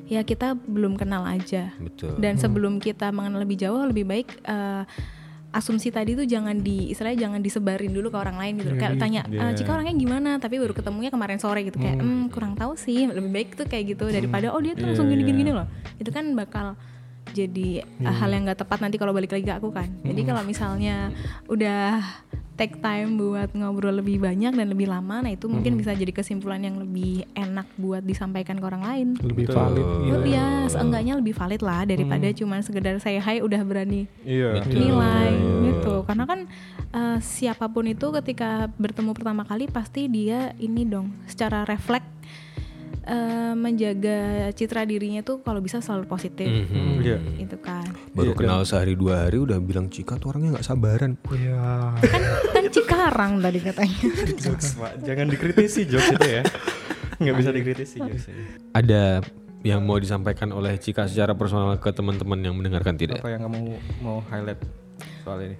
ya 0.09 0.25
kita 0.25 0.57
belum 0.57 0.97
kenal 0.97 1.29
aja. 1.29 1.77
Betul. 1.77 2.17
Dan 2.17 2.41
sebelum 2.41 2.81
kita 2.81 3.13
mengenal 3.13 3.45
lebih 3.45 3.61
jauh 3.61 3.85
lebih 3.85 4.09
baik 4.09 4.41
eh, 4.41 4.83
asumsi 5.49 5.89
tadi 5.89 6.13
tuh 6.13 6.23
jangan 6.23 6.61
di 6.61 6.93
istilahnya 6.93 7.25
jangan 7.25 7.41
disebarin 7.41 7.89
dulu 7.89 8.09
ke 8.09 8.17
orang 8.17 8.37
lain 8.37 8.53
gitu. 8.57 8.69
Kayak 8.77 9.01
tanya 9.01 9.21
"Eh, 9.25 9.53
Cika 9.55 9.71
orangnya 9.73 9.95
gimana, 9.95 10.31
tapi 10.37 10.61
baru 10.61 10.73
ketemunya 10.73 11.09
kemarin 11.09 11.37
sore 11.37 11.65
gitu 11.65 11.77
kayak 11.77 11.97
"Hmm, 11.97 12.29
kurang 12.29 12.53
tahu 12.53 12.77
sih. 12.77 13.09
Lebih 13.09 13.31
baik 13.31 13.49
tuh 13.57 13.65
kayak 13.65 13.97
gitu 13.97 14.05
daripada 14.07 14.53
oh 14.53 14.61
dia 14.61 14.73
tuh 14.73 14.85
langsung 14.85 15.09
gini-gini 15.09 15.41
gini 15.41 15.51
loh. 15.51 15.65
Itu 15.97 16.09
kan 16.09 16.37
bakal 16.37 16.77
jadi 17.31 17.83
eh, 17.83 18.15
hal 18.15 18.29
yang 18.29 18.49
nggak 18.49 18.59
tepat 18.65 18.79
nanti 18.81 18.97
kalau 18.97 19.13
balik 19.15 19.31
lagi 19.33 19.45
ke 19.45 19.53
aku 19.53 19.69
kan. 19.71 19.89
Jadi 20.01 20.21
kalau 20.25 20.41
misalnya 20.43 21.13
udah 21.47 22.01
take 22.59 22.75
time 22.83 23.15
buat 23.15 23.55
ngobrol 23.55 24.03
lebih 24.03 24.19
banyak 24.19 24.51
dan 24.51 24.67
lebih 24.67 24.91
lama, 24.91 25.23
nah 25.23 25.31
itu 25.31 25.47
mungkin 25.47 25.79
bisa 25.79 25.95
jadi 25.95 26.11
kesimpulan 26.11 26.59
yang 26.59 26.75
lebih 26.75 27.23
enak 27.31 27.63
buat 27.79 28.03
disampaikan 28.03 28.59
ke 28.59 28.65
orang 28.67 28.83
lain. 28.83 29.07
Lebih 29.23 29.47
Betul. 29.47 29.55
valid 29.55 29.87
gitu. 29.87 30.19
Oh, 30.19 30.27
ya, 30.27 30.47
seenggaknya 30.67 31.13
lebih 31.15 31.33
valid 31.39 31.61
lah 31.63 31.87
daripada 31.87 32.27
cuman 32.35 32.59
sekedar 32.59 32.99
saya 32.99 33.23
hai 33.23 33.39
udah 33.39 33.63
berani 33.63 34.11
Iya. 34.27 34.67
Nilai 34.67 35.31
gitu. 35.71 36.03
Karena 36.03 36.27
kan 36.27 36.39
eh, 36.91 37.17
siapa 37.23 37.71
pun 37.71 37.87
itu 37.87 38.11
ketika 38.19 38.67
bertemu 38.75 39.15
pertama 39.15 39.47
kali 39.47 39.71
pasti 39.71 40.11
dia 40.11 40.51
ini 40.59 40.83
dong 40.83 41.15
secara 41.31 41.63
refleks 41.63 42.18
eh, 43.09 43.53
menjaga 43.57 44.19
citra 44.53 44.85
dirinya 44.85 45.19
tuh 45.19 45.41
kalau 45.41 45.57
bisa 45.57 45.81
selalu 45.81 46.05
positif. 46.05 46.45
Mhm. 46.45 47.01
Iya. 47.01 47.17
Itu 47.41 47.57
kan. 47.57 47.89
Baru 48.13 48.31
Iya, 48.31 48.37
kenal 48.37 48.61
sehari 48.63 48.93
dua 48.93 49.25
hari 49.25 49.41
udah 49.41 49.57
bilang 49.57 49.89
Cika 49.89 50.15
tuh 50.15 50.29
orangnya 50.29 50.55
nggak 50.55 50.67
sabaran. 50.67 51.17
Iya. 51.27 51.97
Kan 51.97 52.21
kan 52.53 52.63
Cikarang 52.69 53.33
tadi 53.41 53.59
katanya. 53.59 53.99
Jokes, 54.37 54.77
Pak. 54.77 54.91
Jangan 55.01 55.25
dikritisi 55.27 55.89
jokes 55.89 56.13
itu 56.13 56.27
ya. 56.29 56.43
Nggak 57.17 57.35
bisa 57.35 57.49
dikritisi 57.49 57.97
jokes. 57.97 58.25
Ada 58.71 59.25
yang 59.59 59.83
mau 59.83 59.97
disampaikan 59.97 60.53
oleh 60.53 60.77
Cika 60.77 61.09
secara 61.09 61.35
personal 61.35 61.75
ke 61.75 61.89
teman-teman 61.91 62.39
yang 62.39 62.55
mendengarkan 62.55 62.95
tidak? 62.95 63.19
Apa 63.19 63.33
yang 63.33 63.43
kamu 63.43 63.75
mau 63.99 64.23
highlight 64.29 64.61
soal 65.25 65.41
ini? 65.41 65.57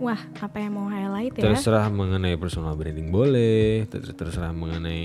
Wah, 0.00 0.18
apa 0.18 0.56
yang 0.56 0.72
mau 0.72 0.88
highlight 0.88 1.36
ya? 1.36 1.46
Terserah 1.46 1.86
mengenai 1.86 2.34
personal 2.34 2.74
branding 2.74 3.12
boleh, 3.12 3.86
ter- 3.86 4.16
terserah 4.16 4.50
mengenai 4.50 5.04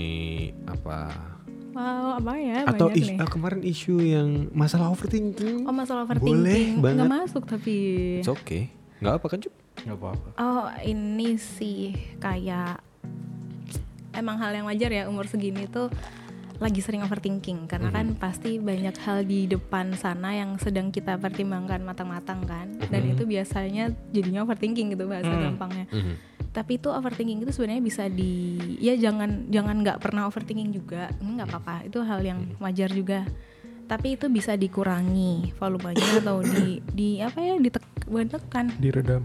apa 0.64 1.37
Wow, 1.78 2.18
apa 2.18 2.32
ya? 2.36 2.58
atau 2.66 2.86
banyak 2.86 2.98
is- 2.98 3.08
nih. 3.08 3.18
ah, 3.18 3.28
kemarin 3.28 3.62
isu 3.62 3.94
yang 4.00 4.28
masalah 4.52 4.90
overthinking. 4.90 5.62
Oh 5.62 5.70
masalah 5.72 6.02
Boleh 6.02 6.18
overthinking 6.18 6.82
banget. 6.82 6.96
nggak 6.98 7.12
masuk 7.16 7.42
tapi 7.44 7.74
It's 8.18 8.26
okay. 8.28 8.74
Nggak 8.98 9.14
apa 9.14 9.26
kan, 9.28 9.38
Cup? 9.40 9.54
Gak 9.78 9.94
apa-apa. 9.94 10.28
oh 10.36 10.66
ini 10.82 11.38
sih 11.38 11.80
kayak 12.18 12.82
emang 14.12 14.36
hal 14.36 14.50
yang 14.52 14.66
wajar 14.66 14.90
ya 14.90 15.06
umur 15.06 15.24
segini 15.24 15.64
tuh 15.66 15.86
lagi 16.58 16.82
sering 16.82 17.00
overthinking 17.00 17.70
karena 17.70 17.86
kan 17.88 18.06
Mm-hmm. 18.08 18.18
pasti 18.20 18.58
banyak 18.58 18.98
hal 18.98 19.22
di 19.22 19.46
depan 19.46 19.94
sana 19.94 20.34
yang 20.34 20.58
sedang 20.58 20.90
kita 20.90 21.14
pertimbangkan 21.16 21.78
matang-matang 21.80 22.42
kan 22.42 22.66
dan 22.82 22.90
Mm-hmm. 22.98 23.14
itu 23.14 23.22
biasanya 23.24 23.84
jadinya 24.10 24.42
overthinking 24.42 24.90
gitu 24.90 25.06
bahasa 25.06 25.30
gampangnya 25.30 25.86
Mhm. 25.88 26.14
Tapi 26.58 26.82
itu 26.82 26.90
overthinking 26.90 27.46
itu 27.46 27.54
sebenarnya 27.54 27.78
bisa 27.86 28.10
di 28.10 28.58
ya 28.82 28.98
jangan 28.98 29.46
jangan 29.46 29.78
nggak 29.86 30.02
pernah 30.02 30.26
overthinking 30.26 30.74
juga. 30.74 31.06
Ini 31.22 31.38
nggak 31.38 31.48
apa-apa 31.54 31.86
itu 31.86 32.02
hal 32.02 32.18
yang 32.26 32.50
wajar 32.58 32.90
juga. 32.90 33.22
Tapi 33.86 34.18
itu 34.18 34.26
bisa 34.26 34.58
dikurangi 34.58 35.54
volumenya 35.54 36.18
atau 36.18 36.42
di 36.42 36.82
di 36.90 37.22
apa 37.22 37.38
ya 37.38 37.54
ditekan 37.62 38.74
Diredam. 38.82 39.22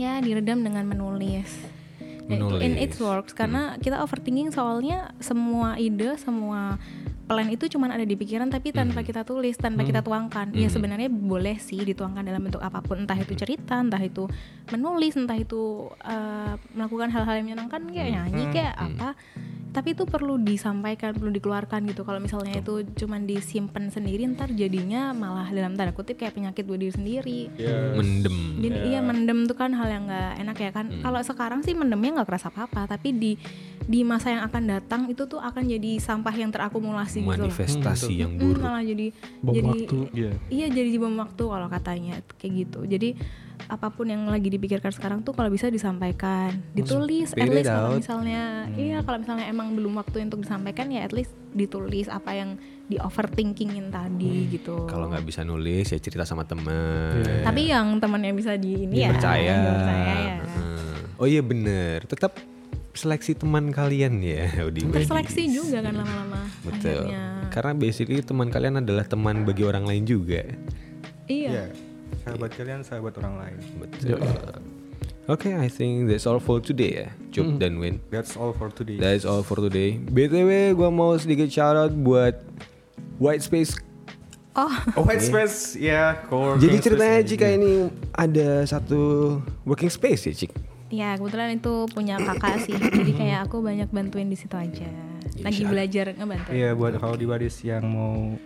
ya 0.00 0.24
diredam 0.24 0.64
dengan 0.64 0.88
menulis. 0.88 1.52
Ya, 2.24 2.40
itu 2.40 2.56
in 2.64 2.80
Menulis. 2.80 2.88
it 2.88 2.92
works 3.04 3.36
karena 3.36 3.76
kita 3.76 4.00
overthinking 4.00 4.48
soalnya 4.48 5.12
semua 5.20 5.76
ide 5.76 6.16
semua 6.16 6.80
plan 7.24 7.48
itu 7.48 7.64
cuman 7.72 7.96
ada 7.96 8.04
di 8.04 8.14
pikiran 8.14 8.52
tapi 8.52 8.68
tanpa 8.70 9.00
kita 9.00 9.24
tulis 9.24 9.56
tanpa 9.56 9.82
kita 9.82 10.04
tuangkan. 10.04 10.52
Ya 10.52 10.68
sebenarnya 10.68 11.08
boleh 11.08 11.56
sih 11.56 11.80
dituangkan 11.80 12.20
dalam 12.20 12.44
bentuk 12.44 12.60
apa 12.60 12.84
pun 12.84 13.04
entah 13.04 13.16
itu 13.16 13.32
cerita 13.32 13.80
entah 13.80 14.00
itu 14.00 14.28
menulis 14.68 15.16
entah 15.16 15.36
itu 15.36 15.88
eh, 16.04 16.54
melakukan 16.76 17.08
hal-hal 17.08 17.40
yang 17.40 17.46
menyenangkan 17.48 17.80
kayak 17.88 18.10
nyanyi 18.12 18.44
kayak 18.52 18.74
apa 18.76 19.16
tapi 19.74 19.90
itu 19.90 20.06
perlu 20.06 20.38
disampaikan 20.38 21.10
perlu 21.10 21.28
dikeluarkan 21.30 21.82
gitu 21.84 22.00
kalau 22.00 22.16
misalnya 22.16 22.56
itu 22.56 22.74
cuman 22.94 23.26
disimpan 23.26 23.90
sendiri 23.90 24.22
ntar 24.30 24.48
jadinya 24.48 25.10
malah 25.10 25.50
dalam 25.50 25.74
tanda 25.74 25.90
kutip 25.90 26.14
kayak 26.14 26.32
penyakit 26.32 26.62
buat 26.62 26.78
diri 26.78 26.94
sendiri 26.94 27.40
Mendem. 27.92 28.36
jadi 28.56 28.78
iya 28.86 29.00
mendem 29.00 29.44
tuh 29.44 29.54
kan 29.54 29.70
hal 29.70 29.88
yang 29.88 30.04
nggak 30.04 30.30
enak 30.38 30.56
ya 30.56 30.70
kan. 30.70 30.86
Kalau 30.94 31.20
sekarang 31.20 31.60
sih 31.60 31.74
mendemnya 31.74 32.14
nggak 32.14 32.28
kerasa 32.28 32.48
apa-apa, 32.48 32.86
tapi 32.88 33.10
di 33.10 33.32
di 33.82 34.00
masa 34.00 34.30
yang 34.30 34.42
akan 34.44 34.62
datang 34.70 35.00
itu 35.06 35.24
tuh 35.24 35.36
akan 35.36 35.66
jadi 35.66 35.98
sampah 35.98 36.32
yang 36.32 36.48
terakumulasi 36.48 37.20
gitu 37.20 37.34
loh. 37.34 37.50
Manifestasi 37.50 38.12
yang 38.14 38.32
Hmm, 38.32 38.40
buruk. 38.40 38.62
malah 38.62 38.80
jadi 38.80 39.06
Bom 39.40 39.52
jadi 39.52 39.68
waktu. 39.68 39.96
Iya. 40.12 40.30
iya 40.48 40.66
jadi 40.68 40.90
bom 40.96 41.16
waktu 41.16 41.42
kalau 41.42 41.68
katanya 41.68 42.14
kayak 42.36 42.52
gitu. 42.62 42.80
Jadi 42.86 43.08
apa 43.64 43.88
pun 43.88 44.04
yang 44.04 44.28
lagi 44.28 44.52
dipikirkan 44.52 44.92
sekarang 44.92 45.24
tuh 45.24 45.32
kalau 45.32 45.48
bisa 45.48 45.72
disampaikan, 45.72 46.52
ditulis 46.76 47.32
at 47.32 47.48
least 47.48 47.70
kalau 47.70 47.96
misalnya 47.96 48.68
iya 48.76 49.00
kalau 49.00 49.18
misalnya 49.24 49.46
emang 49.48 49.72
belum 49.72 49.96
waktu 49.96 50.26
untuk 50.28 50.44
disampaikan 50.44 50.92
ya 50.92 51.00
at 51.06 51.16
least 51.16 51.32
ditulis 51.56 52.12
apa 52.12 52.34
yang 52.36 52.60
di 52.84 53.00
overthinkingin 53.00 53.88
tadi 53.88 54.52
gitu. 54.52 54.84
Kalau 54.84 55.08
nggak 55.08 55.24
bisa 55.24 55.40
nulis 55.40 55.88
ya 55.88 55.96
cerita 55.96 56.28
sama 56.28 56.44
temen. 56.44 57.24
tapi 57.40 57.72
yang 57.72 57.96
temannya 57.96 58.36
bisa 58.36 58.60
di 58.60 58.84
ini 58.84 59.08
ya, 59.08 59.10
Percaya. 59.16 59.54
dipercaya 59.56 60.14
ya. 60.20 60.36
Heeh. 60.44 60.96
Oh 61.16 61.26
iya 61.30 61.40
bener. 61.40 62.04
Tetap 62.04 62.36
seleksi 62.92 63.32
teman 63.34 63.72
kalian 63.72 64.20
ya. 64.20 64.44
Udi 64.68 64.84
terseleksi 64.84 65.48
juga 65.48 65.80
kan 65.80 65.94
lama-lama 65.96 66.44
Betul. 66.62 67.08
akhirnya 67.08 67.22
Karena 67.48 67.72
basically 67.72 68.20
teman 68.20 68.52
kalian 68.52 68.84
adalah 68.84 69.06
teman 69.08 69.46
bagi 69.48 69.64
orang 69.64 69.88
lain 69.88 70.04
juga. 70.04 70.44
iya 71.24 71.50
Iya. 71.50 71.64
Sahabat 72.24 72.50
kalian 72.52 72.80
sahabat 72.80 73.12
orang 73.18 73.34
lain. 73.36 73.56
Betul. 73.78 74.18
Oke, 75.24 75.48
I 75.50 75.68
think 75.68 76.04
that's 76.06 76.24
all 76.24 76.36
for 76.36 76.60
today 76.60 76.92
ya. 76.94 77.08
Cup 77.30 77.56
dan 77.56 77.76
Win. 77.76 77.96
That's 78.08 78.32
all 78.34 78.52
for 78.52 78.68
today. 78.68 78.96
That's 78.96 79.24
all 79.24 79.40
for 79.40 79.56
today. 79.58 79.96
BTW 79.98 80.72
gua 80.74 80.88
mau 80.88 81.16
sedikit 81.16 81.48
shout 81.48 81.72
out 81.74 81.92
buat 81.92 82.40
White 83.16 83.40
Space. 83.42 83.72
oh 84.52 84.68
Oh, 84.94 85.02
White 85.02 85.20
Space, 85.22 85.74
ya, 85.74 86.20
core. 86.24 86.56
Jadi 86.56 86.76
ceritanya 86.78 87.18
ya. 87.18 87.26
jika 87.26 87.46
ini 87.50 87.72
ada 88.12 88.62
satu 88.64 89.00
working 89.62 89.88
space 89.88 90.28
ya, 90.28 90.34
Cik. 90.36 90.52
ya 90.88 91.16
kebetulan 91.16 91.58
itu 91.58 91.90
punya 91.90 92.14
kakak 92.16 92.62
sih 92.62 92.76
jadi 92.78 93.12
kayak 93.16 93.38
aku 93.50 93.58
banyak 93.58 93.90
bantuin 93.90 94.30
di 94.30 94.38
situ 94.38 94.54
aja 94.54 94.86
lagi 95.42 95.66
Insya- 95.66 95.66
belajar 95.66 96.06
ngebantu 96.14 96.48
Iya, 96.54 96.70
buat 96.72 96.94
kalau 96.96 97.18
di 97.18 97.26
Badis 97.26 97.58
yang 97.60 97.82
mau 97.82 98.38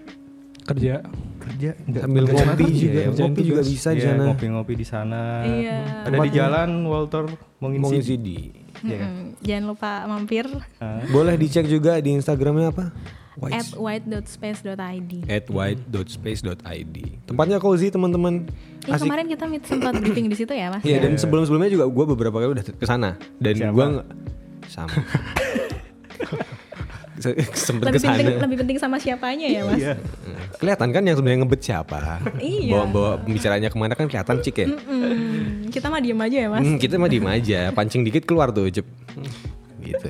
Kerja. 0.64 1.04
Kerja 1.48 1.70
enggak 1.80 2.02
Sambil 2.04 2.22
ngopi 2.24 2.64
juga, 2.70 2.98
ya, 2.98 3.08
ngopi 3.10 3.40
juga 3.42 3.60
tugas. 3.60 3.68
bisa 3.68 3.88
di 3.88 3.96
Iya, 3.96 4.06
sana. 4.06 4.22
ngopi-ngopi 4.28 4.74
di 4.74 4.86
sana. 4.86 5.20
Iya. 5.42 5.76
Ada 6.04 6.16
di 6.18 6.30
jalan 6.30 6.70
Walter 6.84 7.24
mau 7.58 7.68
ngisi. 7.68 8.14
di. 8.14 8.38
Iya 8.78 8.96
kan? 8.96 9.10
Jangan 9.40 9.64
lupa 9.66 9.90
mampir. 10.06 10.44
Boleh 11.08 11.34
dicek 11.34 11.66
juga 11.66 11.96
di 11.96 12.12
Instagramnya 12.12 12.70
apa? 12.70 12.92
at 13.38 13.70
White 13.70 14.10
white.space.id 14.10 15.30
at 15.30 15.46
white.space.id. 15.46 16.96
Tempatnya 17.22 17.58
cozy 17.58 17.86
teman-teman. 17.86 18.50
ya 18.82 18.98
Asik. 18.98 19.06
kemarin 19.06 19.30
kita 19.30 19.46
meet 19.46 19.62
sempat 19.62 19.94
briefing 19.94 20.26
di 20.26 20.34
situ 20.34 20.50
ya 20.50 20.68
mas 20.68 20.82
Iya 20.82 20.98
dan 20.98 21.14
sebelum-sebelumnya 21.14 21.70
juga 21.70 21.86
gue 21.86 22.04
beberapa 22.08 22.34
kali 22.36 22.50
udah 22.50 22.64
ke 22.66 22.82
sana 22.82 23.14
dan 23.36 23.54
gue 23.54 23.84
nggak 23.94 24.06
sama. 24.66 24.90
Se- 27.18 27.34
Sempet 27.66 27.88
lebih 27.88 28.00
penting 28.00 28.26
lebih 28.38 28.56
penting 28.58 28.76
sama 28.76 28.96
siapanya 28.96 29.44
ya 29.44 29.62
mas 29.62 29.76
Iya. 29.76 29.94
Kelihatan 30.56 30.88
kan 30.90 31.02
yang 31.02 31.14
sebenarnya 31.14 31.40
ngebet 31.42 31.60
siapa? 31.60 31.98
Iya. 32.38 32.72
Bawa-bawa 32.72 33.10
pembicaranya 33.20 33.68
ke 33.68 33.76
mana 33.76 33.92
kan 33.92 34.06
kelihatan 34.06 34.38
cik 34.38 34.56
ya. 34.56 34.66
Mm, 34.68 35.68
kita 35.68 35.86
mah 35.86 35.98
diem 35.98 36.18
aja 36.18 36.38
ya 36.38 36.48
mas 36.48 36.62
Hmm, 36.62 36.76
kita 36.76 36.94
mah 36.94 37.06
diem 37.06 37.26
aja, 37.26 37.60
pancing 37.70 38.02
dikit 38.02 38.22
keluar 38.24 38.48
tuh, 38.48 38.66
cep. 38.68 38.86
Gitu. 39.78 40.08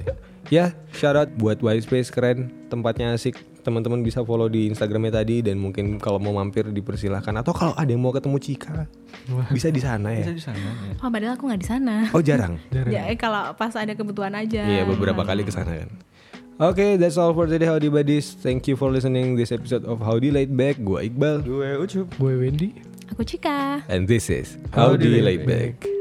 Ya, 0.49 0.73
shout 0.91 1.13
out 1.13 1.29
buat 1.35 1.59
White 1.59 1.85
Space 1.85 2.09
keren, 2.09 2.49
tempatnya 2.67 3.13
asik. 3.13 3.37
Teman-teman 3.59 4.01
bisa 4.01 4.25
follow 4.25 4.49
di 4.49 4.65
Instagramnya 4.67 5.13
tadi 5.15 5.43
dan 5.43 5.57
mungkin 5.57 6.01
kalau 6.01 6.17
mau 6.17 6.33
mampir 6.33 6.65
dipersilahkan 6.65 7.37
atau 7.37 7.53
kalau 7.53 7.75
ada 7.75 7.85
yang 7.87 8.01
mau 8.01 8.09
ketemu 8.11 8.41
Cika 8.41 8.89
bisa 9.51 9.69
di 9.69 9.77
sana 9.77 10.09
Bisa 10.09 10.25
ya. 10.25 10.33
di 10.33 10.41
sana. 10.41 10.57
ya. 10.57 10.73
oh 10.97 11.11
padahal 11.11 11.33
aku 11.37 11.45
nggak 11.45 11.61
di 11.61 11.69
sana 11.69 11.95
Oh 12.09 12.23
jarang. 12.23 12.57
ya 12.89 13.05
eh, 13.05 13.19
kalau 13.19 13.53
pas 13.53 13.77
ada 13.77 13.93
kebutuhan 13.93 14.33
aja 14.33 14.65
Iya 14.65 14.89
beberapa 14.89 15.21
kali 15.21 15.45
ke 15.45 15.53
sana 15.53 15.85
kan. 15.85 15.91
Oke, 16.59 16.99
that's 16.99 17.17
all 17.17 17.31
for 17.35 17.47
today 17.47 17.67
Howdy 17.71 17.87
Buddies. 17.89 18.35
Thank 18.35 18.67
you 18.67 18.75
for 18.75 18.91
listening 18.91 19.39
this 19.39 19.53
episode 19.55 19.87
of 19.87 20.03
Howdy 20.03 20.35
Laid 20.35 20.51
Back. 20.59 20.83
Gua 20.83 21.07
Iqbal 21.07 21.47
Gue 21.47 21.79
ucup. 21.79 22.11
Gue 22.19 22.35
Wendy. 22.35 22.75
aku 23.15 23.23
Cika 23.23 23.87
and 23.87 24.11
this 24.11 24.27
is 24.27 24.59
Howdy 24.75 25.07
Howdy 25.07 25.09
Laid 25.23 25.23
Laid 25.23 25.43
Back. 25.47 25.98